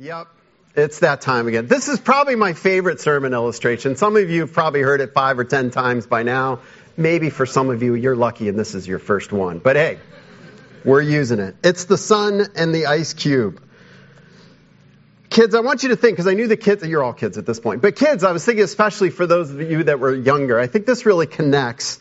Yep. 0.00 0.28
It's 0.76 1.00
that 1.00 1.22
time 1.22 1.48
again. 1.48 1.66
This 1.66 1.88
is 1.88 1.98
probably 1.98 2.36
my 2.36 2.52
favorite 2.52 3.00
sermon 3.00 3.32
illustration. 3.34 3.96
Some 3.96 4.16
of 4.16 4.30
you 4.30 4.42
have 4.42 4.52
probably 4.52 4.80
heard 4.80 5.00
it 5.00 5.12
five 5.12 5.40
or 5.40 5.44
ten 5.44 5.72
times 5.72 6.06
by 6.06 6.22
now. 6.22 6.60
Maybe 6.96 7.30
for 7.30 7.46
some 7.46 7.68
of 7.68 7.82
you, 7.82 7.94
you're 7.94 8.14
lucky 8.14 8.48
and 8.48 8.56
this 8.56 8.76
is 8.76 8.86
your 8.86 9.00
first 9.00 9.32
one. 9.32 9.58
But 9.58 9.74
hey, 9.74 9.98
we're 10.84 11.02
using 11.02 11.40
it. 11.40 11.56
It's 11.64 11.86
the 11.86 11.98
sun 11.98 12.46
and 12.54 12.72
the 12.72 12.86
ice 12.86 13.12
cube. 13.12 13.60
Kids, 15.30 15.56
I 15.56 15.60
want 15.60 15.82
you 15.82 15.88
to 15.88 15.96
think, 15.96 16.12
because 16.12 16.28
I 16.28 16.34
knew 16.34 16.46
the 16.46 16.56
kids, 16.56 16.86
you're 16.86 17.02
all 17.02 17.12
kids 17.12 17.36
at 17.36 17.44
this 17.44 17.58
point, 17.58 17.82
but 17.82 17.96
kids, 17.96 18.22
I 18.22 18.30
was 18.30 18.44
thinking 18.44 18.64
especially 18.64 19.10
for 19.10 19.26
those 19.26 19.50
of 19.50 19.60
you 19.60 19.82
that 19.82 19.98
were 19.98 20.14
younger, 20.14 20.60
I 20.60 20.68
think 20.68 20.86
this 20.86 21.06
really 21.06 21.26
connects. 21.26 21.98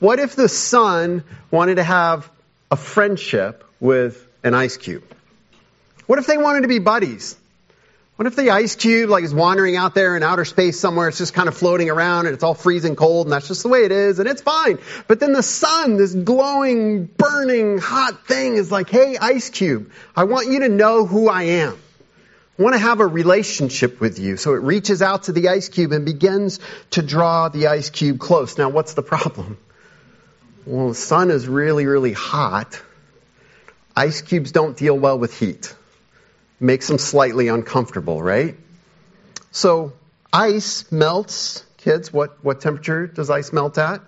What 0.00 0.18
if 0.18 0.36
the 0.36 0.50
sun 0.50 1.24
wanted 1.50 1.76
to 1.76 1.82
have 1.82 2.30
a 2.70 2.76
friendship 2.76 3.64
with 3.80 4.28
an 4.44 4.52
ice 4.52 4.76
cube? 4.76 5.02
What 6.06 6.18
if 6.18 6.26
they 6.26 6.38
wanted 6.38 6.62
to 6.62 6.68
be 6.68 6.78
buddies? 6.78 7.37
What 8.18 8.26
if 8.26 8.34
the 8.34 8.50
ice 8.50 8.74
cube 8.74 9.10
like 9.10 9.22
is 9.22 9.32
wandering 9.32 9.76
out 9.76 9.94
there 9.94 10.16
in 10.16 10.24
outer 10.24 10.44
space 10.44 10.80
somewhere? 10.80 11.06
It's 11.06 11.18
just 11.18 11.34
kind 11.34 11.46
of 11.46 11.56
floating 11.56 11.88
around 11.88 12.26
and 12.26 12.34
it's 12.34 12.42
all 12.42 12.52
freezing 12.52 12.96
cold 12.96 13.28
and 13.28 13.32
that's 13.32 13.46
just 13.46 13.62
the 13.62 13.68
way 13.68 13.84
it 13.84 13.92
is 13.92 14.18
and 14.18 14.28
it's 14.28 14.42
fine. 14.42 14.80
But 15.06 15.20
then 15.20 15.32
the 15.32 15.42
sun, 15.44 15.98
this 15.98 16.16
glowing, 16.16 17.04
burning, 17.04 17.78
hot 17.78 18.26
thing 18.26 18.56
is 18.56 18.72
like, 18.72 18.90
hey, 18.90 19.16
ice 19.16 19.50
cube, 19.50 19.92
I 20.16 20.24
want 20.24 20.48
you 20.48 20.58
to 20.58 20.68
know 20.68 21.06
who 21.06 21.28
I 21.28 21.44
am. 21.44 21.78
I 22.58 22.62
want 22.64 22.74
to 22.74 22.80
have 22.80 22.98
a 22.98 23.06
relationship 23.06 24.00
with 24.00 24.18
you. 24.18 24.36
So 24.36 24.54
it 24.54 24.62
reaches 24.62 25.00
out 25.00 25.22
to 25.24 25.32
the 25.32 25.50
ice 25.50 25.68
cube 25.68 25.92
and 25.92 26.04
begins 26.04 26.58
to 26.90 27.02
draw 27.02 27.50
the 27.50 27.68
ice 27.68 27.88
cube 27.88 28.18
close. 28.18 28.58
Now 28.58 28.68
what's 28.68 28.94
the 28.94 29.02
problem? 29.04 29.58
Well, 30.66 30.88
the 30.88 30.96
sun 30.96 31.30
is 31.30 31.46
really, 31.46 31.86
really 31.86 32.14
hot. 32.14 32.82
Ice 33.94 34.22
cubes 34.22 34.50
don't 34.50 34.76
deal 34.76 34.98
well 34.98 35.20
with 35.20 35.38
heat 35.38 35.72
makes 36.60 36.88
them 36.88 36.98
slightly 36.98 37.48
uncomfortable, 37.48 38.22
right? 38.22 38.56
So 39.50 39.92
ice 40.32 40.90
melts. 40.90 41.64
Kids, 41.78 42.12
what, 42.12 42.44
what 42.44 42.60
temperature 42.60 43.06
does 43.06 43.30
ice 43.30 43.52
melt 43.52 43.78
at? 43.78 44.00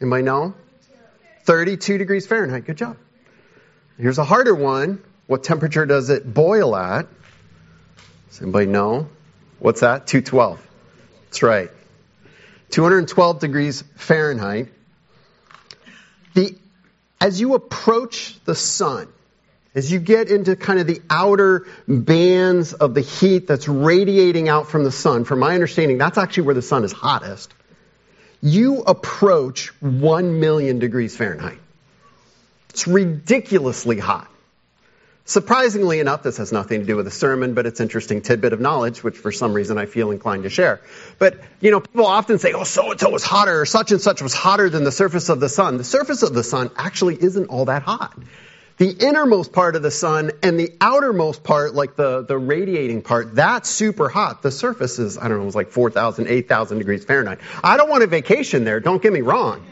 Anybody 0.00 0.22
know? 0.22 0.54
32 1.44 1.98
degrees 1.98 2.26
Fahrenheit. 2.26 2.64
Good 2.64 2.78
job. 2.78 2.96
Here's 3.98 4.18
a 4.18 4.24
harder 4.24 4.54
one. 4.54 5.02
What 5.26 5.44
temperature 5.44 5.84
does 5.84 6.10
it 6.10 6.32
boil 6.32 6.74
at? 6.74 7.06
Does 8.30 8.42
anybody 8.42 8.66
know? 8.66 9.08
What's 9.58 9.80
that? 9.80 10.06
212. 10.06 10.66
That's 11.26 11.42
right. 11.42 11.70
212 12.70 13.40
degrees 13.40 13.82
Fahrenheit. 13.96 14.68
The, 16.34 16.56
as 17.20 17.40
you 17.40 17.54
approach 17.54 18.38
the 18.44 18.54
sun, 18.54 19.08
as 19.74 19.90
you 19.90 20.00
get 20.00 20.28
into 20.28 20.56
kind 20.56 20.80
of 20.80 20.86
the 20.86 21.00
outer 21.08 21.66
bands 21.86 22.72
of 22.72 22.94
the 22.94 23.00
heat 23.00 23.46
that's 23.46 23.68
radiating 23.68 24.48
out 24.48 24.68
from 24.68 24.84
the 24.84 24.90
sun, 24.90 25.24
from 25.24 25.38
my 25.38 25.54
understanding, 25.54 25.98
that's 25.98 26.18
actually 26.18 26.44
where 26.44 26.54
the 26.54 26.62
sun 26.62 26.84
is 26.84 26.92
hottest. 26.92 27.54
You 28.42 28.80
approach 28.80 29.68
1 29.80 30.40
million 30.40 30.78
degrees 30.78 31.16
Fahrenheit. 31.16 31.58
It's 32.70 32.88
ridiculously 32.88 33.98
hot. 33.98 34.28
Surprisingly 35.24 36.00
enough, 36.00 36.24
this 36.24 36.38
has 36.38 36.50
nothing 36.50 36.80
to 36.80 36.86
do 36.86 36.96
with 36.96 37.04
the 37.04 37.10
sermon, 37.12 37.54
but 37.54 37.64
it's 37.64 37.78
interesting 37.78 38.22
tidbit 38.22 38.52
of 38.52 38.58
knowledge, 38.58 39.04
which 39.04 39.16
for 39.16 39.30
some 39.30 39.52
reason 39.52 39.78
I 39.78 39.86
feel 39.86 40.10
inclined 40.10 40.42
to 40.42 40.50
share. 40.50 40.80
But, 41.20 41.38
you 41.60 41.70
know, 41.70 41.78
people 41.78 42.06
often 42.06 42.40
say, 42.40 42.52
oh, 42.52 42.64
so 42.64 42.90
and 42.90 42.98
so 42.98 43.10
was 43.10 43.22
hotter, 43.22 43.60
or 43.60 43.66
such 43.66 43.92
and 43.92 44.00
such 44.00 44.22
was 44.22 44.34
hotter 44.34 44.68
than 44.68 44.82
the 44.82 44.90
surface 44.90 45.28
of 45.28 45.38
the 45.38 45.48
sun. 45.48 45.76
The 45.76 45.84
surface 45.84 46.24
of 46.24 46.34
the 46.34 46.42
sun 46.42 46.72
actually 46.76 47.22
isn't 47.22 47.46
all 47.46 47.66
that 47.66 47.82
hot 47.82 48.18
the 48.80 48.96
innermost 48.98 49.52
part 49.52 49.76
of 49.76 49.82
the 49.82 49.90
sun 49.90 50.30
and 50.42 50.58
the 50.58 50.72
outermost 50.80 51.44
part, 51.44 51.74
like 51.74 51.96
the, 51.96 52.22
the 52.22 52.38
radiating 52.38 53.02
part, 53.02 53.34
that's 53.34 53.68
super 53.68 54.08
hot. 54.08 54.40
The 54.40 54.50
surface 54.50 54.98
is, 54.98 55.18
I 55.18 55.28
don't 55.28 55.36
know, 55.36 55.42
it 55.42 55.44
was 55.44 55.54
like 55.54 55.68
4,000, 55.68 56.26
8,000 56.26 56.78
degrees 56.78 57.04
Fahrenheit. 57.04 57.40
I 57.62 57.76
don't 57.76 57.90
want 57.90 58.04
a 58.04 58.06
vacation 58.06 58.64
there, 58.64 58.80
don't 58.80 59.02
get 59.02 59.12
me 59.12 59.20
wrong. 59.20 59.62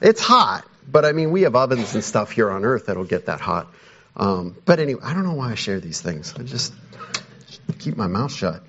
It's 0.00 0.20
hot, 0.20 0.64
but 0.88 1.04
I 1.04 1.10
mean, 1.10 1.32
we 1.32 1.42
have 1.42 1.56
ovens 1.56 1.96
and 1.96 2.04
stuff 2.04 2.30
here 2.30 2.48
on 2.48 2.64
Earth 2.64 2.86
that'll 2.86 3.02
get 3.02 3.26
that 3.26 3.40
hot. 3.40 3.66
Um, 4.14 4.54
but 4.64 4.78
anyway, 4.78 5.00
I 5.02 5.14
don't 5.14 5.24
know 5.24 5.34
why 5.34 5.50
I 5.50 5.56
share 5.56 5.80
these 5.80 6.00
things. 6.00 6.32
I 6.38 6.44
just 6.44 6.72
keep 7.80 7.96
my 7.96 8.06
mouth 8.06 8.32
shut. 8.32 8.62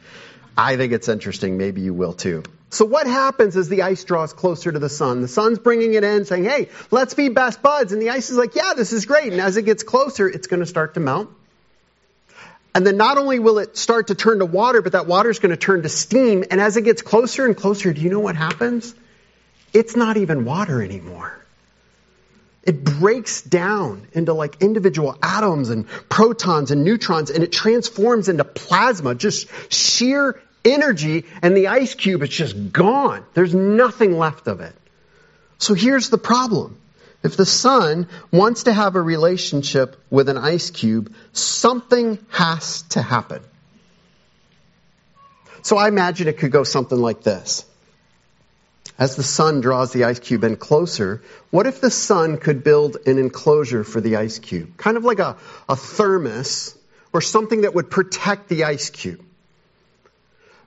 I 0.58 0.78
think 0.78 0.94
it's 0.94 1.10
interesting. 1.10 1.60
Maybe 1.60 1.82
you 1.82 1.94
will 1.94 2.14
too. 2.14 2.42
So 2.72 2.86
what 2.86 3.08
happens 3.08 3.58
as 3.58 3.68
the 3.68 3.82
ice 3.82 4.04
draws 4.04 4.32
closer 4.32 4.72
to 4.72 4.78
the 4.78 4.90
sun? 4.90 5.22
The 5.22 5.28
sun's 5.28 5.58
bringing 5.58 5.96
it 5.96 6.04
in 6.04 6.26
saying, 6.26 6.44
hey, 6.44 6.70
let's 6.92 7.16
be 7.16 7.30
best 7.30 7.62
buds. 7.64 7.94
And 7.94 8.02
the 8.02 8.12
ice 8.12 8.30
is 8.30 8.38
like, 8.38 8.56
yeah, 8.56 8.74
this 8.76 8.94
is 8.94 9.06
great. 9.06 9.32
And 9.32 9.42
as 9.42 9.58
it 9.58 9.64
gets 9.64 9.82
closer, 9.82 10.28
it's 10.30 10.46
going 10.46 10.60
to 10.60 10.68
start 10.68 10.94
to 10.94 11.00
melt. 11.00 11.30
And 12.76 12.86
then 12.86 12.98
not 12.98 13.18
only 13.18 13.40
will 13.40 13.58
it 13.58 13.76
start 13.76 14.08
to 14.08 14.16
turn 14.16 14.40
to 14.40 14.46
water, 14.46 14.84
but 14.84 14.92
that 14.92 15.08
water 15.08 15.32
is 15.32 15.40
going 15.40 15.50
to 15.50 15.58
turn 15.58 15.82
to 15.82 15.90
steam. 15.90 16.46
And 16.52 16.62
as 16.62 16.78
it 16.78 16.84
gets 16.84 17.02
closer 17.02 17.48
and 17.48 17.58
closer, 17.58 17.92
do 17.92 18.02
you 18.02 18.12
know 18.12 18.20
what 18.20 18.36
happens? 18.36 18.94
It's 19.74 19.96
not 19.96 20.18
even 20.18 20.46
water 20.46 20.82
anymore. 20.84 21.36
It 22.64 22.84
breaks 22.84 23.42
down 23.42 24.08
into 24.14 24.34
like 24.34 24.62
individual 24.62 25.18
atoms 25.24 25.72
and 25.72 25.88
protons 25.88 26.70
and 26.70 26.84
neutrons 26.84 27.32
and 27.32 27.44
it 27.44 27.52
transforms 27.52 28.30
into 28.30 28.44
plasma, 28.44 29.16
just 29.16 29.48
sheer 29.74 30.40
energy 30.66 31.26
and 31.42 31.56
the 31.56 31.68
ice 31.68 31.96
cube, 31.96 32.22
it's 32.22 32.36
just 32.36 32.72
gone. 32.72 33.26
There's 33.34 33.56
nothing 33.56 34.18
left 34.18 34.48
of 34.48 34.62
it. 34.62 34.76
So 35.58 35.74
here's 35.74 36.10
the 36.10 36.18
problem. 36.18 36.80
If 37.22 37.36
the 37.36 37.46
sun 37.46 38.08
wants 38.32 38.64
to 38.64 38.74
have 38.74 38.96
a 38.96 39.02
relationship 39.02 40.02
with 40.10 40.30
an 40.30 40.38
ice 40.38 40.70
cube, 40.72 41.14
something 41.34 42.18
has 42.30 42.84
to 42.94 43.02
happen. 43.02 43.42
So 45.62 45.76
I 45.78 45.90
imagine 45.90 46.30
it 46.30 46.38
could 46.38 46.52
go 46.52 46.64
something 46.64 46.98
like 46.98 47.22
this. 47.22 47.66
As 48.98 49.16
the 49.16 49.24
sun 49.24 49.62
draws 49.62 49.92
the 49.92 50.06
ice 50.06 50.20
cube 50.20 50.44
in 50.44 50.56
closer, 50.56 51.22
what 51.52 51.68
if 51.68 51.82
the 51.82 51.92
sun 51.92 52.38
could 52.38 52.64
build 52.64 52.98
an 53.06 53.18
enclosure 53.18 53.84
for 53.84 54.02
the 54.02 54.16
ice 54.16 54.40
cube? 54.40 54.78
Kind 54.78 54.98
of 54.98 55.04
like 55.04 55.20
a, 55.20 55.38
a 55.68 55.76
thermos 55.76 56.78
or 57.12 57.22
something 57.22 57.62
that 57.62 57.74
would 57.74 57.90
protect 57.90 58.48
the 58.48 58.66
ice 58.66 58.90
cube 58.90 59.24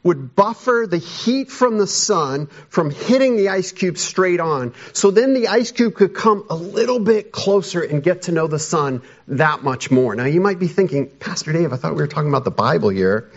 would 0.03 0.35
buffer 0.35 0.87
the 0.89 0.99
heat 0.99 1.51
from 1.51 1.79
the 1.79 1.87
sun 1.87 2.47
from 2.69 2.91
hitting 2.91 3.37
the 3.37 3.51
ice 3.51 3.73
cube 3.73 3.97
straight 3.99 4.41
on. 4.41 4.75
So 4.93 5.11
then 5.11 5.33
the 5.33 5.49
ice 5.49 5.71
cube 5.71 5.95
could 5.95 6.15
come 6.15 6.45
a 6.51 6.57
little 6.57 6.99
bit 6.99 7.31
closer 7.31 7.83
and 7.83 8.03
get 8.03 8.23
to 8.23 8.33
know 8.33 8.49
the 8.49 8.59
sun 8.59 9.03
that 9.29 9.63
much 9.63 9.91
more. 9.91 10.15
Now 10.15 10.25
you 10.25 10.41
might 10.41 10.59
be 10.59 10.69
thinking, 10.69 11.09
Pastor 11.09 11.53
Dave, 11.53 11.73
I 11.73 11.77
thought 11.77 11.95
we 11.95 12.03
were 12.03 12.09
talking 12.09 12.29
about 12.29 12.45
the 12.45 12.51
Bible 12.51 12.89
here. 12.89 13.31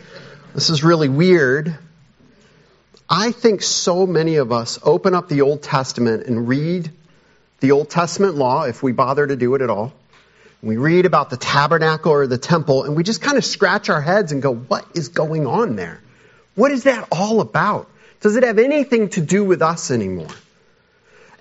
This 0.53 0.69
is 0.69 0.83
really 0.83 1.09
weird. 1.09 1.77
I 3.07 3.31
think 3.31 3.61
so 3.61 4.07
many 4.07 4.37
of 4.37 4.51
us 4.51 4.79
open 4.81 5.13
up 5.13 5.29
the 5.29 5.41
Old 5.41 5.61
Testament 5.61 6.25
and 6.25 6.47
read 6.47 6.89
the 7.59 7.71
Old 7.71 7.89
Testament 7.89 8.35
law, 8.35 8.63
if 8.63 8.81
we 8.81 8.91
bother 8.91 9.27
to 9.27 9.35
do 9.35 9.53
it 9.53 9.61
at 9.61 9.69
all. 9.69 9.93
We 10.63 10.77
read 10.77 11.05
about 11.05 11.29
the 11.29 11.37
tabernacle 11.37 12.11
or 12.11 12.25
the 12.25 12.39
temple, 12.39 12.83
and 12.83 12.95
we 12.95 13.03
just 13.03 13.21
kind 13.21 13.37
of 13.37 13.45
scratch 13.45 13.89
our 13.89 14.01
heads 14.01 14.31
and 14.31 14.41
go, 14.41 14.53
what 14.53 14.85
is 14.95 15.09
going 15.09 15.45
on 15.45 15.75
there? 15.75 16.01
What 16.55 16.71
is 16.71 16.83
that 16.83 17.07
all 17.11 17.41
about? 17.41 17.89
Does 18.21 18.37
it 18.37 18.43
have 18.43 18.59
anything 18.59 19.09
to 19.09 19.21
do 19.21 19.43
with 19.43 19.61
us 19.61 19.91
anymore? 19.91 20.29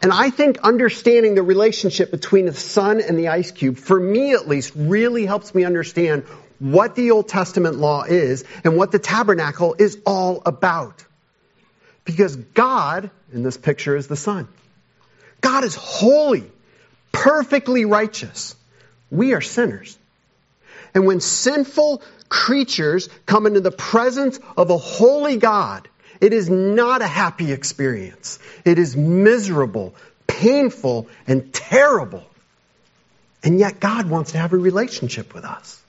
And 0.02 0.12
I 0.12 0.28
think 0.30 0.58
understanding 0.58 1.34
the 1.34 1.42
relationship 1.42 2.10
between 2.10 2.46
the 2.46 2.52
sun 2.52 3.00
and 3.00 3.18
the 3.18 3.28
ice 3.28 3.52
cube, 3.52 3.78
for 3.78 3.98
me 3.98 4.34
at 4.34 4.46
least, 4.46 4.72
really 4.76 5.24
helps 5.24 5.54
me 5.54 5.64
understand 5.64 6.24
what 6.58 6.94
the 6.94 7.10
Old 7.12 7.28
Testament 7.28 7.76
law 7.76 8.02
is 8.02 8.44
and 8.64 8.76
what 8.76 8.92
the 8.92 8.98
tabernacle 8.98 9.74
is 9.78 9.98
all 10.04 10.42
about. 10.44 11.04
Because 12.04 12.36
God, 12.36 13.10
in 13.32 13.42
this 13.42 13.56
picture, 13.56 13.96
is 13.96 14.06
the 14.06 14.16
sun. 14.16 14.46
God 15.40 15.64
is 15.64 15.74
holy, 15.74 16.50
perfectly 17.12 17.84
righteous. 17.84 18.56
We 19.10 19.32
are 19.32 19.40
sinners. 19.40 19.96
And 20.92 21.06
when 21.06 21.20
sinful 21.20 22.02
creatures 22.34 23.08
come 23.26 23.46
into 23.46 23.60
the 23.60 23.70
presence 23.70 24.40
of 24.56 24.68
a 24.68 24.76
holy 24.76 25.36
God, 25.36 25.88
it 26.20 26.32
is 26.32 26.50
not 26.50 27.00
a 27.00 27.06
happy 27.06 27.52
experience. 27.52 28.40
It 28.64 28.76
is 28.76 28.96
miserable, 28.96 29.94
painful, 30.26 31.06
and 31.28 31.54
terrible. 31.54 32.24
And 33.44 33.60
yet 33.60 33.78
God 33.78 34.10
wants 34.10 34.32
to 34.32 34.38
have 34.38 34.52
a 34.52 34.56
relationship 34.56 35.32
with 35.32 35.44
us. 35.44 35.80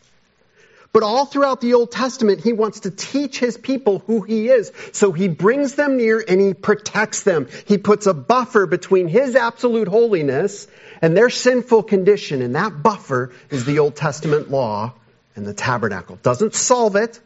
But 0.94 1.02
all 1.02 1.26
throughout 1.26 1.62
the 1.62 1.74
Old 1.74 1.92
Testament, 1.92 2.42
he 2.42 2.54
wants 2.54 2.82
to 2.82 2.92
teach 2.92 3.40
his 3.40 3.58
people 3.58 4.04
who 4.06 4.22
he 4.22 4.48
is. 4.48 4.72
So 4.92 5.12
he 5.12 5.28
brings 5.28 5.74
them 5.74 5.98
near 5.98 6.24
and 6.26 6.40
he 6.40 6.54
protects 6.54 7.24
them. 7.24 7.48
He 7.66 7.80
puts 7.80 8.06
a 8.06 8.14
buffer 8.14 8.68
between 8.68 9.08
his 9.08 9.36
absolute 9.36 9.88
holiness 9.88 10.68
and 11.02 11.18
their 11.18 11.32
sinful 11.32 11.84
condition. 11.84 12.44
And 12.44 12.56
that 12.56 12.84
buffer 12.84 13.34
is 13.50 13.66
the 13.66 13.80
Old 13.80 13.96
Testament 13.96 14.52
law 14.52 14.94
and 15.36 15.46
the 15.46 15.54
tabernacle. 15.54 16.18
Doesn't 16.22 16.56
solve 16.56 16.96
it, 16.96 17.20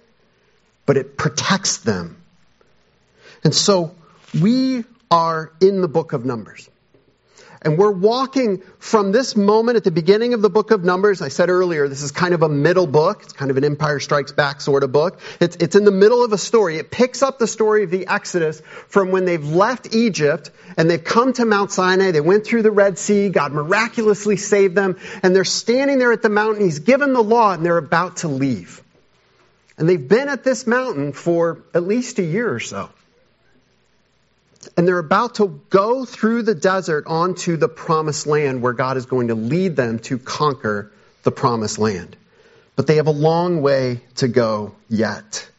but 0.85 0.97
it 0.97 1.17
protects 1.17 1.77
them. 1.77 2.21
And 3.44 3.53
so 3.53 3.95
we 4.39 4.83
are 5.11 5.51
in 5.61 5.81
the 5.81 5.88
book 5.88 6.13
of 6.13 6.25
Numbers. 6.25 6.69
And 7.61 7.77
we're 7.77 7.91
walking 7.91 8.61
from 8.79 9.11
this 9.11 9.35
moment 9.35 9.75
at 9.75 9.83
the 9.83 9.91
beginning 9.91 10.33
of 10.33 10.41
the 10.41 10.50
book 10.50 10.71
of 10.71 10.85
Numbers. 10.85 11.21
I 11.21 11.27
said 11.27 11.50
earlier, 11.50 11.89
this 11.89 12.03
is 12.03 12.11
kind 12.11 12.33
of 12.33 12.41
a 12.41 12.47
middle 12.47 12.88
book. 12.88 13.23
It's 13.23 13.33
kind 13.33 13.51
of 13.51 13.57
an 13.57 13.65
Empire 13.65 14.00
Strikes 14.00 14.31
Back 14.31 14.61
sort 14.61 14.83
of 14.83 14.94
book. 14.94 15.19
It's, 15.41 15.57
it's 15.57 15.75
in 15.75 15.83
the 15.83 15.91
middle 15.91 16.23
of 16.23 16.31
a 16.31 16.38
story. 16.38 16.77
It 16.77 16.89
picks 16.89 17.21
up 17.21 17.38
the 17.38 17.47
story 17.47 17.83
of 17.83 17.89
the 17.89 18.07
Exodus 18.07 18.61
from 18.88 19.11
when 19.11 19.25
they've 19.25 19.45
left 19.45 19.94
Egypt 19.94 20.51
and 20.77 20.89
they've 20.89 21.03
come 21.03 21.33
to 21.33 21.44
Mount 21.44 21.71
Sinai. 21.71 22.11
They 22.11 22.21
went 22.21 22.45
through 22.45 22.61
the 22.61 22.71
Red 22.71 22.97
Sea. 22.97 23.27
God 23.27 23.51
miraculously 23.51 24.38
saved 24.38 24.75
them. 24.75 24.97
And 25.21 25.35
they're 25.35 25.44
standing 25.44 26.00
there 26.00 26.13
at 26.13 26.21
the 26.21 26.29
mountain. 26.29 26.63
He's 26.63 26.79
given 26.79 27.11
the 27.11 27.23
law 27.23 27.51
and 27.51 27.65
they're 27.65 27.77
about 27.77 28.17
to 28.17 28.29
leave. 28.29 28.81
And 29.77 29.88
they've 29.88 30.07
been 30.07 30.29
at 30.29 30.45
this 30.45 30.65
mountain 30.65 31.11
for 31.11 31.63
at 31.73 31.83
least 31.83 32.19
a 32.19 32.23
year 32.23 32.53
or 32.53 32.61
so 32.61 32.89
and 34.75 34.88
they're 34.88 35.00
about 35.00 35.35
to 35.35 35.61
go 35.69 36.06
through 36.06 36.44
the 36.44 36.56
desert 36.56 37.06
onto 37.07 37.57
the 37.57 37.69
promised 37.69 38.27
land 38.27 38.61
where 38.61 38.73
God 38.73 38.97
is 38.97 39.06
going 39.06 39.29
to 39.29 39.35
lead 39.35 39.75
them 39.75 40.00
to 40.00 40.17
conquer 40.17 40.91
the 41.23 41.31
promised 41.31 41.79
land. 41.79 42.15
But 42.75 42.88
they 42.88 42.95
have 42.95 43.07
a 43.07 43.11
long 43.11 43.61
way 43.61 44.01
to 44.15 44.27
go 44.27 44.75
yet. 44.89 45.50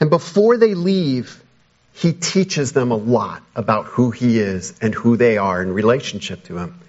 And 0.00 0.10
before 0.10 0.56
they 0.56 0.74
leave, 0.74 1.42
he 1.92 2.12
teaches 2.12 2.72
them 2.72 2.92
a 2.92 2.96
lot 2.96 3.42
about 3.54 3.86
who 3.86 4.10
he 4.10 4.38
is 4.38 4.74
and 4.80 4.94
who 4.94 5.16
they 5.16 5.36
are 5.36 5.60
in 5.60 5.72
relationship 5.72 6.44
to 6.44 6.56
him. 6.56 6.80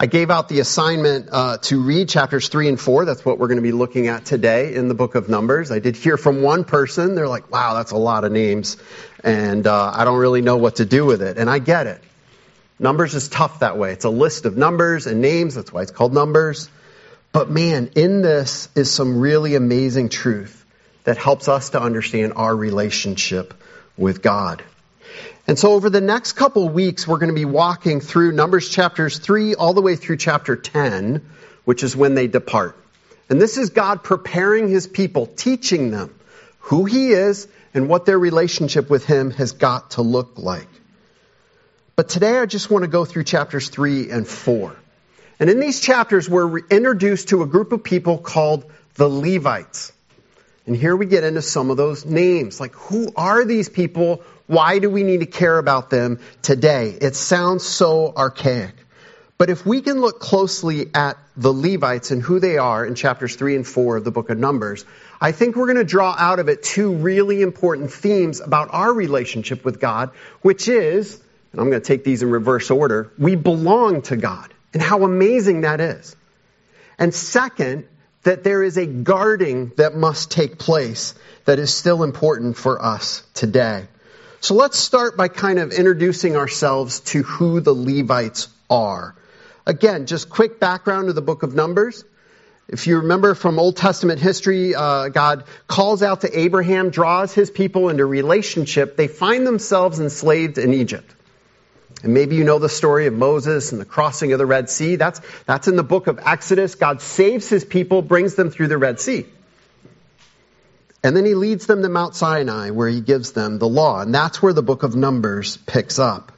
I 0.00 0.06
gave 0.06 0.30
out 0.30 0.48
the 0.48 0.60
assignment 0.60 1.28
uh, 1.32 1.58
to 1.62 1.82
read 1.82 2.08
chapters 2.08 2.46
3 2.46 2.68
and 2.68 2.80
4. 2.80 3.04
That's 3.04 3.24
what 3.24 3.40
we're 3.40 3.48
going 3.48 3.56
to 3.56 3.62
be 3.62 3.72
looking 3.72 4.06
at 4.06 4.24
today 4.24 4.76
in 4.76 4.86
the 4.86 4.94
book 4.94 5.16
of 5.16 5.28
Numbers. 5.28 5.72
I 5.72 5.80
did 5.80 5.96
hear 5.96 6.16
from 6.16 6.40
one 6.40 6.62
person. 6.62 7.16
They're 7.16 7.26
like, 7.26 7.50
wow, 7.50 7.74
that's 7.74 7.90
a 7.90 7.96
lot 7.96 8.22
of 8.22 8.30
names. 8.30 8.76
And 9.24 9.66
uh, 9.66 9.90
I 9.92 10.04
don't 10.04 10.18
really 10.20 10.40
know 10.40 10.56
what 10.56 10.76
to 10.76 10.84
do 10.84 11.04
with 11.04 11.20
it. 11.20 11.36
And 11.36 11.50
I 11.50 11.58
get 11.58 11.88
it. 11.88 12.00
Numbers 12.78 13.14
is 13.14 13.28
tough 13.28 13.58
that 13.58 13.76
way. 13.76 13.90
It's 13.90 14.04
a 14.04 14.10
list 14.10 14.44
of 14.44 14.56
numbers 14.56 15.08
and 15.08 15.20
names. 15.20 15.56
That's 15.56 15.72
why 15.72 15.82
it's 15.82 15.90
called 15.90 16.14
Numbers. 16.14 16.70
But 17.32 17.50
man, 17.50 17.90
in 17.96 18.22
this 18.22 18.68
is 18.76 18.92
some 18.92 19.18
really 19.18 19.56
amazing 19.56 20.10
truth 20.10 20.64
that 21.02 21.16
helps 21.16 21.48
us 21.48 21.70
to 21.70 21.82
understand 21.82 22.34
our 22.36 22.54
relationship 22.54 23.52
with 23.96 24.22
God. 24.22 24.62
And 25.48 25.58
so 25.58 25.72
over 25.72 25.88
the 25.88 26.02
next 26.02 26.32
couple 26.32 26.68
weeks, 26.68 27.08
we're 27.08 27.16
going 27.16 27.30
to 27.30 27.34
be 27.34 27.46
walking 27.46 28.00
through 28.00 28.32
Numbers 28.32 28.68
chapters 28.68 29.18
3 29.18 29.54
all 29.54 29.72
the 29.72 29.80
way 29.80 29.96
through 29.96 30.18
chapter 30.18 30.56
10, 30.56 31.26
which 31.64 31.82
is 31.82 31.96
when 31.96 32.14
they 32.14 32.26
depart. 32.26 32.78
And 33.30 33.40
this 33.40 33.56
is 33.56 33.70
God 33.70 34.04
preparing 34.04 34.68
his 34.68 34.86
people, 34.86 35.24
teaching 35.24 35.90
them 35.90 36.14
who 36.58 36.84
he 36.84 37.12
is 37.12 37.48
and 37.72 37.88
what 37.88 38.04
their 38.04 38.18
relationship 38.18 38.90
with 38.90 39.06
him 39.06 39.30
has 39.30 39.52
got 39.52 39.92
to 39.92 40.02
look 40.02 40.32
like. 40.36 40.68
But 41.96 42.10
today 42.10 42.38
I 42.38 42.44
just 42.44 42.70
want 42.70 42.82
to 42.82 42.88
go 42.88 43.06
through 43.06 43.24
chapters 43.24 43.70
3 43.70 44.10
and 44.10 44.28
4. 44.28 44.76
And 45.40 45.48
in 45.48 45.60
these 45.60 45.80
chapters, 45.80 46.28
we're 46.28 46.58
introduced 46.58 47.30
to 47.30 47.42
a 47.42 47.46
group 47.46 47.72
of 47.72 47.82
people 47.82 48.18
called 48.18 48.70
the 48.96 49.08
Levites. 49.08 49.92
And 50.66 50.76
here 50.76 50.94
we 50.94 51.06
get 51.06 51.24
into 51.24 51.40
some 51.40 51.70
of 51.70 51.78
those 51.78 52.04
names. 52.04 52.60
Like, 52.60 52.74
who 52.74 53.10
are 53.16 53.46
these 53.46 53.70
people? 53.70 54.22
Why 54.48 54.78
do 54.78 54.88
we 54.90 55.02
need 55.02 55.20
to 55.20 55.26
care 55.26 55.58
about 55.58 55.90
them 55.90 56.18
today? 56.42 56.96
It 57.00 57.14
sounds 57.14 57.64
so 57.64 58.12
archaic. 58.16 58.74
But 59.36 59.50
if 59.50 59.64
we 59.64 59.82
can 59.82 60.00
look 60.00 60.18
closely 60.18 60.90
at 60.94 61.16
the 61.36 61.52
Levites 61.52 62.10
and 62.10 62.20
who 62.20 62.40
they 62.40 62.58
are 62.58 62.84
in 62.84 62.96
chapters 62.96 63.36
3 63.36 63.56
and 63.56 63.66
4 63.66 63.98
of 63.98 64.04
the 64.04 64.10
book 64.10 64.30
of 64.30 64.38
Numbers, 64.38 64.84
I 65.20 65.32
think 65.32 65.54
we're 65.54 65.66
going 65.66 65.76
to 65.76 65.84
draw 65.84 66.14
out 66.18 66.40
of 66.40 66.48
it 66.48 66.62
two 66.62 66.94
really 66.94 67.42
important 67.42 67.92
themes 67.92 68.40
about 68.40 68.70
our 68.72 68.92
relationship 68.92 69.64
with 69.64 69.80
God, 69.80 70.10
which 70.42 70.66
is, 70.66 71.22
and 71.52 71.60
I'm 71.60 71.70
going 71.70 71.80
to 71.80 71.86
take 71.86 72.02
these 72.02 72.22
in 72.22 72.30
reverse 72.30 72.70
order, 72.70 73.12
we 73.18 73.36
belong 73.36 74.02
to 74.02 74.16
God 74.16 74.52
and 74.72 74.82
how 74.82 75.04
amazing 75.04 75.60
that 75.60 75.80
is. 75.80 76.16
And 76.98 77.14
second, 77.14 77.86
that 78.22 78.44
there 78.44 78.62
is 78.62 78.76
a 78.76 78.86
guarding 78.86 79.72
that 79.76 79.94
must 79.94 80.30
take 80.30 80.58
place 80.58 81.14
that 81.44 81.58
is 81.58 81.72
still 81.72 82.02
important 82.02 82.56
for 82.56 82.82
us 82.82 83.22
today. 83.34 83.86
So 84.40 84.54
let's 84.54 84.78
start 84.78 85.16
by 85.16 85.28
kind 85.28 85.58
of 85.58 85.72
introducing 85.72 86.36
ourselves 86.36 87.00
to 87.00 87.22
who 87.22 87.60
the 87.60 87.74
Levites 87.74 88.48
are. 88.70 89.16
Again, 89.66 90.06
just 90.06 90.30
quick 90.30 90.60
background 90.60 91.08
of 91.08 91.16
the 91.16 91.22
book 91.22 91.42
of 91.42 91.54
Numbers. 91.54 92.04
If 92.68 92.86
you 92.86 92.98
remember 92.98 93.34
from 93.34 93.58
Old 93.58 93.76
Testament 93.76 94.20
history, 94.20 94.74
uh, 94.74 95.08
God 95.08 95.44
calls 95.66 96.02
out 96.02 96.20
to 96.20 96.38
Abraham, 96.38 96.90
draws 96.90 97.32
his 97.32 97.50
people 97.50 97.88
into 97.88 98.06
relationship. 98.06 98.96
They 98.96 99.08
find 99.08 99.46
themselves 99.46 99.98
enslaved 99.98 100.58
in 100.58 100.72
Egypt. 100.72 101.14
And 102.04 102.14
maybe 102.14 102.36
you 102.36 102.44
know 102.44 102.60
the 102.60 102.68
story 102.68 103.06
of 103.06 103.14
Moses 103.14 103.72
and 103.72 103.80
the 103.80 103.86
crossing 103.86 104.32
of 104.32 104.38
the 104.38 104.46
Red 104.46 104.70
Sea. 104.70 104.96
That's, 104.96 105.20
that's 105.46 105.66
in 105.66 105.74
the 105.74 105.82
book 105.82 106.06
of 106.06 106.20
Exodus. 106.24 106.76
God 106.76 107.00
saves 107.00 107.48
his 107.48 107.64
people, 107.64 108.02
brings 108.02 108.36
them 108.36 108.50
through 108.50 108.68
the 108.68 108.78
Red 108.78 109.00
Sea. 109.00 109.26
And 111.02 111.16
then 111.16 111.24
he 111.24 111.34
leads 111.34 111.66
them 111.66 111.82
to 111.82 111.88
Mount 111.88 112.14
Sinai 112.14 112.70
where 112.70 112.88
he 112.88 113.00
gives 113.00 113.32
them 113.32 113.58
the 113.58 113.68
law. 113.68 114.00
And 114.00 114.14
that's 114.14 114.42
where 114.42 114.52
the 114.52 114.62
book 114.62 114.82
of 114.82 114.96
Numbers 114.96 115.56
picks 115.56 115.98
up. 115.98 116.32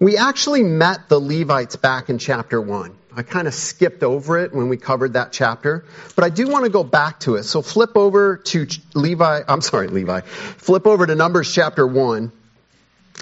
We 0.00 0.16
actually 0.16 0.62
met 0.62 1.08
the 1.08 1.20
Levites 1.20 1.76
back 1.76 2.08
in 2.08 2.18
chapter 2.18 2.60
1. 2.60 2.96
I 3.16 3.22
kind 3.22 3.46
of 3.46 3.54
skipped 3.54 4.02
over 4.02 4.38
it 4.38 4.52
when 4.52 4.68
we 4.68 4.76
covered 4.76 5.12
that 5.12 5.30
chapter, 5.30 5.84
but 6.16 6.24
I 6.24 6.30
do 6.30 6.48
want 6.48 6.64
to 6.64 6.70
go 6.70 6.82
back 6.82 7.20
to 7.20 7.36
it. 7.36 7.44
So 7.44 7.62
flip 7.62 7.96
over 7.96 8.38
to 8.38 8.66
Levi, 8.94 9.42
I'm 9.46 9.60
sorry, 9.60 9.86
Levi. 9.86 10.22
Flip 10.22 10.86
over 10.86 11.06
to 11.06 11.14
Numbers 11.14 11.54
chapter 11.54 11.86
1. 11.86 12.32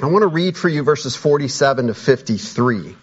I 0.03 0.07
want 0.07 0.23
to 0.23 0.29
read 0.29 0.57
for 0.57 0.71
you 0.71 0.83
verses 0.83 1.15
47 1.15 1.89
to 1.89 1.95
53. 1.95 2.97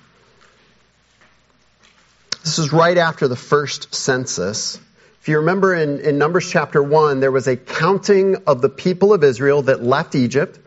This 2.44 2.58
is 2.58 2.74
right 2.74 2.98
after 2.98 3.28
the 3.28 3.36
first 3.36 3.94
census. 3.94 4.80
If 5.22 5.28
you 5.28 5.38
remember 5.40 5.76
in, 5.76 6.00
in 6.00 6.18
Numbers 6.18 6.50
chapter 6.50 6.82
1, 6.82 7.20
there 7.20 7.32
was 7.32 7.48
a 7.48 7.58
counting 7.58 8.38
of 8.48 8.62
the 8.62 8.70
people 8.70 9.14
of 9.14 9.24
Israel 9.24 9.64
that 9.64 9.84
left 9.84 10.16
Egypt 10.16 10.58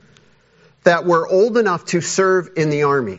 that 0.85 1.07
were 1.07 1.27
old 1.27 1.57
enough 1.57 1.87
to 1.87 2.01
serve 2.01 2.51
in 2.57 2.69
the 2.69 2.83
army. 2.83 3.19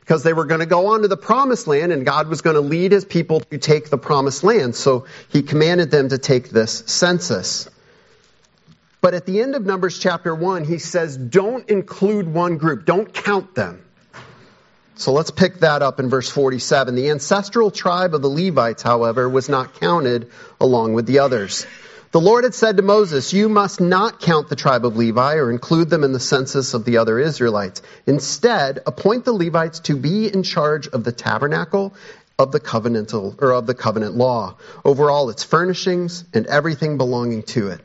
Because 0.00 0.22
they 0.22 0.32
were 0.32 0.44
going 0.44 0.60
to 0.60 0.66
go 0.66 0.88
on 0.88 1.02
to 1.02 1.08
the 1.08 1.16
promised 1.16 1.66
land 1.66 1.92
and 1.92 2.04
God 2.04 2.28
was 2.28 2.42
going 2.42 2.54
to 2.54 2.60
lead 2.60 2.92
his 2.92 3.04
people 3.04 3.40
to 3.40 3.58
take 3.58 3.90
the 3.90 3.98
promised 3.98 4.44
land. 4.44 4.74
So 4.74 5.06
he 5.30 5.42
commanded 5.42 5.90
them 5.90 6.08
to 6.08 6.18
take 6.18 6.50
this 6.50 6.84
census. 6.86 7.68
But 9.00 9.14
at 9.14 9.24
the 9.24 9.40
end 9.40 9.54
of 9.54 9.64
Numbers 9.64 9.98
chapter 9.98 10.34
1, 10.34 10.64
he 10.64 10.78
says, 10.78 11.16
don't 11.16 11.68
include 11.68 12.32
one 12.32 12.58
group. 12.58 12.84
Don't 12.84 13.12
count 13.12 13.54
them. 13.54 13.84
So 15.00 15.14
let's 15.14 15.30
pick 15.30 15.60
that 15.60 15.80
up 15.80 15.98
in 15.98 16.10
verse 16.10 16.28
47. 16.28 16.94
The 16.94 17.08
ancestral 17.08 17.70
tribe 17.70 18.14
of 18.14 18.20
the 18.20 18.28
Levites, 18.28 18.82
however, 18.82 19.30
was 19.30 19.48
not 19.48 19.80
counted 19.80 20.30
along 20.60 20.92
with 20.92 21.06
the 21.06 21.20
others. 21.20 21.66
The 22.12 22.20
Lord 22.20 22.44
had 22.44 22.54
said 22.54 22.76
to 22.76 22.82
Moses, 22.82 23.32
You 23.32 23.48
must 23.48 23.80
not 23.80 24.20
count 24.20 24.50
the 24.50 24.56
tribe 24.56 24.84
of 24.84 24.98
Levi 24.98 25.36
or 25.36 25.50
include 25.50 25.88
them 25.88 26.04
in 26.04 26.12
the 26.12 26.20
census 26.20 26.74
of 26.74 26.84
the 26.84 26.98
other 26.98 27.18
Israelites. 27.18 27.80
Instead, 28.04 28.80
appoint 28.84 29.24
the 29.24 29.32
Levites 29.32 29.80
to 29.80 29.96
be 29.96 30.30
in 30.30 30.42
charge 30.42 30.86
of 30.88 31.02
the 31.02 31.12
tabernacle 31.12 31.94
of 32.38 32.52
the 32.52 32.60
covenantal 32.60 33.40
or 33.40 33.52
of 33.52 33.66
the 33.66 33.74
covenant 33.74 34.16
law, 34.16 34.58
over 34.84 35.10
all 35.10 35.30
its 35.30 35.44
furnishings 35.44 36.24
and 36.34 36.46
everything 36.46 36.98
belonging 36.98 37.44
to 37.44 37.68
it. 37.68 37.80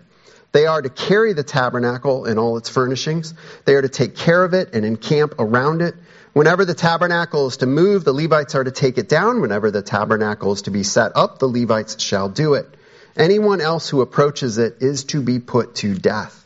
They 0.52 0.66
are 0.68 0.82
to 0.82 0.90
carry 0.90 1.32
the 1.32 1.44
tabernacle 1.44 2.26
and 2.26 2.38
all 2.40 2.58
its 2.58 2.68
furnishings. 2.68 3.34
They 3.64 3.76
are 3.76 3.82
to 3.82 3.90
take 3.90 4.18
care 4.18 4.44
of 4.44 4.54
it 4.54 4.74
and 4.74 4.84
encamp 4.84 5.36
around 5.40 5.82
it. 5.82 5.96
Whenever 6.36 6.66
the 6.66 6.74
tabernacle 6.74 7.48
is 7.48 7.56
to 7.56 7.66
move, 7.66 8.04
the 8.04 8.12
Levites 8.12 8.56
are 8.56 8.64
to 8.66 8.70
take 8.70 8.98
it 8.98 9.08
down. 9.08 9.40
Whenever 9.40 9.72
the 9.72 9.82
tabernacle 9.82 10.52
is 10.52 10.64
to 10.64 10.70
be 10.70 10.84
set 10.84 11.14
up, 11.16 11.40
the 11.40 11.48
Levites 11.48 12.04
shall 12.04 12.28
do 12.28 12.56
it. 12.56 12.68
Anyone 13.16 13.62
else 13.62 13.88
who 13.88 14.02
approaches 14.02 14.58
it 14.58 14.76
is 14.82 15.06
to 15.06 15.22
be 15.22 15.40
put 15.40 15.76
to 15.76 15.96
death. 15.96 16.46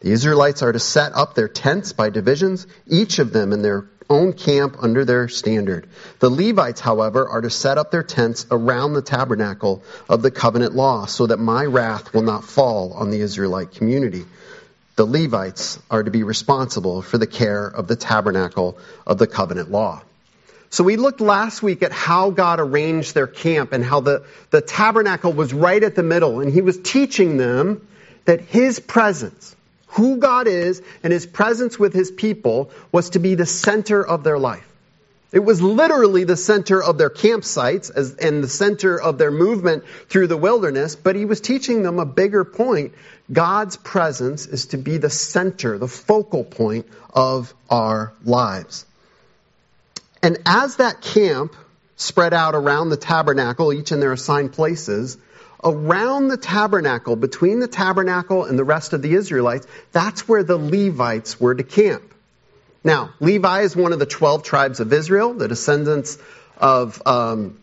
The 0.00 0.10
Israelites 0.10 0.62
are 0.62 0.72
to 0.72 0.80
set 0.80 1.14
up 1.14 1.36
their 1.36 1.46
tents 1.46 1.92
by 1.92 2.10
divisions, 2.10 2.66
each 2.88 3.20
of 3.20 3.32
them 3.32 3.52
in 3.52 3.62
their 3.62 3.88
own 4.10 4.32
camp 4.32 4.76
under 4.80 5.04
their 5.04 5.28
standard. 5.28 5.88
The 6.18 6.30
Levites, 6.30 6.80
however, 6.80 7.28
are 7.28 7.40
to 7.40 7.50
set 7.50 7.78
up 7.78 7.92
their 7.92 8.02
tents 8.02 8.44
around 8.50 8.94
the 8.94 9.02
tabernacle 9.02 9.84
of 10.08 10.20
the 10.20 10.32
covenant 10.32 10.74
law 10.74 11.06
so 11.06 11.28
that 11.28 11.38
my 11.38 11.64
wrath 11.64 12.12
will 12.12 12.22
not 12.22 12.42
fall 12.42 12.92
on 12.92 13.10
the 13.10 13.20
Israelite 13.20 13.70
community 13.70 14.24
the 14.98 15.06
Levites 15.06 15.78
are 15.92 16.02
to 16.02 16.10
be 16.10 16.24
responsible 16.24 17.02
for 17.02 17.18
the 17.18 17.26
care 17.28 17.64
of 17.64 17.86
the 17.86 17.94
tabernacle 17.94 18.76
of 19.06 19.16
the 19.16 19.28
covenant 19.28 19.70
law. 19.70 20.02
So 20.70 20.82
we 20.82 20.96
looked 20.96 21.20
last 21.20 21.62
week 21.62 21.84
at 21.84 21.92
how 21.92 22.30
God 22.30 22.58
arranged 22.58 23.14
their 23.14 23.28
camp 23.28 23.72
and 23.72 23.84
how 23.84 24.00
the, 24.00 24.24
the 24.50 24.60
tabernacle 24.60 25.32
was 25.32 25.54
right 25.54 25.80
at 25.80 25.94
the 25.94 26.02
middle. 26.02 26.40
And 26.40 26.52
he 26.52 26.62
was 26.62 26.76
teaching 26.78 27.36
them 27.36 27.86
that 28.24 28.40
his 28.40 28.80
presence, 28.80 29.54
who 29.86 30.16
God 30.16 30.48
is, 30.48 30.82
and 31.04 31.12
his 31.12 31.26
presence 31.26 31.78
with 31.78 31.94
his 31.94 32.10
people 32.10 32.72
was 32.90 33.10
to 33.10 33.20
be 33.20 33.36
the 33.36 33.46
center 33.46 34.04
of 34.04 34.24
their 34.24 34.38
life. 34.38 34.66
It 35.30 35.40
was 35.40 35.60
literally 35.60 36.24
the 36.24 36.36
center 36.36 36.82
of 36.82 36.96
their 36.96 37.10
campsites 37.10 37.90
as, 37.94 38.14
and 38.14 38.42
the 38.42 38.48
center 38.48 38.98
of 38.98 39.18
their 39.18 39.30
movement 39.30 39.84
through 40.08 40.28
the 40.28 40.38
wilderness, 40.38 40.96
but 40.96 41.16
he 41.16 41.26
was 41.26 41.40
teaching 41.40 41.82
them 41.82 41.98
a 41.98 42.06
bigger 42.06 42.44
point. 42.44 42.94
God's 43.30 43.76
presence 43.76 44.46
is 44.46 44.66
to 44.66 44.78
be 44.78 44.96
the 44.96 45.10
center, 45.10 45.76
the 45.76 45.88
focal 45.88 46.44
point 46.44 46.86
of 47.12 47.52
our 47.68 48.14
lives. 48.24 48.86
And 50.22 50.38
as 50.46 50.76
that 50.76 51.02
camp 51.02 51.54
spread 51.96 52.32
out 52.32 52.54
around 52.54 52.88
the 52.88 52.96
tabernacle, 52.96 53.72
each 53.72 53.92
in 53.92 54.00
their 54.00 54.12
assigned 54.12 54.54
places, 54.54 55.18
around 55.62 56.28
the 56.28 56.36
tabernacle, 56.38 57.16
between 57.16 57.60
the 57.60 57.68
tabernacle 57.68 58.44
and 58.44 58.58
the 58.58 58.64
rest 58.64 58.94
of 58.94 59.02
the 59.02 59.14
Israelites, 59.14 59.66
that's 59.92 60.26
where 60.26 60.42
the 60.42 60.56
Levites 60.56 61.38
were 61.38 61.54
to 61.54 61.64
camp. 61.64 62.14
Now, 62.88 63.10
Levi 63.20 63.60
is 63.64 63.76
one 63.76 63.92
of 63.92 63.98
the 63.98 64.06
12 64.06 64.44
tribes 64.44 64.80
of 64.80 64.90
Israel, 64.94 65.34
the 65.34 65.46
descendants 65.46 66.16
of, 66.56 67.02
um, 67.04 67.60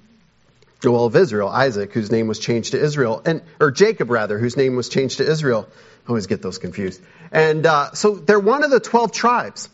well, 0.84 1.06
of 1.06 1.16
Israel, 1.16 1.48
Isaac, 1.50 1.94
whose 1.94 2.12
name 2.12 2.28
was 2.28 2.38
changed 2.38 2.74
to 2.74 2.80
Israel, 2.80 3.24
and, 3.26 3.42
or 3.60 3.72
Jacob 3.72 4.12
rather, 4.12 4.38
whose 4.38 4.56
name 4.56 4.76
was 4.76 4.88
changed 4.88 5.18
to 5.18 5.28
Israel. 5.28 5.68
I 6.06 6.10
always 6.10 6.28
get 6.28 6.44
those 6.44 6.60
confused. 6.60 7.02
And 7.32 7.66
uh, 7.66 7.94
so 7.94 8.14
they're 8.14 8.40
one 8.40 8.64
of 8.64 8.70
the 8.70 8.80
12 8.80 9.14
tribes, 9.14 9.68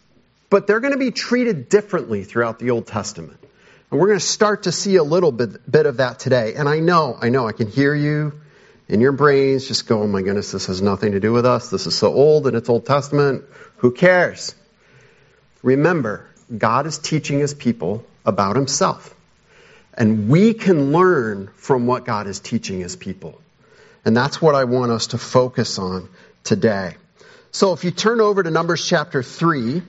but 0.49 0.67
they're 0.67 0.79
going 0.79 0.93
to 0.93 0.97
be 0.97 1.11
treated 1.11 1.67
differently 1.67 2.23
throughout 2.23 2.57
the 2.57 2.69
Old 2.69 2.87
Testament. 2.87 3.37
And 3.91 3.99
we're 3.99 4.07
going 4.07 4.19
to 4.19 4.25
start 4.25 4.63
to 4.63 4.71
see 4.71 4.95
a 4.95 5.03
little 5.03 5.33
bit, 5.33 5.69
bit 5.69 5.85
of 5.85 5.97
that 5.97 6.19
today. 6.19 6.53
And 6.55 6.69
I 6.69 6.79
know, 6.79 7.17
I 7.19 7.27
know, 7.27 7.45
I 7.45 7.51
can 7.51 7.67
hear 7.67 7.93
you 7.93 8.39
in 8.87 9.01
your 9.01 9.11
brains 9.11 9.67
just 9.67 9.85
go, 9.85 10.01
oh 10.01 10.07
my 10.07 10.21
goodness, 10.21 10.53
this 10.53 10.67
has 10.67 10.81
nothing 10.81 11.11
to 11.11 11.19
do 11.19 11.33
with 11.33 11.45
us. 11.45 11.69
This 11.69 11.87
is 11.87 11.97
so 11.97 12.13
old 12.13 12.47
and 12.47 12.55
it's 12.55 12.69
Old 12.69 12.85
Testament. 12.85 13.43
Who 13.79 13.91
cares? 13.91 14.55
Remember, 15.63 16.27
God 16.55 16.87
is 16.87 16.97
teaching 16.97 17.39
his 17.39 17.53
people 17.53 18.03
about 18.25 18.55
himself. 18.55 19.15
And 19.93 20.29
we 20.29 20.53
can 20.53 20.91
learn 20.91 21.49
from 21.55 21.85
what 21.85 22.05
God 22.05 22.27
is 22.27 22.39
teaching 22.39 22.79
his 22.79 22.95
people. 22.95 23.39
And 24.05 24.15
that's 24.15 24.41
what 24.41 24.55
I 24.55 24.63
want 24.63 24.91
us 24.91 25.07
to 25.07 25.17
focus 25.17 25.77
on 25.77 26.09
today. 26.43 26.95
So 27.51 27.73
if 27.73 27.83
you 27.83 27.91
turn 27.91 28.21
over 28.21 28.41
to 28.41 28.49
Numbers 28.49 28.87
chapter 28.87 29.21
3, 29.21 29.81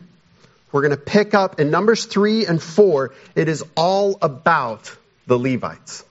we're 0.72 0.80
going 0.80 0.90
to 0.90 0.96
pick 0.96 1.34
up 1.34 1.60
in 1.60 1.70
Numbers 1.70 2.06
3 2.06 2.46
and 2.46 2.62
4. 2.62 3.14
It 3.34 3.48
is 3.48 3.64
all 3.76 4.18
about 4.20 4.94
the 5.26 5.38
Levites. 5.38 6.04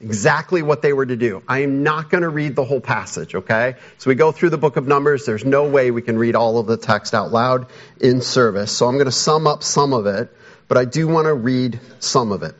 Exactly 0.00 0.60
what 0.62 0.82
they 0.82 0.92
were 0.92 1.06
to 1.06 1.16
do. 1.16 1.42
I 1.48 1.60
am 1.60 1.82
not 1.82 2.10
going 2.10 2.22
to 2.22 2.28
read 2.28 2.54
the 2.54 2.64
whole 2.64 2.80
passage, 2.80 3.34
okay? 3.34 3.76
So 3.96 4.10
we 4.10 4.14
go 4.14 4.30
through 4.30 4.50
the 4.50 4.58
book 4.58 4.76
of 4.76 4.86
Numbers. 4.86 5.24
There's 5.24 5.44
no 5.44 5.68
way 5.68 5.90
we 5.90 6.02
can 6.02 6.18
read 6.18 6.34
all 6.36 6.58
of 6.58 6.66
the 6.66 6.76
text 6.76 7.14
out 7.14 7.32
loud 7.32 7.66
in 7.98 8.20
service. 8.20 8.76
So 8.76 8.86
I'm 8.86 8.94
going 8.94 9.06
to 9.06 9.12
sum 9.12 9.46
up 9.46 9.62
some 9.62 9.94
of 9.94 10.04
it, 10.04 10.30
but 10.68 10.76
I 10.76 10.84
do 10.84 11.08
want 11.08 11.26
to 11.26 11.34
read 11.34 11.80
some 11.98 12.30
of 12.30 12.42
it. 12.42 12.54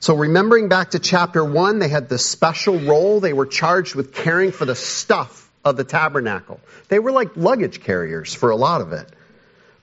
So 0.00 0.16
remembering 0.16 0.68
back 0.68 0.90
to 0.90 0.98
chapter 0.98 1.44
1, 1.44 1.78
they 1.78 1.88
had 1.88 2.08
this 2.08 2.26
special 2.26 2.80
role. 2.80 3.20
They 3.20 3.32
were 3.32 3.46
charged 3.46 3.94
with 3.94 4.12
caring 4.12 4.50
for 4.50 4.64
the 4.64 4.74
stuff 4.74 5.48
of 5.64 5.76
the 5.76 5.84
tabernacle. 5.84 6.58
They 6.88 6.98
were 6.98 7.12
like 7.12 7.36
luggage 7.36 7.80
carriers 7.82 8.34
for 8.34 8.50
a 8.50 8.56
lot 8.56 8.80
of 8.80 8.92
it. 8.92 9.08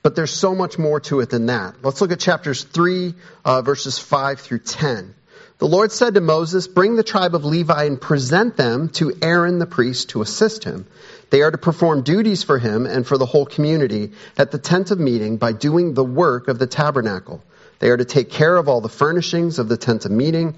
But 0.01 0.17
there's 0.17 0.33
so 0.33 0.53
much 0.55 0.77
more 0.77 0.99
to 1.01 1.21
it 1.21 1.29
than 1.29 1.45
that. 1.45 1.75
Let's 1.83 2.01
look 2.01 2.11
at 2.11 2.19
chapters 2.19 2.63
3, 2.63 3.13
uh, 3.45 3.61
verses 3.61 3.97
5 3.97 4.41
through 4.41 4.59
10. 4.59 5.15
The 5.59 5.67
Lord 5.67 5.91
said 5.91 6.13
to 6.13 6.21
Moses, 6.21 6.69
Bring 6.69 6.95
the 6.95 7.03
tribe 7.03 7.35
of 7.35 7.43
Levi 7.43 7.83
and 7.83 7.99
present 7.99 8.55
them 8.55 8.87
to 8.93 9.11
Aaron 9.21 9.59
the 9.59 9.65
priest 9.65 10.11
to 10.11 10.21
assist 10.21 10.63
him. 10.63 10.87
They 11.31 11.41
are 11.41 11.51
to 11.51 11.57
perform 11.57 12.03
duties 12.03 12.43
for 12.43 12.57
him 12.57 12.85
and 12.85 13.05
for 13.05 13.17
the 13.17 13.25
whole 13.25 13.45
community 13.45 14.13
at 14.37 14.51
the 14.51 14.57
tent 14.57 14.89
of 14.91 15.01
meeting 15.01 15.35
by 15.35 15.51
doing 15.51 15.93
the 15.93 16.03
work 16.03 16.47
of 16.47 16.59
the 16.59 16.67
tabernacle. 16.67 17.43
They 17.79 17.89
are 17.89 17.97
to 17.97 18.05
take 18.05 18.29
care 18.29 18.55
of 18.55 18.69
all 18.69 18.79
the 18.79 18.87
furnishings 18.87 19.59
of 19.59 19.67
the 19.67 19.75
tent 19.75 20.05
of 20.05 20.11
meeting, 20.11 20.55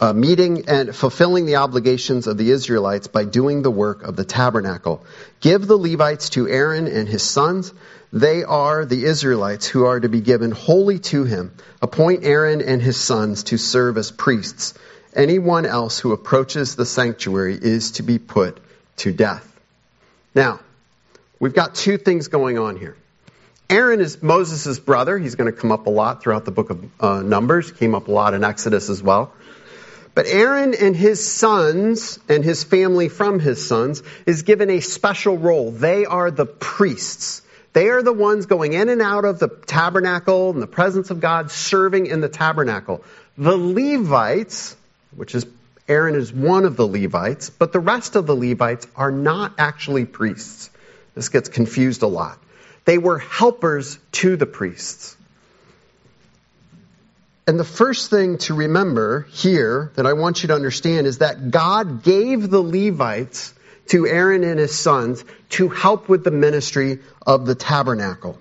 uh, 0.00 0.12
meeting 0.12 0.68
and 0.68 0.94
fulfilling 0.94 1.46
the 1.46 1.56
obligations 1.56 2.26
of 2.26 2.36
the 2.36 2.50
Israelites 2.50 3.06
by 3.06 3.24
doing 3.24 3.62
the 3.62 3.70
work 3.70 4.02
of 4.02 4.16
the 4.16 4.24
tabernacle. 4.24 5.04
Give 5.40 5.66
the 5.66 5.76
Levites 5.76 6.30
to 6.30 6.48
Aaron 6.48 6.86
and 6.86 7.08
his 7.08 7.22
sons. 7.22 7.72
They 8.12 8.44
are 8.44 8.84
the 8.84 9.04
Israelites 9.04 9.66
who 9.66 9.86
are 9.86 9.98
to 9.98 10.08
be 10.08 10.20
given 10.20 10.52
wholly 10.52 10.98
to 11.10 11.24
him. 11.24 11.52
Appoint 11.82 12.24
Aaron 12.24 12.62
and 12.62 12.80
his 12.80 13.00
sons 13.00 13.44
to 13.44 13.58
serve 13.58 13.98
as 13.98 14.10
priests. 14.10 14.74
Anyone 15.14 15.66
else 15.66 15.98
who 15.98 16.12
approaches 16.12 16.76
the 16.76 16.86
sanctuary 16.86 17.58
is 17.60 17.92
to 17.92 18.02
be 18.02 18.18
put 18.18 18.58
to 18.98 19.12
death. 19.12 19.50
Now, 20.34 20.60
we've 21.38 21.54
got 21.54 21.74
two 21.74 21.98
things 21.98 22.28
going 22.28 22.58
on 22.58 22.76
here. 22.76 22.96
Aaron 23.70 24.00
is 24.00 24.22
Moses' 24.22 24.78
brother. 24.78 25.18
He's 25.18 25.36
going 25.36 25.52
to 25.52 25.58
come 25.58 25.72
up 25.72 25.86
a 25.86 25.90
lot 25.90 26.22
throughout 26.22 26.44
the 26.44 26.50
book 26.50 26.70
of 26.70 26.84
uh, 27.00 27.22
Numbers. 27.22 27.72
Came 27.72 27.94
up 27.94 28.08
a 28.08 28.12
lot 28.12 28.34
in 28.34 28.44
Exodus 28.44 28.90
as 28.90 29.02
well. 29.02 29.32
But 30.14 30.26
Aaron 30.26 30.74
and 30.74 30.94
his 30.94 31.24
sons 31.26 32.18
and 32.28 32.44
his 32.44 32.62
family 32.62 33.08
from 33.08 33.40
his 33.40 33.66
sons 33.66 34.02
is 34.26 34.42
given 34.42 34.70
a 34.70 34.80
special 34.80 35.36
role. 35.36 35.72
They 35.72 36.04
are 36.04 36.30
the 36.30 36.46
priests. 36.46 37.42
They 37.72 37.88
are 37.88 38.02
the 38.02 38.12
ones 38.12 38.46
going 38.46 38.72
in 38.74 38.88
and 38.88 39.02
out 39.02 39.24
of 39.24 39.40
the 39.40 39.48
tabernacle 39.48 40.50
and 40.50 40.62
the 40.62 40.68
presence 40.68 41.10
of 41.10 41.20
God, 41.20 41.50
serving 41.50 42.06
in 42.06 42.20
the 42.20 42.28
tabernacle. 42.28 43.02
The 43.36 43.56
Levites, 43.56 44.76
which 45.16 45.34
is 45.34 45.44
Aaron 45.88 46.14
is 46.14 46.32
one 46.32 46.64
of 46.64 46.76
the 46.76 46.86
Levites, 46.86 47.50
but 47.50 47.72
the 47.72 47.80
rest 47.80 48.14
of 48.14 48.26
the 48.26 48.36
Levites 48.36 48.86
are 48.94 49.10
not 49.10 49.54
actually 49.58 50.04
priests. 50.04 50.70
This 51.16 51.28
gets 51.28 51.48
confused 51.48 52.02
a 52.02 52.06
lot. 52.06 52.38
They 52.84 52.98
were 52.98 53.18
helpers 53.18 53.98
to 54.12 54.36
the 54.36 54.46
priests. 54.46 55.16
And 57.46 57.60
the 57.60 57.64
first 57.64 58.08
thing 58.08 58.38
to 58.38 58.54
remember 58.54 59.26
here 59.30 59.92
that 59.96 60.06
I 60.06 60.14
want 60.14 60.42
you 60.42 60.48
to 60.48 60.54
understand 60.54 61.06
is 61.06 61.18
that 61.18 61.50
God 61.50 62.02
gave 62.02 62.48
the 62.48 62.60
Levites 62.60 63.52
to 63.88 64.06
Aaron 64.06 64.44
and 64.44 64.58
his 64.58 64.74
sons 64.78 65.22
to 65.50 65.68
help 65.68 66.08
with 66.08 66.24
the 66.24 66.30
ministry 66.30 67.00
of 67.26 67.44
the 67.44 67.54
tabernacle. 67.54 68.38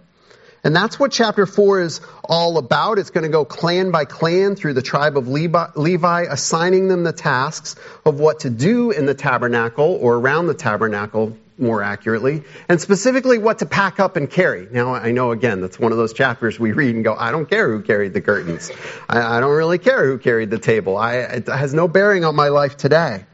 And 0.63 0.74
that's 0.74 0.98
what 0.98 1.12
chapter 1.12 1.45
4 1.45 1.81
is 1.81 2.00
all 2.24 2.57
about. 2.57 2.98
It's 2.98 3.10
going 3.10 3.25
to 3.25 3.29
go 3.29 3.43
clan 3.43 3.91
by 3.91 4.05
clan 4.05 4.55
through 4.55 4.75
the 4.75 4.81
tribe 4.81 5.17
of 5.17 5.27
Levi, 5.27 6.22
assigning 6.22 6.88
them 6.88 7.03
the 7.03 7.12
tasks 7.12 7.75
of 8.05 8.22
what 8.22 8.41
to 8.41 8.50
do 8.50 8.91
in 8.91 9.05
the 9.05 9.13
tabernacle 9.13 10.00
or 10.01 10.15
around 10.15 10.48
the 10.48 10.53
tabernacle 10.53 11.38
more 11.57 11.83
accurately, 11.83 12.43
and 12.67 12.81
specifically 12.81 13.38
what 13.38 13.60
to 13.60 13.65
pack 13.65 14.00
up 14.00 14.15
and 14.15 14.29
carry. 14.29 14.67
Now, 14.72 14.93
I 14.93 15.12
know 15.12 15.31
again, 15.31 15.62
that's 15.62 15.79
one 15.79 15.91
of 15.91 15.98
those 15.98 16.13
chapters 16.13 16.60
we 16.60 16.72
read 16.72 16.95
and 16.95 17.03
go, 17.03 17.15
I 17.15 17.31
don't 17.31 17.50
care 17.50 17.72
who 17.72 17.81
carried 17.81 18.13
the 18.13 18.22
curtains. 18.22 18.72
I, 19.07 19.38
I 19.38 19.39
don't 19.39 19.55
really 19.55 19.77
care 19.77 20.05
who 20.05 20.17
carried 20.17 20.50
the 20.50 20.60
table. 20.60 20.98
I, 20.98 21.15
it 21.17 21.48
has 21.48 21.74
no 21.74 21.88
bearing 21.88 22.25
on 22.25 22.36
my 22.36 22.50
life 22.50 22.77
today. 22.77 23.25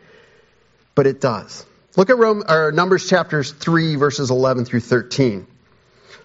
But 0.95 1.07
it 1.07 1.21
does. 1.21 1.65
Look 1.95 2.09
at 2.09 2.17
Rome, 2.17 2.43
or 2.47 2.71
Numbers 2.71 3.09
chapters 3.09 3.51
3, 3.51 3.95
verses 3.95 4.31
11 4.31 4.65
through 4.65 4.81
13. 4.81 5.47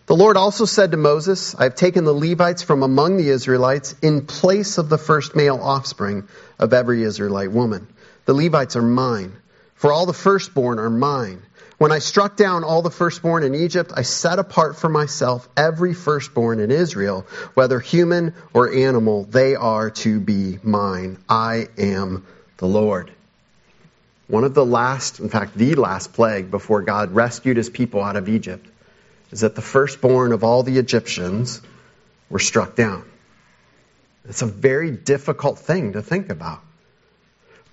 The 0.06 0.16
Lord 0.16 0.36
also 0.36 0.66
said 0.66 0.90
to 0.90 0.98
Moses, 0.98 1.54
I 1.54 1.62
have 1.62 1.76
taken 1.76 2.04
the 2.04 2.12
Levites 2.12 2.62
from 2.62 2.82
among 2.82 3.16
the 3.16 3.30
Israelites 3.30 3.94
in 4.02 4.26
place 4.26 4.76
of 4.76 4.90
the 4.90 4.98
first 4.98 5.34
male 5.34 5.58
offspring 5.62 6.28
of 6.58 6.74
every 6.74 7.02
Israelite 7.02 7.50
woman. 7.50 7.86
The 8.26 8.34
Levites 8.34 8.76
are 8.76 8.82
mine, 8.82 9.32
for 9.74 9.92
all 9.92 10.04
the 10.04 10.12
firstborn 10.12 10.78
are 10.78 10.90
mine. 10.90 11.42
When 11.76 11.90
I 11.90 11.98
struck 11.98 12.36
down 12.36 12.62
all 12.62 12.82
the 12.82 12.90
firstborn 12.90 13.42
in 13.42 13.54
Egypt, 13.54 13.92
I 13.94 14.02
set 14.02 14.38
apart 14.38 14.76
for 14.76 14.88
myself 14.88 15.48
every 15.56 15.92
firstborn 15.92 16.60
in 16.60 16.70
Israel, 16.70 17.26
whether 17.54 17.80
human 17.80 18.34
or 18.52 18.72
animal, 18.72 19.24
they 19.24 19.56
are 19.56 19.90
to 19.90 20.20
be 20.20 20.58
mine. 20.62 21.18
I 21.28 21.68
am 21.76 22.24
the 22.58 22.66
Lord. 22.66 23.10
One 24.28 24.44
of 24.44 24.54
the 24.54 24.64
last, 24.64 25.20
in 25.20 25.28
fact, 25.28 25.56
the 25.56 25.74
last 25.74 26.12
plague 26.12 26.50
before 26.50 26.82
God 26.82 27.12
rescued 27.12 27.56
his 27.56 27.68
people 27.68 28.02
out 28.02 28.16
of 28.16 28.28
Egypt 28.28 28.66
is 29.32 29.40
that 29.40 29.56
the 29.56 29.62
firstborn 29.62 30.32
of 30.32 30.44
all 30.44 30.62
the 30.62 30.78
Egyptians 30.78 31.60
were 32.30 32.38
struck 32.38 32.76
down. 32.76 33.04
It's 34.28 34.42
a 34.42 34.46
very 34.46 34.92
difficult 34.92 35.58
thing 35.58 35.94
to 35.94 36.02
think 36.02 36.30
about. 36.30 36.60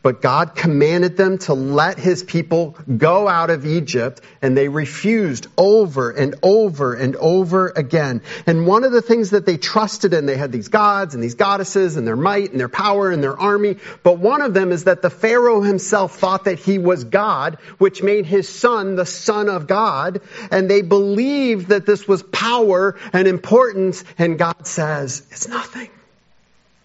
But 0.04 0.20
God 0.22 0.56
commanded 0.56 1.16
them 1.16 1.38
to 1.40 1.54
let 1.54 2.00
his 2.00 2.24
people 2.24 2.76
go 2.98 3.28
out 3.28 3.52
of 3.52 3.68
Egypt, 3.68 4.20
and 4.42 4.58
they 4.58 4.68
refused 4.68 5.46
over 5.58 6.10
and 6.10 6.34
over 6.42 6.96
and 6.96 7.16
over 7.18 7.70
again. 7.70 8.24
And 8.48 8.66
one 8.66 8.84
of 8.84 8.92
the 8.92 9.04
things 9.04 9.30
that 9.30 9.46
they 9.46 9.58
trusted 9.58 10.16
in, 10.16 10.26
they 10.26 10.38
had 10.38 10.52
these 10.52 10.70
gods 10.70 11.14
and 11.14 11.24
these 11.24 11.36
goddesses 11.36 11.98
and 11.98 12.08
their 12.08 12.16
might 12.16 12.50
and 12.50 12.60
their 12.60 12.68
power 12.68 13.12
and 13.12 13.22
their 13.22 13.40
army. 13.40 13.78
But 14.02 14.18
one 14.18 14.42
of 14.42 14.56
them 14.56 14.72
is 14.72 14.86
that 14.86 15.04
the 15.04 15.12
Pharaoh 15.12 15.62
himself 15.62 16.18
thought 16.18 16.46
that 16.46 16.58
he 16.58 16.80
was 16.80 17.04
God, 17.04 17.60
which 17.78 18.02
made 18.02 18.26
his 18.26 18.50
son 18.50 18.96
the 18.96 19.06
son 19.06 19.50
of 19.50 19.68
God. 19.68 20.22
And 20.50 20.68
they 20.68 20.82
believed 20.82 21.68
that 21.68 21.86
this 21.86 22.08
was 22.08 22.24
power 22.24 22.98
and 23.14 23.28
importance. 23.28 24.04
And 24.18 24.40
God 24.40 24.66
says, 24.66 25.28
it's 25.30 25.48
nothing. 25.48 25.90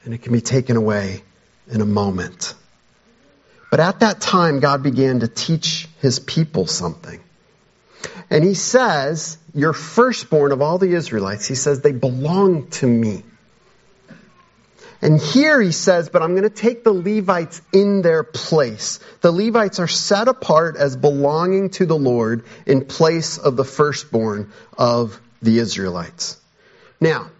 And 0.04 0.12
it 0.12 0.20
can 0.20 0.34
be 0.34 0.42
taken 0.42 0.76
away 0.76 1.22
in 1.70 1.80
a 1.80 1.86
moment. 1.86 2.54
But 3.70 3.80
at 3.80 4.00
that 4.00 4.20
time, 4.20 4.60
God 4.60 4.82
began 4.82 5.20
to 5.20 5.28
teach 5.28 5.88
his 6.00 6.18
people 6.18 6.66
something. 6.66 7.20
And 8.30 8.44
he 8.44 8.54
says, 8.54 9.38
Your 9.54 9.72
firstborn 9.72 10.52
of 10.52 10.62
all 10.62 10.78
the 10.78 10.94
Israelites, 10.94 11.46
he 11.46 11.54
says, 11.54 11.80
they 11.80 11.92
belong 11.92 12.68
to 12.70 12.86
me. 12.86 13.22
And 15.02 15.20
here 15.20 15.60
he 15.60 15.72
says, 15.72 16.08
But 16.08 16.22
I'm 16.22 16.30
going 16.30 16.44
to 16.44 16.50
take 16.50 16.84
the 16.84 16.92
Levites 16.92 17.60
in 17.72 18.02
their 18.02 18.22
place. 18.22 18.98
The 19.20 19.30
Levites 19.30 19.78
are 19.78 19.88
set 19.88 20.28
apart 20.28 20.76
as 20.76 20.96
belonging 20.96 21.70
to 21.70 21.86
the 21.86 21.98
Lord 21.98 22.44
in 22.66 22.86
place 22.86 23.38
of 23.38 23.56
the 23.56 23.64
firstborn 23.64 24.52
of 24.78 25.20
the 25.42 25.58
Israelites. 25.58 26.40
Now, 27.00 27.30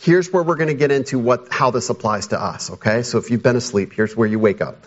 here's 0.00 0.32
where 0.32 0.42
we're 0.42 0.56
going 0.56 0.68
to 0.68 0.74
get 0.74 0.90
into 0.90 1.18
what, 1.18 1.52
how 1.52 1.70
this 1.70 1.90
applies 1.90 2.28
to 2.28 2.42
us, 2.42 2.70
okay? 2.72 3.02
So 3.02 3.18
if 3.18 3.30
you've 3.30 3.42
been 3.42 3.56
asleep, 3.56 3.92
here's 3.92 4.16
where 4.16 4.26
you 4.26 4.38
wake 4.38 4.60
up. 4.60 4.86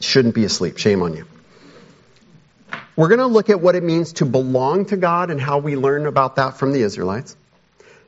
Shouldn't 0.00 0.34
be 0.34 0.44
asleep. 0.44 0.78
Shame 0.78 1.02
on 1.02 1.16
you. 1.16 1.26
We're 2.96 3.08
going 3.08 3.20
to 3.20 3.26
look 3.26 3.50
at 3.50 3.60
what 3.60 3.74
it 3.74 3.82
means 3.82 4.14
to 4.14 4.24
belong 4.24 4.86
to 4.86 4.96
God 4.96 5.30
and 5.30 5.40
how 5.40 5.58
we 5.58 5.76
learn 5.76 6.06
about 6.06 6.36
that 6.36 6.56
from 6.56 6.72
the 6.72 6.82
Israelites. 6.82 7.36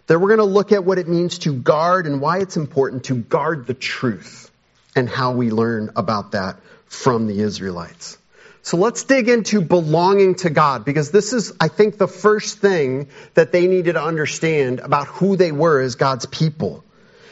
Then 0.06 0.20
we're 0.20 0.28
going 0.28 0.38
to 0.38 0.44
look 0.44 0.72
at 0.72 0.84
what 0.84 0.98
it 0.98 1.06
means 1.06 1.40
to 1.40 1.52
guard 1.52 2.06
and 2.06 2.20
why 2.20 2.38
it's 2.38 2.56
important 2.56 3.04
to 3.04 3.14
guard 3.14 3.66
the 3.66 3.74
truth 3.74 4.50
and 4.96 5.08
how 5.08 5.32
we 5.32 5.50
learn 5.50 5.90
about 5.96 6.32
that 6.32 6.56
from 6.86 7.26
the 7.26 7.40
Israelites. 7.40 8.16
So 8.62 8.78
let's 8.78 9.04
dig 9.04 9.28
into 9.28 9.60
belonging 9.60 10.36
to 10.36 10.50
God 10.50 10.84
because 10.84 11.10
this 11.10 11.32
is, 11.34 11.52
I 11.60 11.68
think, 11.68 11.98
the 11.98 12.08
first 12.08 12.58
thing 12.58 13.08
that 13.34 13.52
they 13.52 13.66
needed 13.66 13.94
to 13.94 14.02
understand 14.02 14.80
about 14.80 15.06
who 15.06 15.36
they 15.36 15.52
were 15.52 15.80
as 15.80 15.94
God's 15.94 16.26
people. 16.26 16.84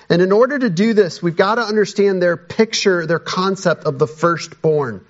And 0.09 0.23
in 0.23 0.33
order 0.33 0.59
to 0.59 0.71
do 0.71 0.95
this, 0.95 1.23
we've 1.23 1.37
got 1.37 1.57
to 1.57 1.63
understand 1.63 2.23
their 2.23 2.37
picture, 2.37 3.07
their 3.07 3.19
concept 3.19 3.85
of 3.85 3.99
the 3.99 4.07
firstborn. 4.07 5.05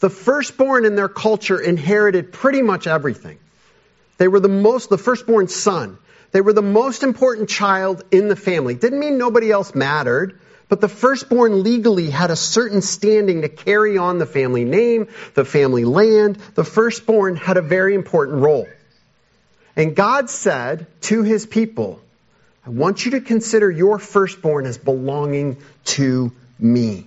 The 0.00 0.10
firstborn 0.10 0.84
in 0.84 0.96
their 0.96 1.08
culture 1.08 1.58
inherited 1.58 2.32
pretty 2.32 2.60
much 2.60 2.86
everything. 2.86 3.38
They 4.18 4.28
were 4.28 4.40
the 4.40 4.48
most, 4.48 4.90
the 4.90 4.98
firstborn 4.98 5.48
son. 5.48 5.98
They 6.32 6.40
were 6.40 6.52
the 6.52 6.62
most 6.62 7.02
important 7.02 7.48
child 7.48 8.02
in 8.10 8.28
the 8.28 8.36
family. 8.36 8.74
Didn't 8.74 8.98
mean 8.98 9.18
nobody 9.18 9.50
else 9.50 9.74
mattered, 9.74 10.40
but 10.68 10.80
the 10.80 10.88
firstborn 10.88 11.62
legally 11.62 12.10
had 12.10 12.30
a 12.30 12.36
certain 12.36 12.82
standing 12.82 13.42
to 13.42 13.48
carry 13.48 13.98
on 13.98 14.18
the 14.18 14.26
family 14.26 14.64
name, 14.64 15.08
the 15.34 15.44
family 15.44 15.84
land. 15.84 16.36
The 16.54 16.64
firstborn 16.64 17.36
had 17.36 17.56
a 17.56 17.62
very 17.62 17.94
important 17.94 18.38
role. 18.38 18.66
And 19.76 19.96
God 19.96 20.30
said 20.30 20.86
to 21.02 21.22
his 21.22 21.46
people, 21.46 22.00
I 22.66 22.70
want 22.70 23.04
you 23.04 23.12
to 23.12 23.20
consider 23.20 23.70
your 23.70 23.98
firstborn 23.98 24.64
as 24.64 24.78
belonging 24.78 25.58
to 25.84 26.32
me. 26.58 27.06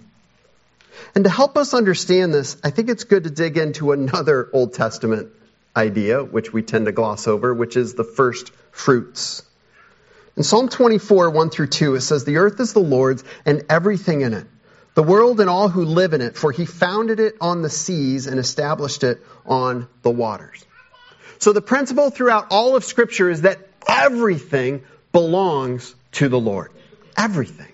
And 1.15 1.23
to 1.23 1.29
help 1.29 1.57
us 1.57 1.73
understand 1.73 2.33
this, 2.33 2.57
I 2.63 2.69
think 2.69 2.89
it's 2.89 3.05
good 3.05 3.23
to 3.23 3.31
dig 3.31 3.57
into 3.57 3.91
another 3.91 4.49
Old 4.53 4.73
Testament 4.73 5.29
idea, 5.75 6.23
which 6.23 6.53
we 6.53 6.61
tend 6.61 6.85
to 6.85 6.91
gloss 6.91 7.27
over, 7.27 7.53
which 7.53 7.75
is 7.75 7.95
the 7.95 8.03
first 8.03 8.51
fruits. 8.71 9.43
In 10.35 10.43
Psalm 10.43 10.69
24, 10.69 11.31
1 11.31 11.49
through 11.49 11.67
2, 11.67 11.95
it 11.95 12.01
says, 12.01 12.23
The 12.23 12.37
earth 12.37 12.59
is 12.59 12.73
the 12.73 12.79
Lord's 12.79 13.23
and 13.45 13.63
everything 13.69 14.21
in 14.21 14.33
it, 14.33 14.45
the 14.93 15.01
world 15.01 15.39
and 15.39 15.49
all 15.49 15.69
who 15.69 15.85
live 15.85 16.13
in 16.13 16.21
it, 16.21 16.35
for 16.35 16.51
he 16.51 16.65
founded 16.65 17.19
it 17.19 17.35
on 17.41 17.63
the 17.63 17.69
seas 17.69 18.27
and 18.27 18.39
established 18.39 19.03
it 19.03 19.23
on 19.45 19.87
the 20.03 20.11
waters. 20.11 20.63
So 21.39 21.53
the 21.53 21.61
principle 21.61 22.11
throughout 22.11 22.47
all 22.51 22.75
of 22.75 22.83
Scripture 22.83 23.29
is 23.31 23.41
that 23.41 23.59
everything 23.87 24.83
belongs 25.17 25.95
to 26.11 26.29
the 26.29 26.39
Lord. 26.39 26.71
Everything. 27.17 27.73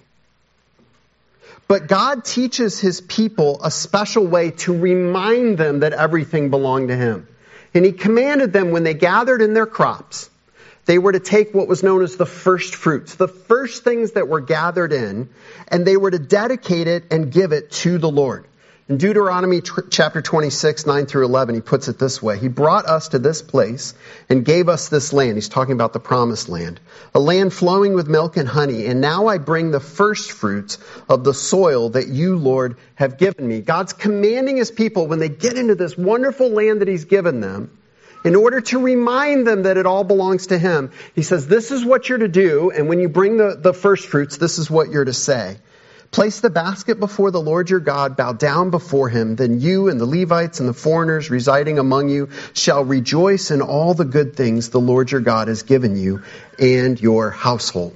But 1.68 1.88
God 1.88 2.24
teaches 2.24 2.80
his 2.80 3.02
people 3.02 3.60
a 3.62 3.70
special 3.70 4.26
way 4.26 4.52
to 4.64 4.72
remind 4.72 5.58
them 5.58 5.82
that 5.82 5.92
everything 5.92 6.52
belonged 6.52 6.88
to 6.88 6.96
him. 6.96 7.28
And 7.74 7.84
he 7.84 7.92
commanded 7.92 8.54
them 8.54 8.72
when 8.72 8.86
they 8.86 8.94
gathered 8.94 9.42
in 9.42 9.54
their 9.54 9.66
crops, 9.66 10.30
they 10.86 10.98
were 10.98 11.12
to 11.12 11.20
take 11.20 11.54
what 11.54 11.68
was 11.68 11.84
known 11.84 12.02
as 12.02 12.16
the 12.16 12.26
first 12.26 12.76
fruits, 12.76 13.16
the 13.16 13.28
first 13.28 13.84
things 13.84 14.14
that 14.14 14.30
were 14.30 14.40
gathered 14.40 14.94
in, 14.94 15.28
and 15.68 15.86
they 15.86 15.98
were 15.98 16.12
to 16.12 16.20
dedicate 16.20 16.88
it 16.88 17.12
and 17.12 17.30
give 17.30 17.52
it 17.52 17.72
to 17.84 17.98
the 17.98 18.10
Lord. 18.10 18.46
In 18.90 18.98
Deuteronomy 18.98 19.62
chapter 19.92 20.22
26, 20.22 20.86
9 20.86 21.06
through 21.06 21.24
11, 21.24 21.56
he 21.56 21.62
puts 21.62 21.88
it 21.88 21.98
this 21.98 22.22
way. 22.22 22.38
He 22.38 22.50
brought 22.50 22.86
us 22.86 23.08
to 23.10 23.20
this 23.20 23.42
place 23.42 23.94
and 24.28 24.44
gave 24.44 24.68
us 24.68 24.90
this 24.90 25.14
land. 25.14 25.36
He's 25.36 25.48
talking 25.48 25.72
about 25.72 25.94
the 25.94 26.02
promised 26.02 26.50
land. 26.50 26.82
A 27.16 27.20
land 27.20 27.54
flowing 27.54 27.94
with 27.94 28.10
milk 28.10 28.36
and 28.36 28.48
honey. 28.48 28.88
And 28.88 29.00
now 29.00 29.28
I 29.28 29.38
bring 29.38 29.72
the 29.72 29.80
first 29.80 30.34
fruits 30.34 30.80
of 31.08 31.24
the 31.24 31.34
soil 31.34 31.92
that 31.92 32.10
you, 32.10 32.36
Lord, 32.36 32.76
have 32.96 33.18
given 33.18 33.48
me. 33.48 33.62
God's 33.62 33.94
commanding 33.94 34.58
his 34.58 34.70
people 34.70 35.08
when 35.08 35.20
they 35.20 35.30
get 35.30 35.58
into 35.58 35.76
this 35.76 35.98
wonderful 35.98 36.50
land 36.50 36.82
that 36.82 36.90
he's 36.90 37.06
given 37.06 37.40
them, 37.40 37.72
in 38.26 38.36
order 38.36 38.60
to 38.60 38.80
remind 38.80 39.48
them 39.48 39.64
that 39.64 39.78
it 39.78 39.86
all 39.86 40.04
belongs 40.04 40.48
to 40.48 40.58
him, 40.58 40.92
he 41.16 41.22
says, 41.22 41.48
this 41.48 41.72
is 41.72 41.86
what 41.86 42.10
you're 42.10 42.18
to 42.18 42.28
do. 42.28 42.70
And 42.72 42.90
when 42.90 43.00
you 43.00 43.08
bring 43.08 43.38
the, 43.38 43.58
the 43.58 43.74
first 43.74 44.08
fruits, 44.08 44.36
this 44.36 44.60
is 44.60 44.70
what 44.70 44.90
you're 44.90 45.06
to 45.06 45.14
say. 45.14 45.58
Place 46.14 46.42
the 46.42 46.52
basket 46.52 47.00
before 47.00 47.32
the 47.32 47.42
Lord 47.42 47.72
your 47.72 47.80
God, 47.80 48.16
bow 48.16 48.34
down 48.34 48.70
before 48.70 49.10
him, 49.10 49.36
then 49.36 49.60
you 49.60 49.90
and 49.90 50.00
the 50.00 50.06
Levites 50.06 50.60
and 50.60 50.70
the 50.70 50.74
foreigners 50.74 51.32
residing 51.32 51.80
among 51.80 52.10
you 52.10 52.30
shall 52.54 52.86
rejoice 52.86 53.50
in 53.50 53.64
all 53.64 53.96
the 53.96 54.06
good 54.06 54.36
things 54.36 54.70
the 54.70 54.80
Lord 54.80 55.10
your 55.10 55.22
God 55.22 55.48
has 55.48 55.64
given 55.64 55.98
you 55.98 56.22
and 56.60 57.02
your 57.02 57.32
household. 57.32 57.96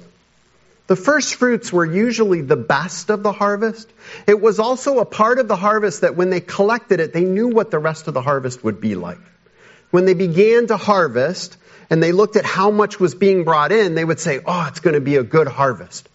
The 0.88 0.96
first 0.96 1.36
fruits 1.36 1.72
were 1.72 1.84
usually 1.84 2.40
the 2.40 2.56
best 2.56 3.10
of 3.10 3.22
the 3.22 3.30
harvest. 3.30 3.88
It 4.26 4.40
was 4.40 4.58
also 4.58 4.98
a 4.98 5.04
part 5.04 5.38
of 5.38 5.46
the 5.46 5.54
harvest 5.54 6.00
that 6.00 6.16
when 6.16 6.28
they 6.28 6.40
collected 6.40 6.98
it, 6.98 7.12
they 7.12 7.24
knew 7.24 7.46
what 7.46 7.70
the 7.70 7.78
rest 7.78 8.08
of 8.08 8.14
the 8.14 8.22
harvest 8.22 8.64
would 8.64 8.80
be 8.80 8.96
like. 8.96 9.20
When 9.92 10.06
they 10.06 10.14
began 10.14 10.66
to 10.66 10.76
harvest 10.76 11.56
and 11.88 12.02
they 12.02 12.10
looked 12.10 12.34
at 12.34 12.44
how 12.44 12.72
much 12.72 12.98
was 12.98 13.14
being 13.14 13.44
brought 13.44 13.70
in, 13.70 13.94
they 13.94 14.04
would 14.04 14.18
say, 14.18 14.40
oh, 14.44 14.66
it's 14.66 14.80
going 14.80 14.94
to 14.94 15.00
be 15.00 15.14
a 15.14 15.22
good 15.22 15.46
harvest 15.46 16.08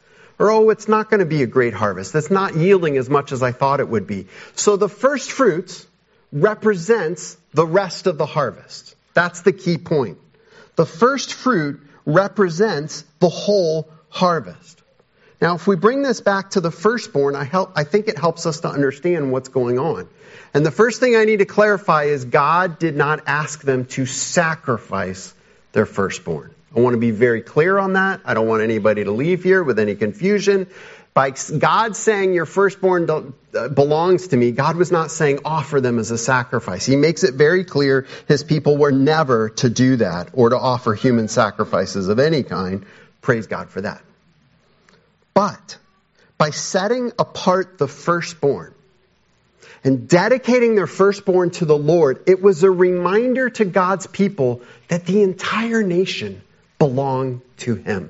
or 0.44 0.52
oh, 0.52 0.70
it's 0.72 0.90
not 0.90 1.10
going 1.10 1.22
to 1.22 1.26
be 1.26 1.42
a 1.42 1.48
great 1.48 1.74
harvest. 1.74 2.14
It's 2.16 2.30
not 2.30 2.54
yielding 2.58 2.98
as 2.98 3.10
much 3.10 3.32
as 3.32 3.42
I 3.42 3.54
thought 3.54 3.80
it 3.80 3.88
would 3.88 4.06
be. 4.06 4.28
So 4.56 4.76
the 4.76 4.90
first 4.90 5.32
fruits 5.32 5.88
represents 6.34 7.38
the 7.54 7.66
rest 7.66 8.08
of 8.08 8.18
the 8.18 8.26
harvest. 8.26 8.94
That's 9.14 9.44
the 9.44 9.54
key 9.54 9.78
point. 9.78 10.18
The 10.76 10.86
first 10.86 11.34
fruit 11.34 11.80
represents 12.06 13.06
the 13.20 13.30
whole 13.30 13.90
harvest. 14.10 14.82
Now, 15.42 15.56
if 15.56 15.66
we 15.66 15.78
bring 15.78 16.02
this 16.02 16.20
back 16.20 16.50
to 16.52 16.60
the 16.60 16.72
firstborn, 16.72 17.38
I, 17.38 17.46
help, 17.46 17.72
I 17.78 17.86
think 17.86 18.10
it 18.10 18.18
helps 18.18 18.46
us 18.46 18.60
to 18.62 18.68
understand 18.68 19.32
what's 19.32 19.48
going 19.48 19.80
on. 19.80 20.10
And 20.54 20.66
the 20.66 20.72
first 20.72 21.00
thing 21.00 21.16
I 21.16 21.24
need 21.24 21.40
to 21.40 21.46
clarify 21.46 22.04
is 22.06 22.26
God 22.26 22.80
did 22.80 22.98
not 22.98 23.22
ask 23.28 23.62
them 23.62 23.86
to 23.86 24.06
sacrifice 24.06 25.34
their 25.72 25.86
firstborn. 25.86 26.53
I 26.76 26.80
want 26.80 26.94
to 26.94 27.00
be 27.00 27.12
very 27.12 27.42
clear 27.42 27.78
on 27.78 27.94
that. 27.94 28.22
I 28.26 28.34
don't 28.34 28.48
want 28.48 28.64
anybody 28.64 29.04
to 29.04 29.12
leave 29.12 29.44
here 29.44 29.64
with 29.64 29.78
any 29.80 29.96
confusion. 29.96 30.68
By 31.14 31.32
God 31.32 31.96
saying 31.96 32.34
your 32.34 32.48
firstborn 32.48 33.08
uh, 33.08 33.68
belongs 33.68 34.30
to 34.30 34.38
me, 34.38 34.52
God 34.52 34.78
was 34.78 34.92
not 34.92 35.12
saying 35.12 35.42
offer 35.46 35.80
them 35.80 36.00
as 36.00 36.10
a 36.10 36.18
sacrifice. 36.18 36.88
He 36.88 36.96
makes 36.96 37.24
it 37.24 37.36
very 37.36 37.64
clear 37.64 38.08
his 38.28 38.44
people 38.44 38.78
were 38.78 38.92
never 38.92 39.50
to 39.50 39.70
do 39.70 39.98
that 39.98 40.30
or 40.34 40.50
to 40.50 40.58
offer 40.58 40.96
human 40.96 41.28
sacrifices 41.28 42.08
of 42.10 42.18
any 42.18 42.42
kind. 42.42 42.86
Praise 43.22 43.46
God 43.46 43.70
for 43.70 43.82
that. 43.82 44.02
But 45.36 45.78
by 46.40 46.50
setting 46.50 47.12
apart 47.20 47.78
the 47.78 47.88
firstborn 47.88 48.74
and 49.84 50.10
dedicating 50.10 50.74
their 50.74 50.88
firstborn 50.88 51.52
to 51.52 51.66
the 51.66 51.78
Lord, 51.78 52.24
it 52.26 52.42
was 52.42 52.64
a 52.64 52.72
reminder 52.72 53.52
to 53.52 53.66
God's 53.66 54.08
people 54.08 54.62
that 54.88 55.06
the 55.06 55.22
entire 55.22 55.84
nation 55.84 56.42
belong 56.84 57.42
to 57.56 57.76
him. 57.76 58.10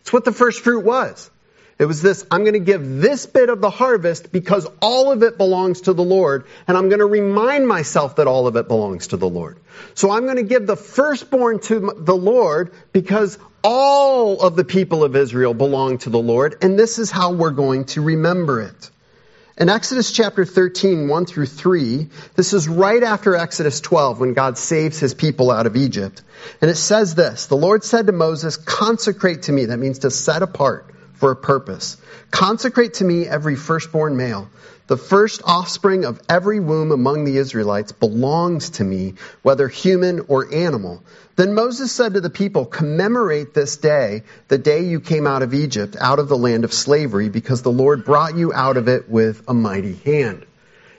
It's 0.00 0.12
what 0.12 0.24
the 0.24 0.32
first 0.32 0.64
fruit 0.64 0.84
was. 0.84 1.30
It 1.78 1.84
was 1.84 2.02
this, 2.02 2.26
I'm 2.28 2.40
going 2.40 2.54
to 2.54 2.58
give 2.58 2.84
this 2.84 3.24
bit 3.24 3.48
of 3.48 3.60
the 3.60 3.70
harvest 3.70 4.32
because 4.32 4.66
all 4.82 5.12
of 5.12 5.22
it 5.22 5.38
belongs 5.38 5.82
to 5.82 5.92
the 5.92 6.02
Lord, 6.02 6.46
and 6.66 6.76
I'm 6.76 6.88
going 6.88 6.98
to 6.98 7.06
remind 7.06 7.68
myself 7.68 8.16
that 8.16 8.26
all 8.26 8.48
of 8.48 8.56
it 8.56 8.66
belongs 8.66 9.06
to 9.08 9.16
the 9.16 9.28
Lord. 9.28 9.60
So 9.94 10.10
I'm 10.10 10.24
going 10.24 10.38
to 10.38 10.42
give 10.42 10.66
the 10.66 10.74
firstborn 10.74 11.60
to 11.60 11.94
the 11.96 12.16
Lord 12.16 12.72
because 12.92 13.38
all 13.62 14.42
of 14.42 14.56
the 14.56 14.64
people 14.64 15.04
of 15.04 15.14
Israel 15.14 15.54
belong 15.54 15.98
to 15.98 16.10
the 16.10 16.18
Lord, 16.18 16.56
and 16.62 16.76
this 16.76 16.98
is 16.98 17.12
how 17.12 17.32
we're 17.32 17.52
going 17.52 17.84
to 17.94 18.02
remember 18.02 18.60
it. 18.60 18.90
In 19.58 19.68
Exodus 19.68 20.12
chapter 20.12 20.44
13, 20.44 21.08
1 21.08 21.26
through 21.26 21.46
3, 21.46 22.08
this 22.34 22.52
is 22.52 22.68
right 22.68 23.02
after 23.02 23.34
Exodus 23.34 23.80
12 23.80 24.20
when 24.20 24.32
God 24.32 24.56
saves 24.56 24.98
his 24.98 25.12
people 25.12 25.50
out 25.50 25.66
of 25.66 25.76
Egypt. 25.76 26.22
And 26.62 26.70
it 26.70 26.76
says 26.76 27.14
this, 27.14 27.46
the 27.46 27.56
Lord 27.56 27.84
said 27.84 28.06
to 28.06 28.12
Moses, 28.12 28.56
consecrate 28.56 29.42
to 29.42 29.52
me, 29.52 29.66
that 29.66 29.78
means 29.78 30.00
to 30.00 30.10
set 30.10 30.42
apart 30.42 30.94
for 31.14 31.32
a 31.32 31.36
purpose. 31.36 31.98
Consecrate 32.30 32.94
to 32.94 33.04
me 33.04 33.26
every 33.26 33.56
firstborn 33.56 34.16
male. 34.16 34.48
The 34.90 34.96
first 34.96 35.42
offspring 35.44 36.04
of 36.04 36.20
every 36.28 36.58
womb 36.58 36.90
among 36.90 37.22
the 37.22 37.36
Israelites 37.36 37.92
belongs 37.92 38.70
to 38.70 38.82
me, 38.82 39.14
whether 39.42 39.68
human 39.68 40.18
or 40.26 40.52
animal. 40.52 41.04
Then 41.36 41.54
Moses 41.54 41.92
said 41.92 42.14
to 42.14 42.20
the 42.20 42.28
people, 42.28 42.64
Commemorate 42.66 43.54
this 43.54 43.76
day, 43.76 44.24
the 44.48 44.58
day 44.58 44.80
you 44.80 44.98
came 44.98 45.28
out 45.28 45.42
of 45.42 45.54
Egypt, 45.54 45.96
out 46.00 46.18
of 46.18 46.28
the 46.28 46.36
land 46.36 46.64
of 46.64 46.72
slavery, 46.72 47.28
because 47.28 47.62
the 47.62 47.70
Lord 47.70 48.04
brought 48.04 48.36
you 48.36 48.52
out 48.52 48.76
of 48.76 48.88
it 48.88 49.08
with 49.08 49.44
a 49.46 49.54
mighty 49.54 49.94
hand. 49.94 50.44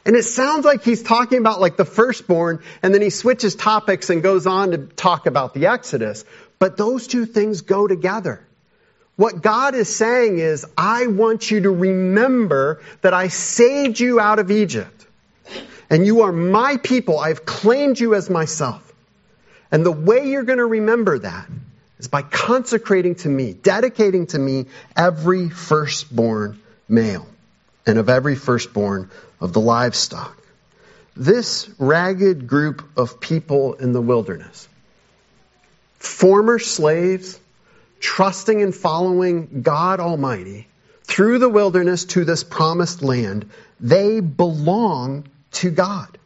And 0.05 0.15
it 0.15 0.23
sounds 0.23 0.63
like 0.63 0.85
he's 0.85 1.03
talking 1.03 1.39
about 1.39 1.59
like 1.59 1.75
the 1.75 1.83
firstborn, 1.83 2.63
and 2.81 2.93
then 2.93 3.01
he 3.01 3.09
switches 3.09 3.55
topics 3.55 4.09
and 4.09 4.23
goes 4.23 4.47
on 4.47 4.71
to 4.71 4.77
talk 4.77 5.25
about 5.25 5.53
the 5.53 5.65
Exodus. 5.65 6.23
But 6.59 6.77
those 6.77 7.07
two 7.07 7.25
things 7.25 7.59
go 7.59 7.87
together. 7.87 8.47
What 9.21 9.43
God 9.43 9.75
is 9.75 9.95
saying 9.95 10.39
is, 10.39 10.65
I 10.75 11.05
want 11.05 11.51
you 11.51 11.61
to 11.61 11.69
remember 11.69 12.81
that 13.01 13.13
I 13.13 13.27
saved 13.27 13.99
you 13.99 14.19
out 14.19 14.39
of 14.39 14.49
Egypt. 14.49 15.05
And 15.91 16.07
you 16.07 16.23
are 16.23 16.31
my 16.31 16.77
people. 16.77 17.19
I've 17.19 17.45
claimed 17.45 17.99
you 17.99 18.15
as 18.15 18.31
myself. 18.31 18.81
And 19.71 19.85
the 19.85 19.91
way 19.91 20.31
you're 20.31 20.41
going 20.41 20.57
to 20.57 20.65
remember 20.65 21.19
that 21.19 21.47
is 21.99 22.07
by 22.07 22.23
consecrating 22.23 23.13
to 23.13 23.29
me, 23.29 23.53
dedicating 23.53 24.25
to 24.25 24.39
me 24.39 24.65
every 24.97 25.49
firstborn 25.49 26.59
male 26.89 27.27
and 27.85 27.99
of 27.99 28.09
every 28.09 28.33
firstborn 28.33 29.11
of 29.39 29.53
the 29.53 29.61
livestock. 29.61 30.35
This 31.15 31.69
ragged 31.77 32.47
group 32.47 32.97
of 32.97 33.19
people 33.19 33.75
in 33.75 33.93
the 33.93 34.01
wilderness, 34.01 34.67
former 35.99 36.57
slaves, 36.57 37.39
trusting 38.01 38.61
and 38.61 38.75
following 38.75 39.61
God 39.61 39.99
Almighty 39.99 40.67
through 41.03 41.39
the 41.39 41.49
wilderness 41.49 42.05
to 42.05 42.25
this 42.25 42.43
promised 42.43 43.01
land, 43.01 43.49
they 43.79 44.19
belong 44.19 45.25
to 45.51 45.69
God. 45.69 46.17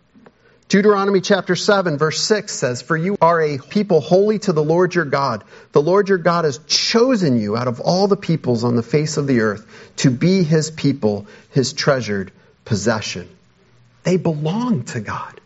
Deuteronomy 0.67 1.21
chapter 1.21 1.55
7 1.55 1.97
verse 1.97 2.19
6 2.21 2.51
says, 2.51 2.81
For 2.81 2.97
you 2.97 3.17
are 3.21 3.39
a 3.39 3.59
people 3.59 4.01
holy 4.01 4.39
to 4.39 4.53
the 4.53 4.63
Lord 4.63 4.95
your 4.95 5.05
God. 5.05 5.43
The 5.73 5.81
Lord 5.81 6.09
your 6.09 6.17
God 6.17 6.45
has 6.45 6.57
chosen 6.65 7.39
you 7.39 7.55
out 7.55 7.67
of 7.67 7.79
all 7.79 8.07
the 8.07 8.17
peoples 8.17 8.63
on 8.63 8.75
the 8.75 8.83
face 8.83 9.17
of 9.17 9.27
the 9.27 9.41
earth 9.41 9.65
to 9.97 10.09
be 10.09 10.43
his 10.43 10.71
people, 10.71 11.27
his 11.51 11.73
treasured 11.73 12.31
possession. 12.63 13.29
They 14.03 14.17
belong 14.17 14.83
to 14.85 14.99
God. 14.99 15.39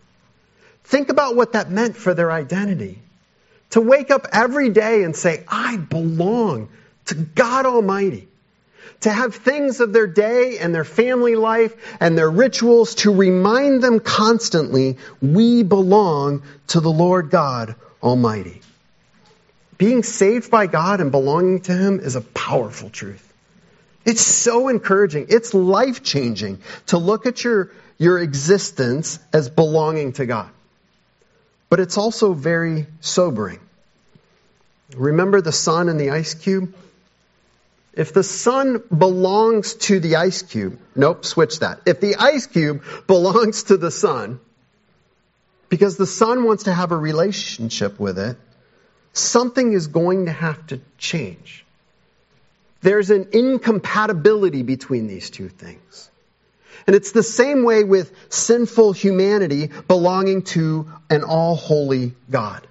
Think 0.86 1.10
about 1.10 1.36
what 1.36 1.54
that 1.54 1.70
meant 1.70 1.96
for 1.96 2.14
their 2.14 2.32
identity. 2.32 3.00
To 3.72 3.82
wake 3.82 4.12
up 4.12 4.28
every 4.32 4.70
day 4.70 5.04
and 5.04 5.16
say, 5.16 5.44
I 5.48 5.78
belong 5.78 6.70
to 7.06 7.16
God 7.16 7.66
Almighty 7.66 8.28
to 9.02 9.12
have 9.12 9.36
things 9.36 9.80
of 9.80 9.94
their 9.94 10.08
day 10.08 10.58
and 10.58 10.74
their 10.76 10.84
family 10.84 11.36
life 11.36 11.76
and 12.00 12.18
their 12.18 12.30
rituals 12.30 12.96
to 12.96 13.14
remind 13.14 13.82
them 13.82 14.00
constantly 14.00 14.98
we 15.22 15.64
belong 15.64 16.44
to 16.68 16.80
the 16.80 16.92
Lord 16.92 17.30
God 17.30 17.76
Almighty. 18.04 18.62
Being 19.78 20.04
saved 20.04 20.52
by 20.52 20.68
God 20.68 21.00
and 21.00 21.12
belonging 21.12 21.62
to 21.62 21.72
Him 21.72 22.00
is 22.02 22.16
a 22.16 22.22
powerful 22.22 22.90
truth. 22.90 23.26
It's 24.06 24.22
so 24.22 24.68
encouraging. 24.68 25.28
It's 25.30 25.54
life 25.54 26.04
changing 26.04 26.60
to 26.88 26.98
look 26.98 27.26
at 27.26 27.44
your, 27.44 27.72
your 27.98 28.20
existence 28.20 29.20
as 29.32 29.50
belonging 29.50 30.14
to 30.14 30.26
God. 30.26 30.50
But 31.70 31.80
it's 31.80 31.98
also 31.98 32.34
very 32.34 32.88
sobering. 33.00 33.60
Remember 34.96 35.42
the 35.42 35.52
sun 35.52 35.88
and 35.88 36.00
the 36.00 36.10
ice 36.10 36.34
cube? 36.34 36.74
If 37.94 38.14
the 38.14 38.24
sun 38.24 38.82
belongs 38.96 39.76
to 39.76 40.00
the 40.00 40.16
ice 40.16 40.42
cube, 40.42 40.80
nope, 40.96 41.26
switch 41.26 41.60
that. 41.60 41.82
If 41.86 42.00
the 42.00 42.16
ice 42.16 42.48
cube 42.48 42.84
belongs 43.08 43.64
to 43.64 43.78
the 43.78 43.92
sun, 43.92 44.40
because 45.70 45.98
the 45.98 46.08
sun 46.08 46.44
wants 46.44 46.64
to 46.64 46.74
have 46.74 46.92
a 46.92 46.98
relationship 46.98 48.00
with 48.00 48.18
it, 48.18 48.38
something 49.14 49.74
is 49.74 49.88
going 49.88 50.26
to 50.26 50.32
have 50.32 50.66
to 50.68 50.82
change. 50.98 51.66
There's 52.82 53.10
an 53.12 53.30
incompatibility 53.34 54.64
between 54.64 55.08
these 55.08 55.30
two 55.30 55.50
things. 55.50 56.10
And 56.88 56.96
it's 56.96 57.12
the 57.12 57.24
same 57.24 57.64
way 57.64 57.84
with 57.84 58.12
sinful 58.30 58.94
humanity 58.94 59.70
belonging 59.88 60.44
to 60.44 60.90
an 61.10 61.24
all 61.24 61.56
holy 61.56 62.14
God. 62.30 62.66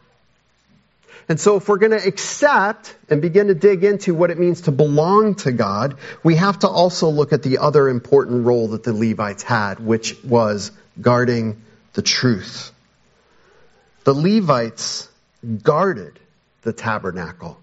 And 1.28 1.38
so 1.38 1.56
if 1.56 1.68
we're 1.68 1.78
going 1.78 1.92
to 1.92 2.06
accept 2.06 2.96
and 3.10 3.20
begin 3.20 3.48
to 3.48 3.54
dig 3.54 3.84
into 3.84 4.14
what 4.14 4.30
it 4.30 4.38
means 4.38 4.62
to 4.62 4.72
belong 4.72 5.34
to 5.36 5.52
God, 5.52 5.98
we 6.22 6.36
have 6.36 6.60
to 6.60 6.68
also 6.68 7.10
look 7.10 7.34
at 7.34 7.42
the 7.42 7.58
other 7.58 7.88
important 7.88 8.46
role 8.46 8.68
that 8.68 8.82
the 8.82 8.94
Levites 8.94 9.42
had, 9.42 9.78
which 9.78 10.16
was 10.24 10.72
guarding 11.00 11.62
the 11.92 12.02
truth. 12.02 12.72
The 14.04 14.14
Levites 14.14 15.08
guarded 15.62 16.18
the 16.62 16.72
tabernacle. 16.72 17.60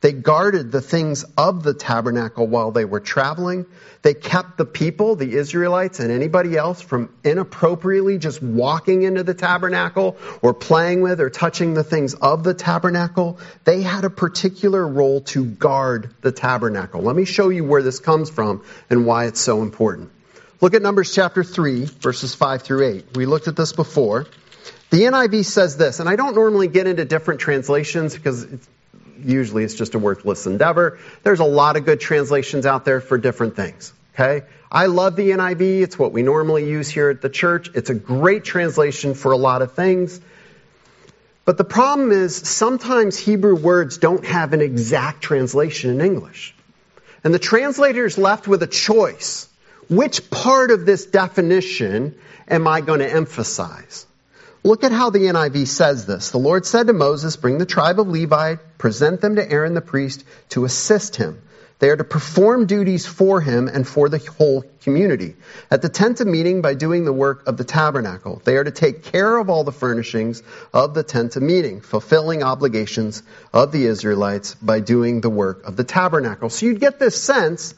They 0.00 0.12
guarded 0.12 0.72
the 0.72 0.80
things 0.80 1.24
of 1.36 1.62
the 1.62 1.74
tabernacle 1.74 2.46
while 2.46 2.70
they 2.70 2.86
were 2.86 3.00
traveling. 3.00 3.66
They 4.00 4.14
kept 4.14 4.56
the 4.56 4.64
people, 4.64 5.14
the 5.14 5.34
Israelites, 5.34 6.00
and 6.00 6.10
anybody 6.10 6.56
else 6.56 6.80
from 6.80 7.12
inappropriately 7.22 8.16
just 8.16 8.42
walking 8.42 9.02
into 9.02 9.24
the 9.24 9.34
tabernacle 9.34 10.16
or 10.40 10.54
playing 10.54 11.02
with 11.02 11.20
or 11.20 11.28
touching 11.28 11.74
the 11.74 11.84
things 11.84 12.14
of 12.14 12.44
the 12.44 12.54
tabernacle. 12.54 13.38
They 13.64 13.82
had 13.82 14.04
a 14.04 14.10
particular 14.10 14.86
role 14.86 15.20
to 15.22 15.44
guard 15.44 16.14
the 16.22 16.32
tabernacle. 16.32 17.02
Let 17.02 17.14
me 17.14 17.26
show 17.26 17.50
you 17.50 17.64
where 17.64 17.82
this 17.82 17.98
comes 17.98 18.30
from 18.30 18.64
and 18.88 19.04
why 19.04 19.26
it's 19.26 19.40
so 19.40 19.60
important. 19.60 20.10
Look 20.62 20.72
at 20.72 20.80
Numbers 20.80 21.14
chapter 21.14 21.44
3, 21.44 21.84
verses 21.84 22.34
5 22.34 22.62
through 22.62 22.88
8. 22.88 23.16
We 23.16 23.26
looked 23.26 23.48
at 23.48 23.56
this 23.56 23.74
before. 23.74 24.26
The 24.88 25.02
NIV 25.02 25.44
says 25.44 25.76
this, 25.76 26.00
and 26.00 26.08
I 26.08 26.16
don't 26.16 26.34
normally 26.34 26.68
get 26.68 26.86
into 26.86 27.04
different 27.04 27.40
translations 27.40 28.14
because 28.14 28.46
usually 29.24 29.64
it's 29.64 29.74
just 29.74 29.94
a 29.94 29.98
worthless 29.98 30.46
endeavor. 30.46 30.98
There's 31.22 31.40
a 31.40 31.44
lot 31.44 31.76
of 31.76 31.84
good 31.84 32.00
translations 32.00 32.66
out 32.66 32.84
there 32.84 33.00
for 33.00 33.18
different 33.18 33.56
things. 33.56 33.92
Okay? 34.14 34.46
I 34.70 34.86
love 34.86 35.16
the 35.16 35.30
NIV. 35.30 35.82
It's 35.82 35.98
what 35.98 36.12
we 36.12 36.22
normally 36.22 36.68
use 36.68 36.88
here 36.88 37.10
at 37.10 37.22
the 37.22 37.30
church. 37.30 37.70
It's 37.74 37.90
a 37.90 37.94
great 37.94 38.44
translation 38.44 39.14
for 39.14 39.32
a 39.32 39.36
lot 39.36 39.62
of 39.62 39.72
things. 39.72 40.20
But 41.44 41.58
the 41.58 41.64
problem 41.64 42.12
is 42.12 42.36
sometimes 42.36 43.18
Hebrew 43.18 43.56
words 43.56 43.98
don't 43.98 44.24
have 44.24 44.52
an 44.52 44.60
exact 44.60 45.22
translation 45.22 45.90
in 45.90 46.00
English. 46.00 46.54
And 47.24 47.34
the 47.34 47.38
translator 47.38 48.04
is 48.04 48.18
left 48.18 48.46
with 48.46 48.62
a 48.62 48.66
choice. 48.66 49.48
Which 49.88 50.30
part 50.30 50.70
of 50.70 50.86
this 50.86 51.06
definition 51.06 52.14
am 52.46 52.68
I 52.68 52.80
going 52.80 53.00
to 53.00 53.12
emphasize? 53.12 54.06
Look 54.62 54.84
at 54.84 54.92
how 54.92 55.08
the 55.08 55.20
NIV 55.20 55.66
says 55.68 56.04
this. 56.04 56.30
The 56.30 56.38
Lord 56.38 56.66
said 56.66 56.88
to 56.88 56.92
Moses, 56.92 57.36
Bring 57.36 57.56
the 57.56 57.64
tribe 57.64 57.98
of 57.98 58.08
Levi, 58.08 58.56
present 58.76 59.22
them 59.22 59.36
to 59.36 59.50
Aaron 59.50 59.72
the 59.72 59.80
priest 59.80 60.24
to 60.50 60.66
assist 60.66 61.16
him. 61.16 61.40
They 61.78 61.88
are 61.88 61.96
to 61.96 62.04
perform 62.04 62.66
duties 62.66 63.06
for 63.06 63.40
him 63.40 63.66
and 63.66 63.88
for 63.88 64.10
the 64.10 64.18
whole 64.18 64.62
community. 64.82 65.36
At 65.70 65.80
the 65.80 65.88
tent 65.88 66.20
of 66.20 66.26
meeting, 66.26 66.60
by 66.60 66.74
doing 66.74 67.06
the 67.06 67.12
work 67.12 67.46
of 67.46 67.56
the 67.56 67.64
tabernacle, 67.64 68.42
they 68.44 68.58
are 68.58 68.64
to 68.64 68.70
take 68.70 69.04
care 69.04 69.38
of 69.38 69.48
all 69.48 69.64
the 69.64 69.72
furnishings 69.72 70.42
of 70.74 70.92
the 70.92 71.04
tent 71.04 71.36
of 71.36 71.42
meeting, 71.42 71.80
fulfilling 71.80 72.42
obligations 72.42 73.22
of 73.54 73.72
the 73.72 73.86
Israelites 73.86 74.56
by 74.56 74.80
doing 74.80 75.22
the 75.22 75.30
work 75.30 75.64
of 75.64 75.76
the 75.76 75.84
tabernacle. 75.84 76.50
So 76.50 76.66
you'd 76.66 76.80
get 76.80 76.98
this 76.98 77.20
sense 77.22 77.74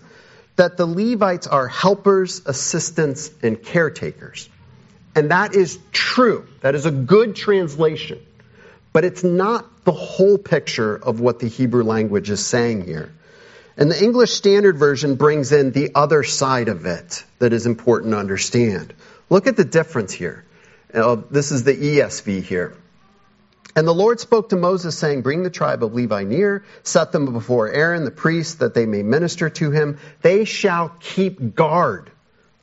that 0.57 0.77
the 0.77 0.87
Levites 0.87 1.47
are 1.47 1.69
helpers, 1.69 2.43
assistants, 2.45 3.31
and 3.41 3.63
caretakers. 3.63 4.49
And 5.15 5.31
that 5.31 5.55
is 5.55 5.79
true. 5.93 6.47
That 6.61 6.75
is 6.75 6.87
a 6.87 6.91
good 6.91 7.37
translation. 7.37 8.25
But 8.93 9.05
it's 9.05 9.25
not 9.25 9.85
the 9.85 9.93
whole 9.93 10.39
picture 10.39 10.95
of 10.95 11.21
what 11.21 11.39
the 11.39 11.49
Hebrew 11.49 11.83
language 11.83 12.31
is 12.31 12.45
saying 12.45 12.85
here. 12.85 13.13
And 13.77 13.91
the 13.91 14.03
English 14.03 14.33
Standard 14.33 14.77
Version 14.77 15.15
brings 15.17 15.51
in 15.51 15.73
the 15.73 15.93
other 15.95 16.23
side 16.23 16.69
of 16.69 16.85
it 16.85 17.25
that 17.39 17.53
is 17.53 17.67
important 17.67 18.13
to 18.13 18.19
understand. 18.19 18.93
Look 19.31 19.47
at 19.47 19.57
the 19.57 19.65
difference 19.65 20.13
here. 20.13 20.45
Uh, 20.93 21.17
this 21.31 21.53
is 21.53 21.65
the 21.65 21.75
ESV 21.75 22.43
here. 22.43 22.77
And 23.75 23.89
the 23.89 23.95
Lord 23.95 24.21
spoke 24.21 24.51
to 24.51 24.57
Moses, 24.57 24.99
saying, 24.99 25.23
Bring 25.23 25.43
the 25.43 25.51
tribe 25.51 25.83
of 25.83 25.95
Levi 25.95 26.25
near, 26.25 26.65
set 26.83 27.13
them 27.13 27.33
before 27.33 27.71
Aaron 27.71 28.05
the 28.05 28.11
priest, 28.11 28.59
that 28.59 28.75
they 28.75 28.85
may 28.85 29.03
minister 29.03 29.49
to 29.49 29.71
him. 29.71 29.99
They 30.21 30.45
shall 30.45 30.91
keep 31.01 31.55
guard 31.55 32.11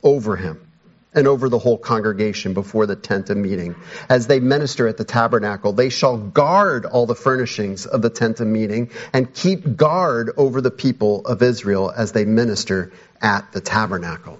over 0.04 0.36
him 0.36 0.69
and 1.14 1.26
over 1.26 1.48
the 1.48 1.58
whole 1.58 1.78
congregation 1.78 2.54
before 2.54 2.86
the 2.86 2.96
tent 2.96 3.30
of 3.30 3.36
meeting. 3.36 3.74
As 4.08 4.26
they 4.26 4.40
minister 4.40 4.86
at 4.86 4.96
the 4.96 5.04
tabernacle, 5.04 5.72
they 5.72 5.88
shall 5.88 6.16
guard 6.16 6.84
all 6.86 7.06
the 7.06 7.14
furnishings 7.14 7.86
of 7.86 8.02
the 8.02 8.10
tent 8.10 8.40
of 8.40 8.46
meeting 8.46 8.90
and 9.12 9.32
keep 9.32 9.76
guard 9.76 10.30
over 10.36 10.60
the 10.60 10.70
people 10.70 11.26
of 11.26 11.42
Israel 11.42 11.92
as 11.94 12.12
they 12.12 12.24
minister 12.24 12.92
at 13.20 13.52
the 13.52 13.60
tabernacle. 13.60 14.38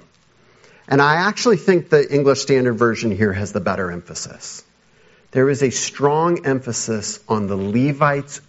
And 0.86 1.00
I 1.00 1.16
actually 1.16 1.56
think 1.56 1.88
the 1.88 2.12
English 2.12 2.40
Standard 2.40 2.74
Version 2.74 3.10
here 3.10 3.32
has 3.32 3.52
the 3.52 3.60
better 3.60 3.90
emphasis. 3.90 4.64
There 5.30 5.48
is 5.48 5.62
a 5.62 5.70
strong 5.70 6.44
emphasis 6.46 7.20
on 7.28 7.46
the 7.46 7.56
Levites 7.56 8.40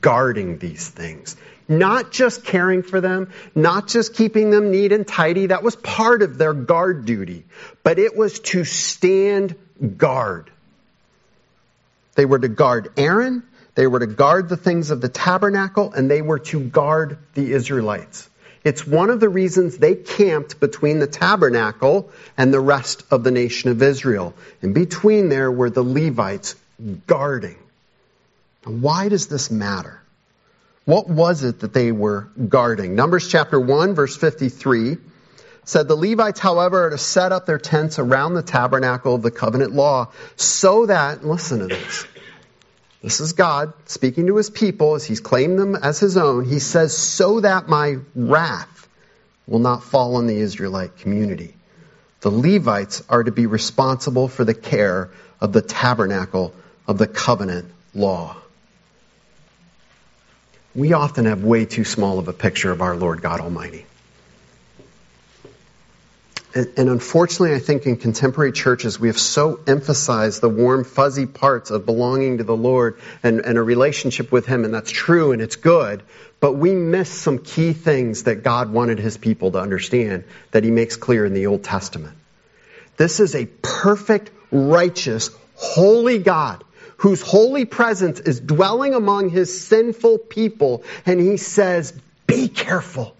guarding 0.00 0.58
these 0.58 0.88
things. 0.88 1.36
Not 1.68 2.12
just 2.12 2.44
caring 2.44 2.82
for 2.82 3.00
them, 3.00 3.32
not 3.54 3.88
just 3.88 4.14
keeping 4.14 4.50
them 4.50 4.70
neat 4.70 4.92
and 4.92 5.06
tidy. 5.06 5.46
That 5.46 5.62
was 5.62 5.74
part 5.76 6.22
of 6.22 6.38
their 6.38 6.54
guard 6.54 7.06
duty. 7.06 7.44
But 7.82 7.98
it 7.98 8.16
was 8.16 8.40
to 8.40 8.64
stand 8.64 9.56
guard. 9.96 10.50
They 12.14 12.24
were 12.24 12.38
to 12.38 12.48
guard 12.48 12.92
Aaron, 12.96 13.42
they 13.74 13.86
were 13.86 14.00
to 14.00 14.06
guard 14.06 14.48
the 14.48 14.56
things 14.56 14.90
of 14.90 15.00
the 15.02 15.08
tabernacle, 15.08 15.92
and 15.92 16.10
they 16.10 16.22
were 16.22 16.38
to 16.38 16.60
guard 16.60 17.18
the 17.34 17.52
Israelites. 17.52 18.28
It's 18.64 18.84
one 18.84 19.10
of 19.10 19.20
the 19.20 19.28
reasons 19.28 19.76
they 19.78 19.94
camped 19.94 20.58
between 20.58 20.98
the 20.98 21.06
tabernacle 21.06 22.10
and 22.36 22.52
the 22.52 22.58
rest 22.58 23.04
of 23.12 23.22
the 23.22 23.30
nation 23.30 23.70
of 23.70 23.80
Israel. 23.80 24.34
And 24.60 24.74
between 24.74 25.28
there 25.28 25.52
were 25.52 25.70
the 25.70 25.84
Levites 25.84 26.56
guarding. 27.06 27.58
Now, 28.64 28.72
Why 28.72 29.08
does 29.08 29.28
this 29.28 29.50
matter? 29.50 30.00
What 30.86 31.08
was 31.08 31.42
it 31.42 31.60
that 31.60 31.74
they 31.74 31.90
were 31.92 32.28
guarding? 32.48 32.94
Numbers 32.94 33.28
chapter 33.28 33.60
1, 33.60 33.94
verse 33.94 34.16
53 34.16 34.96
said 35.64 35.88
the 35.88 35.96
Levites, 35.96 36.38
however, 36.38 36.86
are 36.86 36.90
to 36.90 36.98
set 36.98 37.32
up 37.32 37.44
their 37.44 37.58
tents 37.58 37.98
around 37.98 38.34
the 38.34 38.42
tabernacle 38.42 39.16
of 39.16 39.22
the 39.22 39.32
covenant 39.32 39.72
law 39.72 40.12
so 40.36 40.86
that, 40.86 41.26
listen 41.26 41.58
to 41.58 41.66
this, 41.66 42.06
This 43.02 43.20
is 43.20 43.32
God 43.34 43.72
speaking 43.86 44.28
to 44.28 44.36
his 44.36 44.48
people 44.48 44.94
as 44.94 45.04
he's 45.04 45.20
claimed 45.20 45.58
them 45.58 45.74
as 45.74 45.98
his 45.98 46.16
own. 46.16 46.44
He 46.44 46.60
says, 46.60 46.96
so 46.96 47.40
that 47.40 47.68
my 47.68 47.96
wrath 48.14 48.88
will 49.46 49.58
not 49.58 49.82
fall 49.82 50.16
on 50.16 50.26
the 50.26 50.36
Israelite 50.36 50.98
community. 50.98 51.54
The 52.20 52.30
Levites 52.30 53.02
are 53.08 53.22
to 53.22 53.32
be 53.32 53.46
responsible 53.46 54.28
for 54.28 54.44
the 54.44 54.54
care 54.54 55.10
of 55.40 55.52
the 55.52 55.62
tabernacle 55.62 56.54
of 56.86 56.98
the 56.98 57.06
covenant 57.06 57.70
law. 57.94 58.36
We 60.76 60.92
often 60.92 61.24
have 61.24 61.42
way 61.42 61.64
too 61.64 61.84
small 61.84 62.18
of 62.18 62.28
a 62.28 62.34
picture 62.34 62.70
of 62.70 62.82
our 62.82 62.94
Lord 62.94 63.22
God 63.22 63.40
Almighty. 63.40 63.86
And, 66.54 66.88
unfortunately, 66.88 67.54
I 67.54 67.58
think 67.58 67.84
in 67.86 67.96
contemporary 67.96 68.52
churches, 68.52 68.98
we 68.98 69.08
have 69.08 69.18
so 69.18 69.60
emphasized 69.66 70.40
the 70.40 70.48
warm, 70.48 70.84
fuzzy 70.84 71.26
parts 71.26 71.70
of 71.70 71.84
belonging 71.84 72.38
to 72.38 72.44
the 72.44 72.56
Lord 72.56 72.98
and, 73.22 73.40
and 73.40 73.58
a 73.58 73.62
relationship 73.62 74.32
with 74.32 74.46
Him, 74.46 74.64
and 74.64 74.72
that's 74.72 74.90
true 74.90 75.32
and 75.32 75.42
it's 75.42 75.56
good. 75.56 76.02
But 76.40 76.52
we 76.52 76.74
miss 76.74 77.10
some 77.10 77.38
key 77.40 77.74
things 77.74 78.22
that 78.22 78.42
God 78.42 78.70
wanted 78.70 78.98
His 78.98 79.18
people 79.18 79.52
to 79.52 79.58
understand 79.58 80.24
that 80.52 80.64
He 80.64 80.70
makes 80.70 80.96
clear 80.96 81.26
in 81.26 81.34
the 81.34 81.46
Old 81.46 81.62
Testament. 81.62 82.16
This 82.96 83.20
is 83.20 83.34
a 83.34 83.46
perfect, 83.46 84.30
righteous, 84.50 85.30
holy 85.56 86.18
God 86.18 86.64
whose 86.98 87.20
holy 87.20 87.64
presence 87.64 88.20
is 88.20 88.40
dwelling 88.40 88.94
among 88.94 89.28
His 89.28 89.66
sinful 89.66 90.18
people, 90.18 90.84
and 91.04 91.20
He 91.20 91.36
says, 91.36 91.92
Be 92.26 92.48
careful. 92.48 93.16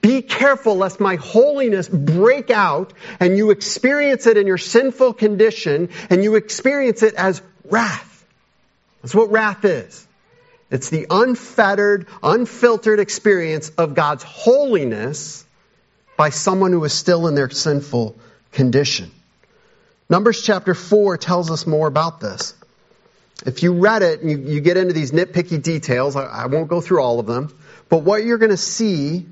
Be 0.00 0.20
careful 0.20 0.76
lest 0.76 1.00
my 1.00 1.16
holiness 1.16 1.88
break 1.88 2.50
out 2.50 2.92
and 3.20 3.38
you 3.38 3.50
experience 3.50 4.26
it 4.26 4.36
in 4.36 4.46
your 4.46 4.58
sinful 4.58 5.14
condition 5.14 5.88
and 6.10 6.22
you 6.22 6.34
experience 6.34 7.02
it 7.02 7.14
as 7.14 7.40
wrath. 7.64 8.26
That's 9.00 9.14
what 9.14 9.30
wrath 9.30 9.64
is. 9.64 10.06
It's 10.70 10.90
the 10.90 11.06
unfettered, 11.08 12.06
unfiltered 12.22 13.00
experience 13.00 13.70
of 13.78 13.94
God's 13.94 14.24
holiness 14.24 15.46
by 16.18 16.28
someone 16.28 16.72
who 16.72 16.84
is 16.84 16.92
still 16.92 17.26
in 17.26 17.34
their 17.34 17.48
sinful 17.48 18.16
condition. 18.52 19.10
Numbers 20.08 20.42
chapter 20.42 20.74
4 20.74 21.16
tells 21.16 21.50
us 21.50 21.66
more 21.66 21.86
about 21.86 22.20
this. 22.20 22.54
If 23.46 23.62
you 23.62 23.74
read 23.74 24.02
it 24.02 24.20
and 24.20 24.30
you, 24.30 24.38
you 24.54 24.60
get 24.60 24.76
into 24.76 24.92
these 24.92 25.12
nitpicky 25.12 25.62
details, 25.62 26.14
I, 26.16 26.24
I 26.24 26.46
won't 26.46 26.68
go 26.68 26.80
through 26.80 27.00
all 27.00 27.18
of 27.20 27.26
them, 27.26 27.54
but 27.88 27.98
what 27.98 28.24
you're 28.24 28.38
going 28.38 28.50
to 28.50 28.56
see 28.56 29.26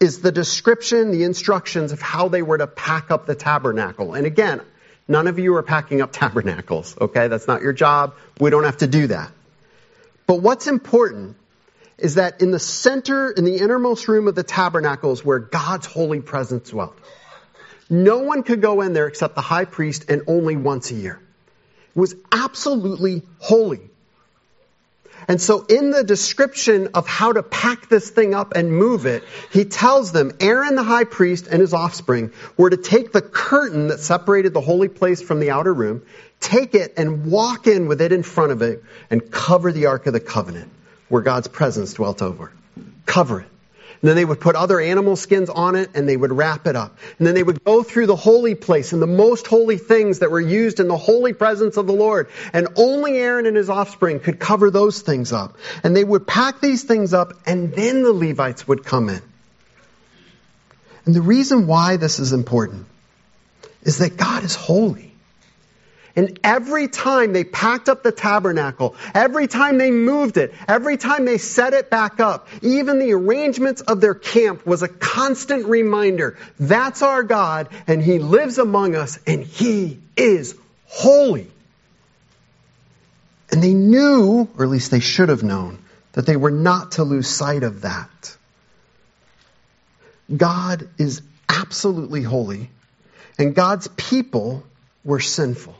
is 0.00 0.20
the 0.20 0.32
description, 0.32 1.10
the 1.10 1.24
instructions 1.24 1.92
of 1.92 2.00
how 2.00 2.28
they 2.28 2.42
were 2.42 2.58
to 2.58 2.66
pack 2.66 3.10
up 3.10 3.26
the 3.26 3.34
tabernacle. 3.34 4.14
And 4.14 4.26
again, 4.26 4.62
none 5.06 5.26
of 5.26 5.38
you 5.38 5.54
are 5.56 5.62
packing 5.62 6.00
up 6.00 6.12
tabernacles, 6.12 6.96
okay? 7.00 7.28
That's 7.28 7.46
not 7.46 7.62
your 7.62 7.72
job. 7.72 8.14
We 8.40 8.50
don't 8.50 8.64
have 8.64 8.78
to 8.78 8.86
do 8.86 9.08
that. 9.08 9.30
But 10.26 10.42
what's 10.42 10.66
important 10.66 11.36
is 11.98 12.14
that 12.14 12.40
in 12.40 12.50
the 12.50 12.58
center, 12.58 13.30
in 13.30 13.44
the 13.44 13.58
innermost 13.58 14.08
room 14.08 14.26
of 14.26 14.34
the 14.34 14.42
tabernacle 14.42 15.12
is 15.12 15.24
where 15.24 15.38
God's 15.38 15.86
holy 15.86 16.20
presence 16.20 16.70
dwelt. 16.70 16.96
No 17.90 18.20
one 18.20 18.44
could 18.44 18.62
go 18.62 18.80
in 18.80 18.92
there 18.92 19.08
except 19.08 19.34
the 19.34 19.40
high 19.40 19.64
priest 19.64 20.06
and 20.08 20.22
only 20.28 20.56
once 20.56 20.90
a 20.92 20.94
year. 20.94 21.20
It 21.94 21.98
was 21.98 22.14
absolutely 22.30 23.22
holy. 23.40 23.80
And 25.28 25.40
so 25.40 25.66
in 25.66 25.90
the 25.90 26.02
description 26.02 26.90
of 26.94 27.06
how 27.06 27.32
to 27.32 27.42
pack 27.42 27.88
this 27.88 28.08
thing 28.08 28.34
up 28.34 28.54
and 28.54 28.72
move 28.72 29.06
it, 29.06 29.24
he 29.52 29.64
tells 29.64 30.12
them 30.12 30.32
Aaron 30.40 30.76
the 30.76 30.82
high 30.82 31.04
priest 31.04 31.46
and 31.46 31.60
his 31.60 31.74
offspring 31.74 32.32
were 32.56 32.70
to 32.70 32.76
take 32.76 33.12
the 33.12 33.20
curtain 33.20 33.88
that 33.88 34.00
separated 34.00 34.54
the 34.54 34.60
holy 34.60 34.88
place 34.88 35.20
from 35.20 35.40
the 35.40 35.50
outer 35.50 35.74
room, 35.74 36.02
take 36.40 36.74
it 36.74 36.94
and 36.96 37.26
walk 37.26 37.66
in 37.66 37.86
with 37.86 38.00
it 38.00 38.12
in 38.12 38.22
front 38.22 38.52
of 38.52 38.62
it 38.62 38.82
and 39.10 39.30
cover 39.30 39.72
the 39.72 39.86
Ark 39.86 40.06
of 40.06 40.12
the 40.12 40.20
Covenant 40.20 40.70
where 41.08 41.22
God's 41.22 41.48
presence 41.48 41.92
dwelt 41.94 42.22
over. 42.22 42.50
Cover 43.04 43.40
it. 43.40 43.49
And 44.02 44.08
then 44.08 44.16
they 44.16 44.24
would 44.24 44.40
put 44.40 44.56
other 44.56 44.80
animal 44.80 45.14
skins 45.14 45.50
on 45.50 45.76
it 45.76 45.90
and 45.94 46.08
they 46.08 46.16
would 46.16 46.32
wrap 46.32 46.66
it 46.66 46.74
up. 46.74 46.96
And 47.18 47.26
then 47.26 47.34
they 47.34 47.42
would 47.42 47.62
go 47.64 47.82
through 47.82 48.06
the 48.06 48.16
holy 48.16 48.54
place 48.54 48.94
and 48.94 49.02
the 49.02 49.06
most 49.06 49.46
holy 49.46 49.76
things 49.76 50.20
that 50.20 50.30
were 50.30 50.40
used 50.40 50.80
in 50.80 50.88
the 50.88 50.96
holy 50.96 51.34
presence 51.34 51.76
of 51.76 51.86
the 51.86 51.92
Lord. 51.92 52.30
And 52.54 52.68
only 52.76 53.18
Aaron 53.18 53.44
and 53.44 53.56
his 53.56 53.68
offspring 53.68 54.20
could 54.20 54.38
cover 54.38 54.70
those 54.70 55.02
things 55.02 55.34
up. 55.34 55.56
And 55.84 55.94
they 55.94 56.04
would 56.04 56.26
pack 56.26 56.60
these 56.60 56.84
things 56.84 57.12
up 57.12 57.34
and 57.44 57.74
then 57.74 58.02
the 58.02 58.12
Levites 58.12 58.66
would 58.66 58.84
come 58.84 59.10
in. 59.10 59.20
And 61.04 61.14
the 61.14 61.22
reason 61.22 61.66
why 61.66 61.96
this 61.96 62.18
is 62.20 62.32
important 62.32 62.86
is 63.82 63.98
that 63.98 64.16
God 64.16 64.44
is 64.44 64.54
holy. 64.54 65.09
And 66.16 66.40
every 66.42 66.88
time 66.88 67.32
they 67.32 67.44
packed 67.44 67.88
up 67.88 68.02
the 68.02 68.12
tabernacle, 68.12 68.96
every 69.14 69.46
time 69.46 69.78
they 69.78 69.90
moved 69.90 70.36
it, 70.36 70.52
every 70.66 70.96
time 70.96 71.24
they 71.24 71.38
set 71.38 71.72
it 71.72 71.88
back 71.88 72.18
up, 72.18 72.48
even 72.62 72.98
the 72.98 73.12
arrangements 73.12 73.80
of 73.80 74.00
their 74.00 74.14
camp 74.14 74.66
was 74.66 74.82
a 74.82 74.88
constant 74.88 75.66
reminder 75.66 76.36
that's 76.58 77.02
our 77.02 77.22
God, 77.22 77.68
and 77.86 78.02
He 78.02 78.18
lives 78.18 78.58
among 78.58 78.96
us, 78.96 79.18
and 79.26 79.44
He 79.44 80.00
is 80.16 80.56
holy. 80.86 81.46
And 83.52 83.62
they 83.62 83.74
knew, 83.74 84.48
or 84.58 84.64
at 84.64 84.70
least 84.70 84.90
they 84.90 85.00
should 85.00 85.28
have 85.28 85.42
known, 85.42 85.78
that 86.12 86.26
they 86.26 86.36
were 86.36 86.50
not 86.50 86.92
to 86.92 87.04
lose 87.04 87.28
sight 87.28 87.62
of 87.62 87.82
that. 87.82 88.36
God 90.36 90.88
is 90.98 91.22
absolutely 91.48 92.22
holy, 92.22 92.70
and 93.38 93.54
God's 93.54 93.88
people 93.88 94.64
were 95.04 95.20
sinful. 95.20 95.76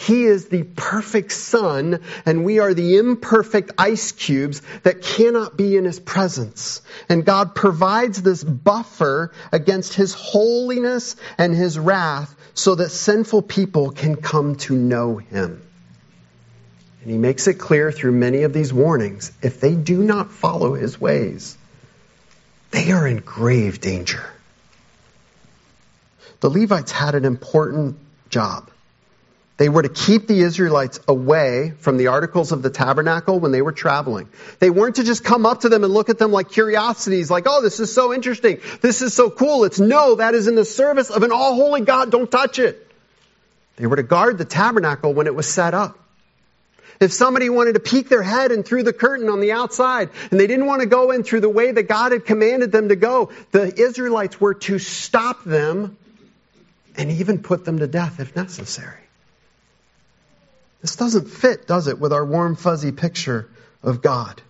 He 0.00 0.26
is 0.26 0.46
the 0.46 0.62
perfect 0.62 1.32
sun, 1.32 2.00
and 2.24 2.44
we 2.44 2.60
are 2.60 2.72
the 2.72 2.98
imperfect 2.98 3.72
ice 3.76 4.12
cubes 4.12 4.62
that 4.84 5.02
cannot 5.02 5.56
be 5.56 5.76
in 5.76 5.84
His 5.84 5.98
presence. 5.98 6.82
And 7.08 7.24
God 7.24 7.56
provides 7.56 8.22
this 8.22 8.44
buffer 8.44 9.32
against 9.50 9.94
His 9.94 10.14
holiness 10.14 11.16
and 11.36 11.52
His 11.52 11.76
wrath 11.76 12.32
so 12.54 12.76
that 12.76 12.90
sinful 12.90 13.42
people 13.42 13.90
can 13.90 14.14
come 14.14 14.54
to 14.56 14.76
know 14.76 15.16
Him. 15.16 15.60
And 17.02 17.10
He 17.10 17.18
makes 17.18 17.48
it 17.48 17.54
clear 17.54 17.90
through 17.90 18.12
many 18.12 18.44
of 18.44 18.52
these 18.52 18.72
warnings 18.72 19.32
if 19.42 19.60
they 19.60 19.74
do 19.74 20.00
not 20.00 20.30
follow 20.30 20.74
His 20.74 21.00
ways, 21.00 21.58
they 22.70 22.92
are 22.92 23.06
in 23.06 23.16
grave 23.16 23.80
danger. 23.80 24.24
The 26.38 26.50
Levites 26.50 26.92
had 26.92 27.16
an 27.16 27.24
important 27.24 27.98
job. 28.30 28.70
They 29.58 29.68
were 29.68 29.82
to 29.82 29.88
keep 29.88 30.28
the 30.28 30.40
Israelites 30.40 31.00
away 31.08 31.72
from 31.80 31.96
the 31.96 32.06
articles 32.06 32.52
of 32.52 32.62
the 32.62 32.70
tabernacle 32.70 33.40
when 33.40 33.50
they 33.50 33.60
were 33.60 33.72
traveling. 33.72 34.28
They 34.60 34.70
weren't 34.70 34.96
to 34.96 35.04
just 35.04 35.24
come 35.24 35.44
up 35.46 35.62
to 35.62 35.68
them 35.68 35.82
and 35.82 35.92
look 35.92 36.10
at 36.10 36.18
them 36.18 36.30
like 36.30 36.48
curiosities, 36.48 37.28
like, 37.28 37.44
oh, 37.48 37.60
this 37.60 37.80
is 37.80 37.92
so 37.92 38.14
interesting. 38.14 38.60
This 38.80 39.02
is 39.02 39.14
so 39.14 39.30
cool. 39.30 39.64
It's 39.64 39.80
no, 39.80 40.14
that 40.14 40.34
is 40.34 40.46
in 40.46 40.54
the 40.54 40.64
service 40.64 41.10
of 41.10 41.24
an 41.24 41.32
all 41.32 41.56
holy 41.56 41.80
God. 41.80 42.12
Don't 42.12 42.30
touch 42.30 42.60
it. 42.60 42.88
They 43.74 43.86
were 43.86 43.96
to 43.96 44.04
guard 44.04 44.38
the 44.38 44.44
tabernacle 44.44 45.12
when 45.12 45.26
it 45.26 45.34
was 45.34 45.48
set 45.48 45.74
up. 45.74 45.98
If 47.00 47.12
somebody 47.12 47.50
wanted 47.50 47.72
to 47.74 47.80
peek 47.80 48.08
their 48.08 48.22
head 48.22 48.52
in 48.52 48.62
through 48.62 48.84
the 48.84 48.92
curtain 48.92 49.28
on 49.28 49.40
the 49.40 49.52
outside 49.52 50.10
and 50.30 50.38
they 50.38 50.46
didn't 50.46 50.66
want 50.66 50.82
to 50.82 50.86
go 50.86 51.10
in 51.10 51.24
through 51.24 51.40
the 51.40 51.48
way 51.48 51.72
that 51.72 51.84
God 51.84 52.12
had 52.12 52.24
commanded 52.24 52.70
them 52.70 52.90
to 52.90 52.96
go, 52.96 53.30
the 53.50 53.72
Israelites 53.76 54.40
were 54.40 54.54
to 54.54 54.78
stop 54.78 55.42
them 55.42 55.96
and 56.96 57.10
even 57.10 57.42
put 57.42 57.64
them 57.64 57.80
to 57.80 57.88
death 57.88 58.20
if 58.20 58.36
necessary. 58.36 59.07
This 60.80 60.96
doesn't 60.96 61.28
fit, 61.28 61.66
does 61.66 61.88
it, 61.88 61.98
with 61.98 62.12
our 62.12 62.24
warm, 62.24 62.56
fuzzy 62.56 62.92
picture 62.92 63.48
of 63.82 64.00
God? 64.00 64.40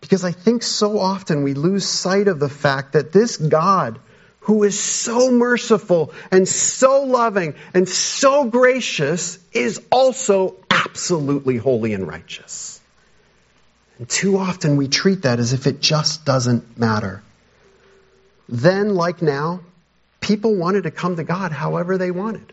Because 0.00 0.24
I 0.24 0.32
think 0.32 0.62
so 0.62 0.98
often 0.98 1.42
we 1.44 1.54
lose 1.54 1.86
sight 1.86 2.28
of 2.28 2.38
the 2.38 2.48
fact 2.48 2.92
that 2.92 3.12
this 3.12 3.36
God, 3.36 3.98
who 4.40 4.64
is 4.64 4.78
so 4.78 5.30
merciful 5.30 6.12
and 6.30 6.46
so 6.46 7.04
loving 7.04 7.54
and 7.72 7.88
so 7.88 8.44
gracious, 8.44 9.38
is 9.52 9.80
also 9.90 10.56
absolutely 10.68 11.56
holy 11.56 11.94
and 11.94 12.06
righteous. 12.06 12.80
And 13.98 14.08
too 14.08 14.36
often 14.36 14.76
we 14.76 14.88
treat 14.88 15.22
that 15.22 15.38
as 15.38 15.52
if 15.52 15.66
it 15.66 15.80
just 15.80 16.24
doesn't 16.24 16.76
matter. 16.76 17.22
Then, 18.48 18.94
like 18.94 19.22
now, 19.22 19.60
people 20.20 20.56
wanted 20.56 20.82
to 20.82 20.90
come 20.90 21.16
to 21.16 21.24
God 21.24 21.52
however 21.52 21.96
they 21.96 22.10
wanted. 22.10 22.52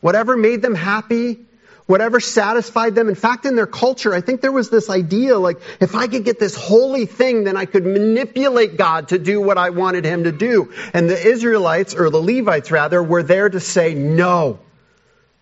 Whatever 0.00 0.36
made 0.36 0.62
them 0.62 0.74
happy, 0.74 1.38
whatever 1.86 2.20
satisfied 2.20 2.94
them. 2.94 3.08
In 3.08 3.14
fact, 3.14 3.44
in 3.44 3.56
their 3.56 3.66
culture, 3.66 4.14
I 4.14 4.20
think 4.20 4.40
there 4.40 4.52
was 4.52 4.70
this 4.70 4.88
idea 4.90 5.38
like, 5.38 5.60
if 5.80 5.94
I 5.94 6.06
could 6.06 6.24
get 6.24 6.38
this 6.38 6.54
holy 6.54 7.06
thing, 7.06 7.44
then 7.44 7.56
I 7.56 7.64
could 7.64 7.84
manipulate 7.84 8.76
God 8.76 9.08
to 9.08 9.18
do 9.18 9.40
what 9.40 9.58
I 9.58 9.70
wanted 9.70 10.04
him 10.04 10.24
to 10.24 10.32
do. 10.32 10.72
And 10.94 11.08
the 11.08 11.20
Israelites, 11.20 11.94
or 11.94 12.10
the 12.10 12.20
Levites 12.20 12.70
rather, 12.70 13.02
were 13.02 13.22
there 13.22 13.48
to 13.48 13.60
say, 13.60 13.94
no. 13.94 14.58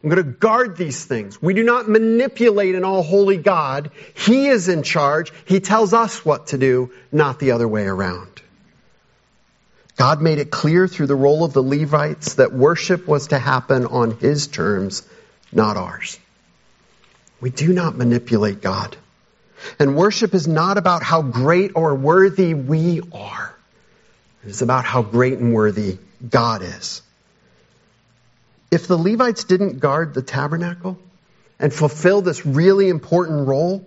I'm 0.02 0.08
going 0.08 0.24
to 0.24 0.30
guard 0.30 0.78
these 0.78 1.04
things. 1.04 1.42
We 1.42 1.52
do 1.52 1.62
not 1.62 1.86
manipulate 1.86 2.74
an 2.74 2.84
all 2.84 3.02
holy 3.02 3.36
God. 3.36 3.90
He 4.14 4.48
is 4.48 4.68
in 4.68 4.82
charge. 4.82 5.30
He 5.44 5.60
tells 5.60 5.92
us 5.92 6.24
what 6.24 6.48
to 6.48 6.58
do, 6.58 6.92
not 7.12 7.38
the 7.38 7.50
other 7.50 7.68
way 7.68 7.84
around. 7.84 8.28
God 9.96 10.22
made 10.22 10.38
it 10.38 10.50
clear 10.50 10.88
through 10.88 11.08
the 11.08 11.14
role 11.14 11.44
of 11.44 11.52
the 11.52 11.62
Levites 11.62 12.36
that 12.36 12.54
worship 12.54 13.06
was 13.06 13.26
to 13.26 13.38
happen 13.38 13.84
on 13.84 14.16
His 14.16 14.46
terms, 14.46 15.06
not 15.52 15.76
ours. 15.76 16.18
We 17.40 17.50
do 17.50 17.72
not 17.72 17.96
manipulate 17.96 18.60
God. 18.60 18.96
And 19.78 19.96
worship 19.96 20.34
is 20.34 20.48
not 20.48 20.78
about 20.78 21.02
how 21.02 21.22
great 21.22 21.72
or 21.74 21.94
worthy 21.94 22.54
we 22.54 23.00
are. 23.12 23.54
It 24.44 24.50
is 24.50 24.62
about 24.62 24.84
how 24.84 25.02
great 25.02 25.38
and 25.38 25.52
worthy 25.52 25.98
God 26.26 26.62
is. 26.62 27.02
If 28.70 28.86
the 28.86 28.96
Levites 28.96 29.44
didn't 29.44 29.80
guard 29.80 30.14
the 30.14 30.22
tabernacle 30.22 30.98
and 31.58 31.72
fulfill 31.72 32.22
this 32.22 32.46
really 32.46 32.88
important 32.88 33.46
role, 33.46 33.86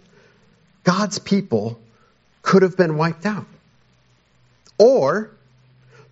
God's 0.84 1.20
people 1.20 1.80
could 2.42 2.62
have 2.62 2.76
been 2.78 2.98
wiped 2.98 3.26
out. 3.26 3.48
Or 4.78 5.32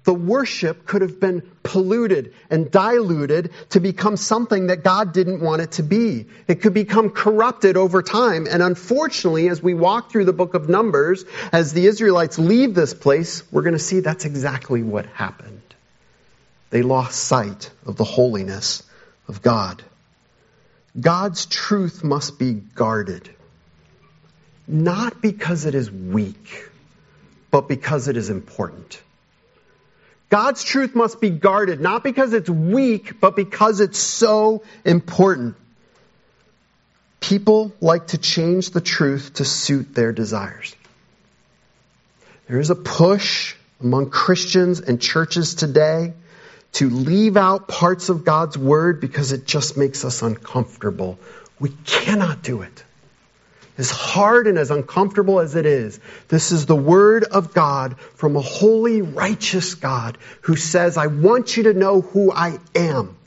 the 0.03 0.13
worship 0.13 0.85
could 0.85 1.03
have 1.03 1.19
been 1.19 1.43
polluted 1.61 2.33
and 2.49 2.71
diluted 2.71 3.51
to 3.69 3.79
become 3.79 4.17
something 4.17 4.67
that 4.67 4.83
God 4.83 5.13
didn't 5.13 5.41
want 5.41 5.61
it 5.61 5.73
to 5.73 5.83
be. 5.83 6.25
It 6.47 6.61
could 6.61 6.73
become 6.73 7.11
corrupted 7.11 7.77
over 7.77 8.01
time. 8.01 8.47
And 8.49 8.63
unfortunately, 8.63 9.47
as 9.49 9.61
we 9.61 9.75
walk 9.75 10.11
through 10.11 10.25
the 10.25 10.33
book 10.33 10.55
of 10.55 10.67
Numbers, 10.67 11.23
as 11.51 11.73
the 11.73 11.85
Israelites 11.85 12.39
leave 12.39 12.73
this 12.73 12.95
place, 12.95 13.43
we're 13.51 13.61
going 13.61 13.73
to 13.73 13.79
see 13.79 13.99
that's 13.99 14.25
exactly 14.25 14.81
what 14.81 15.05
happened. 15.05 15.61
They 16.71 16.81
lost 16.81 17.19
sight 17.19 17.69
of 17.85 17.95
the 17.95 18.03
holiness 18.03 18.81
of 19.27 19.41
God. 19.41 19.83
God's 20.99 21.45
truth 21.45 22.03
must 22.03 22.39
be 22.39 22.53
guarded. 22.53 23.29
Not 24.67 25.21
because 25.21 25.65
it 25.65 25.75
is 25.75 25.91
weak, 25.91 26.69
but 27.51 27.67
because 27.67 28.07
it 28.07 28.17
is 28.17 28.29
important. 28.29 28.99
God's 30.31 30.63
truth 30.63 30.95
must 30.95 31.19
be 31.19 31.29
guarded, 31.29 31.81
not 31.81 32.05
because 32.05 32.31
it's 32.31 32.49
weak, 32.49 33.19
but 33.19 33.35
because 33.35 33.81
it's 33.81 33.99
so 33.99 34.63
important. 34.85 35.55
People 37.19 37.73
like 37.81 38.07
to 38.07 38.17
change 38.17 38.69
the 38.69 38.79
truth 38.79 39.33
to 39.35 39.45
suit 39.45 39.93
their 39.93 40.13
desires. 40.13 40.73
There 42.47 42.59
is 42.59 42.69
a 42.69 42.75
push 42.75 43.55
among 43.81 44.09
Christians 44.09 44.79
and 44.79 45.01
churches 45.01 45.53
today 45.53 46.13
to 46.73 46.89
leave 46.89 47.35
out 47.35 47.67
parts 47.67 48.07
of 48.07 48.23
God's 48.23 48.57
word 48.57 49.01
because 49.01 49.33
it 49.33 49.45
just 49.45 49.75
makes 49.75 50.05
us 50.05 50.21
uncomfortable. 50.21 51.19
We 51.59 51.71
cannot 51.85 52.41
do 52.41 52.61
it 52.61 52.85
as 53.77 53.89
hard 53.89 54.47
and 54.47 54.57
as 54.57 54.71
uncomfortable 54.71 55.39
as 55.39 55.55
it 55.55 55.65
is, 55.65 55.99
this 56.27 56.51
is 56.51 56.65
the 56.65 56.75
word 56.75 57.23
of 57.23 57.53
God 57.53 57.99
from 58.15 58.35
a 58.35 58.41
holy, 58.41 59.01
righteous 59.01 59.75
God 59.75 60.17
who 60.41 60.55
says, 60.55 60.97
I 60.97 61.07
want 61.07 61.57
you 61.57 61.63
to 61.63 61.73
know 61.73 62.01
who 62.01 62.31
I 62.31 62.59
am. 62.75 63.17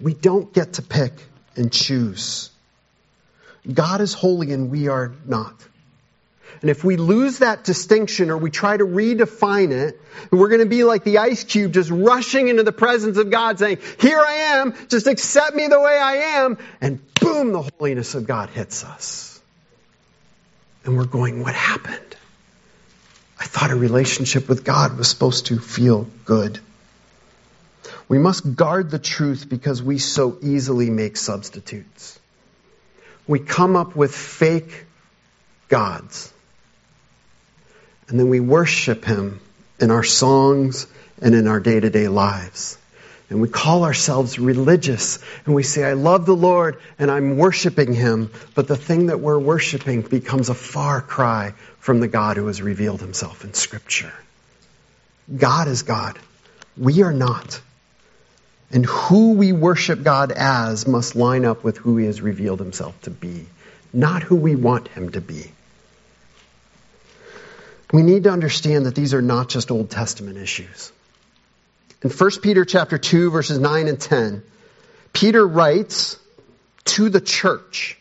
We 0.00 0.14
don't 0.14 0.52
get 0.52 0.74
to 0.74 0.82
pick 0.82 1.12
and 1.56 1.70
choose. 1.70 2.50
God 3.72 4.00
is 4.00 4.14
holy 4.14 4.52
and 4.52 4.70
we 4.70 4.88
are 4.88 5.12
not. 5.26 5.54
And 6.62 6.70
if 6.70 6.84
we 6.84 6.96
lose 6.96 7.38
that 7.38 7.64
distinction 7.64 8.30
or 8.30 8.36
we 8.36 8.50
try 8.50 8.76
to 8.76 8.84
redefine 8.84 9.70
it, 9.70 10.00
we're 10.30 10.48
going 10.48 10.60
to 10.60 10.66
be 10.66 10.84
like 10.84 11.04
the 11.04 11.18
ice 11.18 11.44
cube 11.44 11.72
just 11.72 11.90
rushing 11.90 12.48
into 12.48 12.62
the 12.62 12.72
presence 12.72 13.16
of 13.16 13.30
God 13.30 13.58
saying, 13.58 13.78
Here 13.98 14.20
I 14.20 14.32
am, 14.32 14.74
just 14.88 15.06
accept 15.06 15.54
me 15.54 15.68
the 15.68 15.80
way 15.80 15.98
I 15.98 16.14
am. 16.42 16.58
And 16.80 17.00
boom, 17.14 17.52
the 17.52 17.62
holiness 17.62 18.14
of 18.14 18.26
God 18.26 18.50
hits 18.50 18.84
us. 18.84 19.29
And 20.84 20.96
we're 20.96 21.04
going, 21.04 21.42
what 21.42 21.54
happened? 21.54 22.16
I 23.38 23.44
thought 23.44 23.70
a 23.70 23.76
relationship 23.76 24.48
with 24.48 24.64
God 24.64 24.96
was 24.96 25.08
supposed 25.08 25.46
to 25.46 25.58
feel 25.58 26.06
good. 26.24 26.58
We 28.08 28.18
must 28.18 28.56
guard 28.56 28.90
the 28.90 28.98
truth 28.98 29.48
because 29.48 29.82
we 29.82 29.98
so 29.98 30.38
easily 30.42 30.90
make 30.90 31.16
substitutes. 31.16 32.18
We 33.26 33.38
come 33.38 33.76
up 33.76 33.94
with 33.94 34.14
fake 34.14 34.84
gods. 35.68 36.32
And 38.08 38.18
then 38.18 38.28
we 38.28 38.40
worship 38.40 39.04
Him 39.04 39.40
in 39.78 39.90
our 39.90 40.02
songs 40.02 40.86
and 41.22 41.34
in 41.34 41.46
our 41.46 41.60
day 41.60 41.78
to 41.78 41.90
day 41.90 42.08
lives 42.08 42.76
and 43.30 43.40
we 43.40 43.48
call 43.48 43.84
ourselves 43.84 44.38
religious 44.38 45.20
and 45.46 45.54
we 45.54 45.62
say, 45.62 45.84
I 45.84 45.92
love 45.92 46.26
the 46.26 46.34
Lord 46.34 46.80
and 46.98 47.10
I'm 47.10 47.36
worshiping 47.38 47.94
Him, 47.94 48.30
but 48.56 48.66
the 48.66 48.76
thing 48.76 49.06
that 49.06 49.20
we're 49.20 49.38
worshiping 49.38 50.02
becomes 50.02 50.48
a 50.48 50.54
far 50.54 51.00
cry 51.00 51.54
from 51.78 52.00
the 52.00 52.08
God 52.08 52.36
who 52.36 52.48
has 52.48 52.60
revealed 52.60 53.00
Himself 53.00 53.44
in 53.44 53.54
Scripture. 53.54 54.12
God 55.34 55.68
is 55.68 55.82
God. 55.82 56.18
We 56.76 57.02
are 57.02 57.12
not. 57.12 57.60
And 58.72 58.84
who 58.84 59.34
we 59.34 59.52
worship 59.52 60.02
God 60.02 60.32
as 60.32 60.86
must 60.86 61.14
line 61.14 61.44
up 61.44 61.62
with 61.62 61.76
who 61.78 61.96
He 61.96 62.06
has 62.06 62.20
revealed 62.20 62.58
Himself 62.58 63.00
to 63.02 63.10
be, 63.10 63.46
not 63.92 64.24
who 64.24 64.36
we 64.36 64.56
want 64.56 64.88
Him 64.88 65.10
to 65.10 65.20
be. 65.20 65.52
We 67.92 68.02
need 68.02 68.24
to 68.24 68.30
understand 68.30 68.86
that 68.86 68.94
these 68.94 69.14
are 69.14 69.22
not 69.22 69.48
just 69.48 69.70
Old 69.70 69.90
Testament 69.90 70.36
issues. 70.36 70.92
In 72.02 72.10
1 72.10 72.30
Peter 72.42 72.64
chapter 72.64 72.96
2 72.98 73.30
verses 73.30 73.58
9 73.58 73.88
and 73.88 74.00
10, 74.00 74.42
Peter 75.12 75.46
writes 75.46 76.18
to 76.84 77.08
the 77.08 77.20
church. 77.20 77.98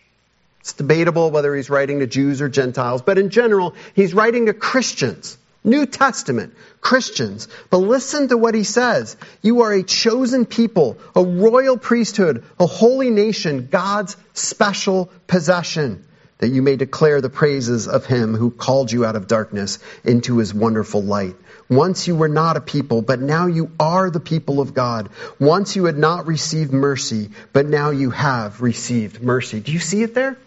It's 0.61 0.73
debatable 0.73 1.31
whether 1.31 1.55
he's 1.55 1.69
writing 1.69 1.99
to 1.99 2.07
Jews 2.07 2.41
or 2.41 2.49
Gentiles, 2.49 3.01
but 3.01 3.17
in 3.17 3.29
general, 3.29 3.75
he's 3.95 4.13
writing 4.13 4.45
to 4.45 4.53
Christians. 4.53 5.37
New 5.63 5.85
Testament, 5.85 6.53
Christians. 6.79 7.49
But 7.69 7.79
listen 7.79 8.29
to 8.29 8.37
what 8.37 8.55
he 8.55 8.63
says. 8.63 9.17
You 9.41 9.63
are 9.63 9.73
a 9.73 9.83
chosen 9.83 10.45
people, 10.45 10.97
a 11.15 11.23
royal 11.23 11.77
priesthood, 11.77 12.45
a 12.59 12.65
holy 12.65 13.09
nation, 13.09 13.67
God's 13.69 14.15
special 14.33 15.11
possession, 15.27 16.05
that 16.39 16.49
you 16.49 16.61
may 16.61 16.75
declare 16.75 17.21
the 17.21 17.29
praises 17.29 17.87
of 17.87 18.05
him 18.05 18.33
who 18.33 18.49
called 18.49 18.91
you 18.91 19.05
out 19.05 19.15
of 19.15 19.27
darkness 19.27 19.79
into 20.03 20.37
his 20.37 20.53
wonderful 20.53 21.03
light. 21.03 21.35
Once 21.69 22.07
you 22.07 22.15
were 22.15 22.29
not 22.29 22.57
a 22.57 22.61
people, 22.61 23.01
but 23.01 23.19
now 23.19 23.45
you 23.45 23.69
are 23.79 24.09
the 24.09 24.19
people 24.19 24.59
of 24.59 24.73
God. 24.73 25.09
Once 25.39 25.75
you 25.75 25.85
had 25.85 25.97
not 25.97 26.25
received 26.25 26.73
mercy, 26.73 27.29
but 27.53 27.67
now 27.67 27.91
you 27.91 28.09
have 28.09 28.61
received 28.61 29.21
mercy. 29.21 29.59
Do 29.59 29.71
you 29.71 29.79
see 29.79 30.01
it 30.01 30.15
there? 30.15 30.37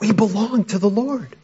We 0.00 0.12
belong 0.12 0.64
to 0.66 0.78
the 0.78 0.90
Lord. 0.90 1.36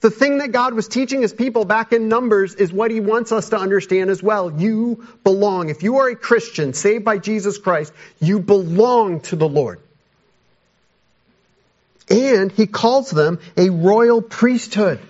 The 0.00 0.10
thing 0.10 0.38
that 0.38 0.52
God 0.52 0.74
was 0.74 0.86
teaching 0.86 1.22
his 1.22 1.32
people 1.32 1.64
back 1.64 1.92
in 1.92 2.08
Numbers 2.08 2.54
is 2.54 2.72
what 2.72 2.92
he 2.92 3.00
wants 3.00 3.32
us 3.32 3.48
to 3.48 3.58
understand 3.58 4.10
as 4.10 4.22
well. 4.22 4.52
You 4.52 5.04
belong. 5.24 5.68
If 5.70 5.82
you 5.82 5.96
are 5.96 6.08
a 6.08 6.16
Christian 6.16 6.72
saved 6.72 7.04
by 7.04 7.18
Jesus 7.18 7.58
Christ, 7.58 7.92
you 8.20 8.38
belong 8.38 9.20
to 9.22 9.36
the 9.36 9.48
Lord. 9.48 9.80
And 12.10 12.50
he 12.52 12.66
calls 12.66 13.10
them 13.10 13.38
a 13.56 13.70
royal 13.70 14.22
priesthood. 14.22 15.00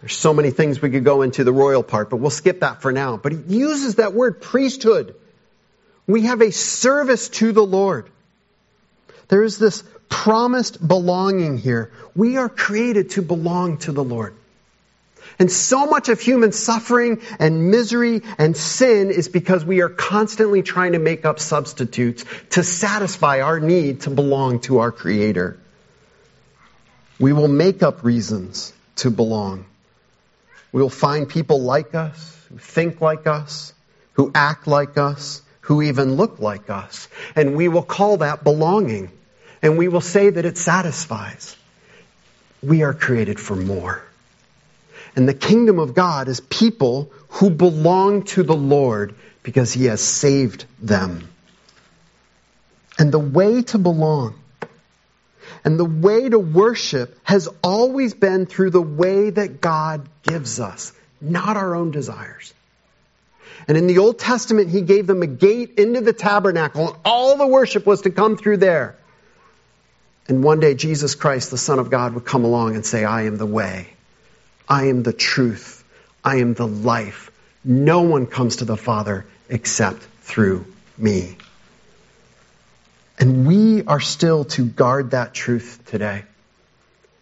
There's 0.00 0.16
so 0.16 0.32
many 0.32 0.50
things 0.50 0.80
we 0.80 0.90
could 0.90 1.04
go 1.04 1.22
into 1.22 1.44
the 1.44 1.52
royal 1.52 1.82
part, 1.82 2.10
but 2.10 2.16
we'll 2.16 2.30
skip 2.30 2.60
that 2.60 2.82
for 2.82 2.92
now. 2.92 3.16
But 3.16 3.32
he 3.32 3.38
uses 3.38 3.96
that 3.96 4.12
word 4.12 4.40
priesthood. 4.40 5.14
We 6.06 6.22
have 6.22 6.40
a 6.40 6.52
service 6.52 7.28
to 7.30 7.52
the 7.52 7.64
Lord. 7.64 8.08
There 9.28 9.42
is 9.42 9.58
this 9.58 9.82
promised 10.08 10.86
belonging 10.86 11.58
here. 11.58 11.92
We 12.14 12.36
are 12.36 12.48
created 12.48 13.10
to 13.10 13.22
belong 13.22 13.78
to 13.78 13.92
the 13.92 14.04
Lord. 14.04 14.34
And 15.38 15.52
so 15.52 15.86
much 15.86 16.08
of 16.08 16.20
human 16.20 16.52
suffering 16.52 17.20
and 17.38 17.70
misery 17.70 18.22
and 18.38 18.56
sin 18.56 19.10
is 19.10 19.28
because 19.28 19.64
we 19.64 19.82
are 19.82 19.88
constantly 19.88 20.62
trying 20.62 20.92
to 20.92 20.98
make 20.98 21.24
up 21.24 21.38
substitutes 21.38 22.24
to 22.50 22.62
satisfy 22.64 23.40
our 23.40 23.60
need 23.60 24.02
to 24.02 24.10
belong 24.10 24.60
to 24.60 24.78
our 24.78 24.90
Creator. 24.90 25.58
We 27.18 27.32
will 27.32 27.48
make 27.48 27.82
up 27.82 28.04
reasons 28.04 28.72
to 28.96 29.10
belong. 29.10 29.64
We 30.72 30.82
will 30.82 30.90
find 30.90 31.28
people 31.28 31.60
like 31.60 31.94
us, 31.94 32.36
who 32.48 32.58
think 32.58 33.00
like 33.00 33.26
us, 33.26 33.72
who 34.12 34.30
act 34.34 34.66
like 34.66 34.96
us, 34.98 35.42
who 35.62 35.82
even 35.82 36.14
look 36.14 36.38
like 36.38 36.70
us. 36.70 37.08
And 37.34 37.56
we 37.56 37.68
will 37.68 37.82
call 37.82 38.18
that 38.18 38.44
belonging. 38.44 39.10
And 39.62 39.76
we 39.76 39.88
will 39.88 40.00
say 40.00 40.30
that 40.30 40.44
it 40.44 40.56
satisfies. 40.56 41.56
We 42.62 42.82
are 42.82 42.94
created 42.94 43.40
for 43.40 43.56
more. 43.56 44.02
And 45.16 45.28
the 45.28 45.34
kingdom 45.34 45.78
of 45.78 45.94
God 45.94 46.28
is 46.28 46.40
people 46.40 47.10
who 47.28 47.50
belong 47.50 48.22
to 48.24 48.42
the 48.42 48.56
Lord 48.56 49.14
because 49.42 49.72
he 49.72 49.86
has 49.86 50.00
saved 50.00 50.64
them. 50.80 51.28
And 52.98 53.10
the 53.10 53.18
way 53.18 53.62
to 53.62 53.78
belong 53.78 54.37
and 55.64 55.78
the 55.78 55.84
way 55.84 56.28
to 56.28 56.38
worship 56.38 57.18
has 57.24 57.48
always 57.62 58.14
been 58.14 58.46
through 58.46 58.70
the 58.70 58.82
way 58.82 59.30
that 59.30 59.60
God 59.60 60.08
gives 60.22 60.60
us, 60.60 60.92
not 61.20 61.56
our 61.56 61.74
own 61.74 61.90
desires. 61.90 62.54
And 63.66 63.76
in 63.76 63.86
the 63.86 63.98
Old 63.98 64.18
Testament, 64.18 64.70
He 64.70 64.82
gave 64.82 65.06
them 65.06 65.22
a 65.22 65.26
gate 65.26 65.78
into 65.78 66.00
the 66.00 66.12
tabernacle, 66.12 66.88
and 66.88 66.96
all 67.04 67.36
the 67.36 67.46
worship 67.46 67.86
was 67.86 68.02
to 68.02 68.10
come 68.10 68.36
through 68.36 68.58
there. 68.58 68.96
And 70.28 70.44
one 70.44 70.60
day, 70.60 70.74
Jesus 70.74 71.14
Christ, 71.14 71.50
the 71.50 71.58
Son 71.58 71.78
of 71.78 71.90
God, 71.90 72.14
would 72.14 72.24
come 72.24 72.44
along 72.44 72.74
and 72.74 72.84
say, 72.84 73.04
I 73.04 73.22
am 73.22 73.36
the 73.36 73.46
way, 73.46 73.88
I 74.68 74.86
am 74.86 75.02
the 75.02 75.12
truth, 75.12 75.84
I 76.24 76.36
am 76.36 76.54
the 76.54 76.66
life. 76.66 77.30
No 77.64 78.02
one 78.02 78.26
comes 78.26 78.56
to 78.56 78.64
the 78.64 78.76
Father 78.76 79.26
except 79.48 80.02
through 80.22 80.66
me. 80.96 81.36
And 83.18 83.46
we 83.46 83.84
are 83.84 84.00
still 84.00 84.44
to 84.44 84.64
guard 84.64 85.10
that 85.10 85.34
truth 85.34 85.82
today. 85.86 86.24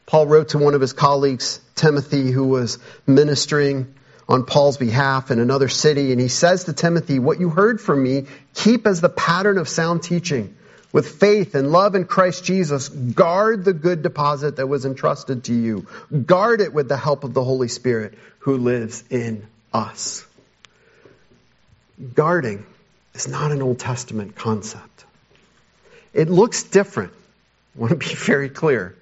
Paul 0.04 0.26
wrote 0.26 0.50
to 0.50 0.58
one 0.58 0.74
of 0.74 0.80
his 0.80 0.92
colleagues, 0.92 1.60
Timothy, 1.74 2.30
who 2.30 2.48
was 2.48 2.78
ministering 3.06 3.94
on 4.28 4.44
Paul's 4.44 4.76
behalf 4.76 5.30
in 5.30 5.40
another 5.40 5.68
city, 5.68 6.12
and 6.12 6.20
he 6.20 6.28
says 6.28 6.64
to 6.64 6.72
Timothy, 6.72 7.18
What 7.18 7.40
you 7.40 7.48
heard 7.48 7.80
from 7.80 8.02
me, 8.02 8.26
keep 8.54 8.86
as 8.86 9.00
the 9.00 9.08
pattern 9.08 9.58
of 9.58 9.68
sound 9.68 10.02
teaching. 10.02 10.56
With 10.92 11.08
faith 11.08 11.54
and 11.54 11.72
love 11.72 11.94
in 11.94 12.04
Christ 12.04 12.44
Jesus, 12.44 12.88
guard 12.88 13.64
the 13.64 13.72
good 13.72 14.02
deposit 14.02 14.56
that 14.56 14.66
was 14.66 14.84
entrusted 14.84 15.44
to 15.44 15.52
you. 15.52 15.86
Guard 16.24 16.60
it 16.60 16.72
with 16.72 16.88
the 16.88 16.96
help 16.96 17.24
of 17.24 17.34
the 17.34 17.44
Holy 17.44 17.68
Spirit 17.68 18.14
who 18.38 18.56
lives 18.56 19.04
in 19.10 19.46
us. 19.72 20.24
Guarding 22.14 22.64
is 23.14 23.28
not 23.28 23.52
an 23.52 23.62
Old 23.62 23.78
Testament 23.78 24.36
concept. 24.36 25.05
It 26.16 26.30
looks 26.30 26.62
different. 26.62 27.12
I 27.76 27.78
want 27.78 27.90
to 27.90 27.96
be 27.96 28.14
very 28.14 28.48
clear. 28.48 28.96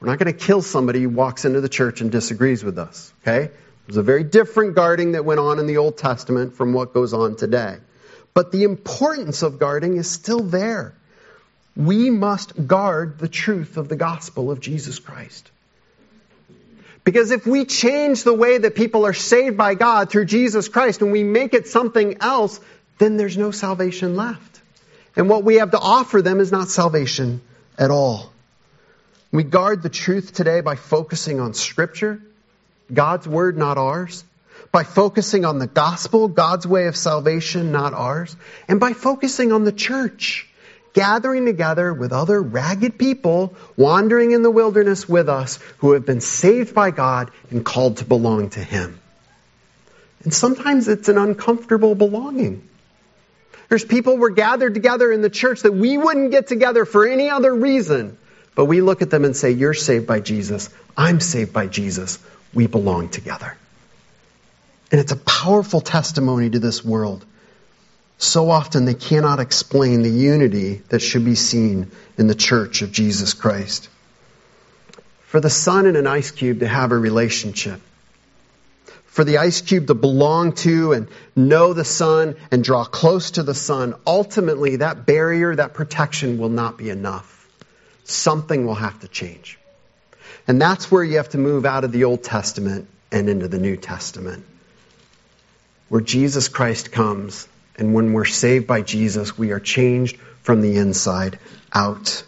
We're 0.00 0.08
not 0.08 0.18
going 0.18 0.36
to 0.36 0.38
kill 0.38 0.62
somebody 0.62 1.02
who 1.02 1.08
walks 1.08 1.44
into 1.44 1.60
the 1.60 1.68
church 1.68 2.00
and 2.00 2.10
disagrees 2.10 2.64
with 2.64 2.76
us, 2.78 3.12
okay? 3.22 3.52
There's 3.86 3.96
a 3.96 4.02
very 4.02 4.24
different 4.24 4.74
guarding 4.74 5.12
that 5.12 5.24
went 5.24 5.38
on 5.38 5.60
in 5.60 5.66
the 5.66 5.76
Old 5.76 5.96
Testament 5.96 6.54
from 6.54 6.72
what 6.72 6.92
goes 6.92 7.14
on 7.14 7.36
today. 7.36 7.76
But 8.34 8.50
the 8.50 8.64
importance 8.64 9.42
of 9.42 9.60
guarding 9.60 9.96
is 9.96 10.10
still 10.10 10.40
there. 10.40 10.92
We 11.76 12.10
must 12.10 12.66
guard 12.66 13.20
the 13.20 13.28
truth 13.28 13.76
of 13.76 13.88
the 13.88 13.96
gospel 13.96 14.50
of 14.50 14.58
Jesus 14.58 14.98
Christ. 14.98 15.48
Because 17.04 17.30
if 17.30 17.46
we 17.46 17.64
change 17.64 18.24
the 18.24 18.34
way 18.34 18.58
that 18.58 18.74
people 18.74 19.06
are 19.06 19.14
saved 19.14 19.56
by 19.56 19.76
God 19.76 20.10
through 20.10 20.24
Jesus 20.24 20.68
Christ 20.68 21.00
and 21.00 21.12
we 21.12 21.22
make 21.22 21.54
it 21.54 21.68
something 21.68 22.16
else, 22.20 22.58
then 22.98 23.16
there's 23.16 23.38
no 23.38 23.52
salvation 23.52 24.16
left. 24.16 24.55
And 25.16 25.28
what 25.30 25.44
we 25.44 25.56
have 25.56 25.70
to 25.70 25.78
offer 25.78 26.20
them 26.20 26.40
is 26.40 26.52
not 26.52 26.68
salvation 26.68 27.40
at 27.78 27.90
all. 27.90 28.30
We 29.32 29.42
guard 29.42 29.82
the 29.82 29.88
truth 29.88 30.34
today 30.34 30.60
by 30.60 30.76
focusing 30.76 31.40
on 31.40 31.54
Scripture, 31.54 32.20
God's 32.92 33.26
Word, 33.26 33.56
not 33.56 33.78
ours. 33.78 34.24
By 34.72 34.84
focusing 34.84 35.44
on 35.44 35.58
the 35.58 35.66
gospel, 35.66 36.28
God's 36.28 36.66
way 36.66 36.86
of 36.86 36.96
salvation, 36.96 37.72
not 37.72 37.94
ours. 37.94 38.36
And 38.68 38.78
by 38.78 38.92
focusing 38.92 39.52
on 39.52 39.64
the 39.64 39.72
church, 39.72 40.46
gathering 40.92 41.46
together 41.46 41.92
with 41.94 42.12
other 42.12 42.40
ragged 42.42 42.98
people 42.98 43.54
wandering 43.76 44.32
in 44.32 44.42
the 44.42 44.50
wilderness 44.50 45.08
with 45.08 45.28
us 45.28 45.58
who 45.78 45.92
have 45.92 46.04
been 46.04 46.20
saved 46.20 46.74
by 46.74 46.90
God 46.90 47.30
and 47.50 47.64
called 47.64 47.98
to 47.98 48.04
belong 48.04 48.50
to 48.50 48.60
Him. 48.60 48.98
And 50.24 50.34
sometimes 50.34 50.88
it's 50.88 51.08
an 51.08 51.18
uncomfortable 51.18 51.94
belonging. 51.94 52.66
There's 53.68 53.84
people 53.84 54.16
we're 54.16 54.30
gathered 54.30 54.74
together 54.74 55.10
in 55.12 55.22
the 55.22 55.30
church 55.30 55.62
that 55.62 55.72
we 55.72 55.98
wouldn't 55.98 56.30
get 56.30 56.46
together 56.46 56.84
for 56.84 57.06
any 57.06 57.30
other 57.30 57.54
reason. 57.54 58.16
But 58.54 58.66
we 58.66 58.80
look 58.80 59.02
at 59.02 59.10
them 59.10 59.24
and 59.24 59.36
say, 59.36 59.50
You're 59.50 59.74
saved 59.74 60.06
by 60.06 60.20
Jesus. 60.20 60.70
I'm 60.96 61.20
saved 61.20 61.52
by 61.52 61.66
Jesus. 61.66 62.18
We 62.54 62.66
belong 62.66 63.08
together. 63.08 63.56
And 64.90 65.00
it's 65.00 65.12
a 65.12 65.16
powerful 65.16 65.80
testimony 65.80 66.48
to 66.50 66.58
this 66.58 66.84
world 66.84 67.24
so 68.18 68.50
often 68.50 68.84
they 68.84 68.94
cannot 68.94 69.40
explain 69.40 70.02
the 70.02 70.10
unity 70.10 70.82
that 70.88 71.00
should 71.00 71.24
be 71.24 71.34
seen 71.34 71.90
in 72.16 72.26
the 72.26 72.34
church 72.34 72.82
of 72.82 72.92
Jesus 72.92 73.34
Christ. 73.34 73.88
For 75.26 75.40
the 75.40 75.50
sun 75.50 75.86
and 75.86 75.96
an 75.96 76.06
ice 76.06 76.30
cube 76.30 76.60
to 76.60 76.68
have 76.68 76.92
a 76.92 76.98
relationship, 76.98 77.80
for 79.16 79.24
the 79.24 79.38
ice 79.38 79.62
cube 79.62 79.86
to 79.86 79.94
belong 79.94 80.52
to 80.52 80.92
and 80.92 81.08
know 81.34 81.72
the 81.72 81.86
sun 81.86 82.36
and 82.50 82.62
draw 82.62 82.84
close 82.84 83.30
to 83.30 83.42
the 83.42 83.54
sun, 83.54 83.94
ultimately 84.06 84.76
that 84.76 85.06
barrier, 85.06 85.56
that 85.56 85.72
protection 85.72 86.36
will 86.36 86.50
not 86.50 86.76
be 86.76 86.90
enough. 86.90 87.48
Something 88.04 88.66
will 88.66 88.74
have 88.74 89.00
to 89.00 89.08
change. 89.08 89.58
And 90.46 90.60
that's 90.60 90.90
where 90.90 91.02
you 91.02 91.16
have 91.16 91.30
to 91.30 91.38
move 91.38 91.64
out 91.64 91.82
of 91.82 91.92
the 91.92 92.04
Old 92.04 92.24
Testament 92.24 92.88
and 93.10 93.30
into 93.30 93.48
the 93.48 93.58
New 93.58 93.78
Testament, 93.78 94.44
where 95.88 96.02
Jesus 96.02 96.48
Christ 96.48 96.92
comes 96.92 97.48
and 97.78 97.94
when 97.94 98.12
we're 98.12 98.26
saved 98.26 98.66
by 98.66 98.82
Jesus, 98.82 99.38
we 99.38 99.50
are 99.52 99.60
changed 99.60 100.18
from 100.42 100.60
the 100.60 100.76
inside 100.76 101.38
out. 101.72 102.22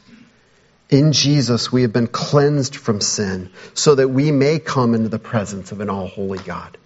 In 0.90 1.12
Jesus, 1.12 1.70
we 1.70 1.82
have 1.82 1.92
been 1.92 2.06
cleansed 2.06 2.74
from 2.74 3.00
sin 3.00 3.50
so 3.74 3.94
that 3.94 4.08
we 4.08 4.30
may 4.30 4.58
come 4.58 4.94
into 4.94 5.10
the 5.10 5.18
presence 5.18 5.70
of 5.70 5.80
an 5.80 5.90
all 5.90 6.08
holy 6.08 6.38
God. 6.38 6.78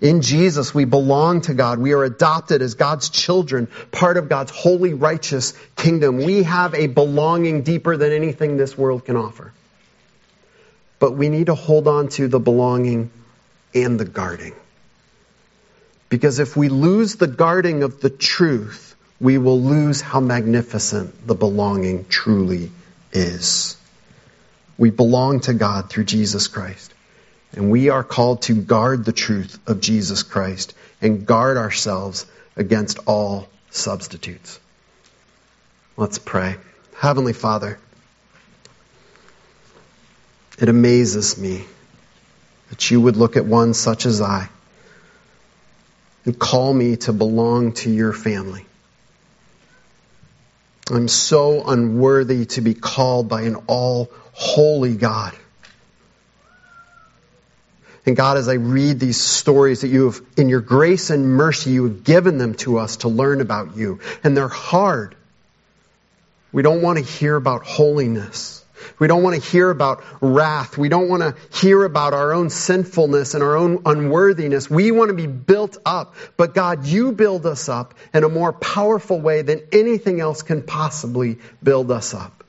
In 0.00 0.22
Jesus, 0.22 0.74
we 0.74 0.84
belong 0.84 1.42
to 1.42 1.54
God. 1.54 1.78
We 1.78 1.92
are 1.92 2.04
adopted 2.04 2.62
as 2.62 2.74
God's 2.74 3.10
children, 3.10 3.68
part 3.90 4.16
of 4.16 4.28
God's 4.28 4.52
holy, 4.52 4.94
righteous 4.94 5.54
kingdom. 5.76 6.18
We 6.18 6.44
have 6.44 6.74
a 6.74 6.86
belonging 6.86 7.62
deeper 7.62 7.96
than 7.96 8.12
anything 8.12 8.56
this 8.56 8.78
world 8.78 9.04
can 9.04 9.16
offer. 9.16 9.52
But 11.00 11.12
we 11.12 11.28
need 11.28 11.46
to 11.46 11.54
hold 11.54 11.88
on 11.88 12.08
to 12.10 12.28
the 12.28 12.38
belonging 12.38 13.10
and 13.74 13.98
the 13.98 14.04
guarding. 14.04 14.54
Because 16.08 16.38
if 16.38 16.56
we 16.56 16.68
lose 16.68 17.16
the 17.16 17.26
guarding 17.26 17.82
of 17.82 18.00
the 18.00 18.10
truth, 18.10 18.96
we 19.20 19.36
will 19.36 19.60
lose 19.60 20.00
how 20.00 20.20
magnificent 20.20 21.26
the 21.26 21.34
belonging 21.34 22.06
truly 22.08 22.70
is. 23.12 23.76
We 24.76 24.90
belong 24.90 25.40
to 25.40 25.54
God 25.54 25.90
through 25.90 26.04
Jesus 26.04 26.46
Christ. 26.48 26.94
And 27.52 27.70
we 27.70 27.88
are 27.88 28.04
called 28.04 28.42
to 28.42 28.54
guard 28.54 29.04
the 29.04 29.12
truth 29.12 29.58
of 29.66 29.80
Jesus 29.80 30.22
Christ 30.22 30.74
and 31.00 31.26
guard 31.26 31.56
ourselves 31.56 32.26
against 32.56 32.98
all 33.06 33.48
substitutes. 33.70 34.60
Let's 35.96 36.18
pray. 36.18 36.56
Heavenly 36.96 37.32
Father, 37.32 37.78
it 40.58 40.68
amazes 40.68 41.38
me 41.38 41.64
that 42.68 42.90
you 42.90 43.00
would 43.00 43.16
look 43.16 43.36
at 43.36 43.46
one 43.46 43.74
such 43.74 44.04
as 44.04 44.20
I 44.20 44.48
and 46.24 46.38
call 46.38 46.74
me 46.74 46.96
to 46.96 47.12
belong 47.12 47.72
to 47.72 47.90
your 47.90 48.12
family. 48.12 48.66
I'm 50.90 51.08
so 51.08 51.68
unworthy 51.68 52.46
to 52.46 52.60
be 52.60 52.74
called 52.74 53.28
by 53.28 53.42
an 53.42 53.56
all 53.66 54.10
holy 54.32 54.94
God. 54.94 55.34
And 58.06 58.16
God, 58.16 58.38
as 58.38 58.48
I 58.48 58.54
read 58.54 58.98
these 58.98 59.20
stories 59.20 59.82
that 59.82 59.88
you 59.88 60.06
have, 60.06 60.20
in 60.38 60.48
your 60.48 60.62
grace 60.62 61.10
and 61.10 61.26
mercy, 61.30 61.72
you 61.72 61.84
have 61.84 62.04
given 62.04 62.38
them 62.38 62.54
to 62.54 62.78
us 62.78 62.98
to 62.98 63.08
learn 63.08 63.42
about 63.42 63.76
you. 63.76 64.00
And 64.24 64.34
they're 64.34 64.48
hard. 64.48 65.14
We 66.50 66.62
don't 66.62 66.80
want 66.80 66.98
to 66.98 67.04
hear 67.04 67.36
about 67.36 67.66
holiness. 67.66 68.57
We 68.98 69.06
don't 69.06 69.22
want 69.22 69.42
to 69.42 69.50
hear 69.50 69.70
about 69.70 70.02
wrath. 70.20 70.76
We 70.76 70.88
don't 70.88 71.08
want 71.08 71.22
to 71.22 71.34
hear 71.58 71.84
about 71.84 72.14
our 72.14 72.32
own 72.32 72.50
sinfulness 72.50 73.34
and 73.34 73.42
our 73.42 73.56
own 73.56 73.82
unworthiness. 73.86 74.70
We 74.70 74.90
want 74.90 75.08
to 75.08 75.14
be 75.14 75.26
built 75.26 75.76
up. 75.84 76.14
But 76.36 76.54
God, 76.54 76.86
you 76.86 77.12
build 77.12 77.46
us 77.46 77.68
up 77.68 77.94
in 78.12 78.24
a 78.24 78.28
more 78.28 78.52
powerful 78.52 79.20
way 79.20 79.42
than 79.42 79.62
anything 79.72 80.20
else 80.20 80.42
can 80.42 80.62
possibly 80.62 81.38
build 81.62 81.90
us 81.90 82.14
up. 82.14 82.44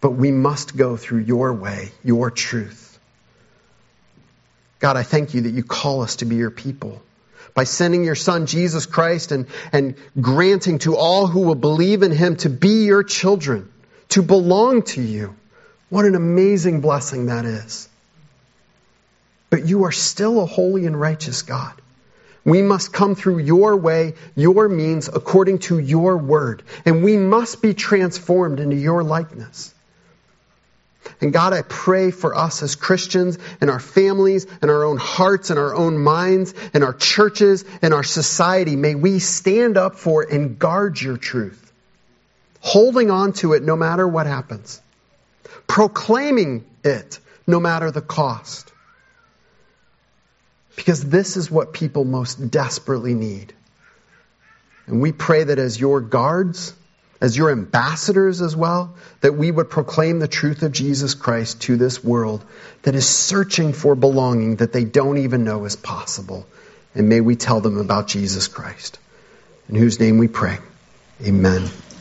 But 0.00 0.12
we 0.12 0.30
must 0.30 0.76
go 0.76 0.96
through 0.96 1.20
your 1.20 1.52
way, 1.52 1.90
your 2.02 2.30
truth. 2.30 2.98
God, 4.78 4.96
I 4.96 5.02
thank 5.02 5.34
you 5.34 5.42
that 5.42 5.50
you 5.50 5.62
call 5.62 6.00
us 6.00 6.16
to 6.16 6.24
be 6.24 6.36
your 6.36 6.50
people 6.50 7.02
by 7.54 7.64
sending 7.64 8.04
your 8.04 8.14
son 8.14 8.46
Jesus 8.46 8.86
Christ 8.86 9.32
and, 9.32 9.46
and 9.72 9.94
granting 10.20 10.78
to 10.80 10.96
all 10.96 11.26
who 11.26 11.40
will 11.40 11.54
believe 11.54 12.02
in 12.02 12.12
him 12.12 12.36
to 12.36 12.48
be 12.48 12.84
your 12.84 13.02
children 13.02 13.70
to 14.10 14.22
belong 14.22 14.82
to 14.82 15.02
you. 15.02 15.34
What 15.88 16.04
an 16.04 16.14
amazing 16.14 16.80
blessing 16.80 17.26
that 17.26 17.44
is. 17.44 17.88
But 19.50 19.66
you 19.66 19.84
are 19.84 19.92
still 19.92 20.40
a 20.40 20.46
holy 20.46 20.86
and 20.86 20.98
righteous 20.98 21.42
God. 21.42 21.72
We 22.44 22.62
must 22.62 22.92
come 22.92 23.14
through 23.14 23.38
your 23.38 23.76
way, 23.76 24.14
your 24.34 24.68
means, 24.68 25.08
according 25.08 25.58
to 25.60 25.78
your 25.78 26.16
word. 26.16 26.62
And 26.84 27.02
we 27.02 27.16
must 27.16 27.60
be 27.60 27.74
transformed 27.74 28.60
into 28.60 28.76
your 28.76 29.02
likeness. 29.02 29.74
And 31.20 31.32
God, 31.32 31.52
I 31.52 31.62
pray 31.62 32.10
for 32.10 32.34
us 32.34 32.62
as 32.62 32.76
Christians 32.76 33.38
and 33.60 33.68
our 33.68 33.80
families 33.80 34.46
and 34.62 34.70
our 34.70 34.84
own 34.84 34.96
hearts 34.96 35.50
and 35.50 35.58
our 35.58 35.74
own 35.74 35.98
minds 35.98 36.54
and 36.72 36.84
our 36.84 36.94
churches 36.94 37.64
and 37.82 37.92
our 37.92 38.04
society. 38.04 38.76
May 38.76 38.94
we 38.94 39.18
stand 39.18 39.76
up 39.76 39.96
for 39.96 40.22
and 40.22 40.58
guard 40.58 41.00
your 41.00 41.16
truth 41.16 41.69
holding 42.60 43.10
on 43.10 43.32
to 43.32 43.54
it 43.54 43.62
no 43.62 43.76
matter 43.76 44.06
what 44.06 44.26
happens, 44.26 44.80
proclaiming 45.66 46.64
it 46.84 47.18
no 47.46 47.58
matter 47.58 47.90
the 47.90 48.02
cost. 48.02 48.72
Because 50.76 51.04
this 51.04 51.36
is 51.36 51.50
what 51.50 51.72
people 51.72 52.04
most 52.04 52.50
desperately 52.50 53.14
need. 53.14 53.52
And 54.86 55.00
we 55.00 55.12
pray 55.12 55.44
that 55.44 55.58
as 55.58 55.78
your 55.78 56.00
guards, 56.00 56.74
as 57.20 57.36
your 57.36 57.50
ambassadors 57.50 58.40
as 58.40 58.56
well, 58.56 58.94
that 59.20 59.34
we 59.34 59.50
would 59.50 59.68
proclaim 59.68 60.18
the 60.18 60.28
truth 60.28 60.62
of 60.62 60.72
Jesus 60.72 61.14
Christ 61.14 61.62
to 61.62 61.76
this 61.76 62.02
world 62.02 62.44
that 62.82 62.94
is 62.94 63.06
searching 63.06 63.72
for 63.72 63.94
belonging 63.94 64.56
that 64.56 64.72
they 64.72 64.84
don't 64.84 65.18
even 65.18 65.44
know 65.44 65.64
is 65.64 65.76
possible. 65.76 66.46
And 66.94 67.08
may 67.08 67.20
we 67.20 67.36
tell 67.36 67.60
them 67.60 67.78
about 67.78 68.08
Jesus 68.08 68.48
Christ. 68.48 68.98
In 69.68 69.76
whose 69.76 70.00
name 70.00 70.18
we 70.18 70.28
pray. 70.28 70.58
Amen. 71.24 71.68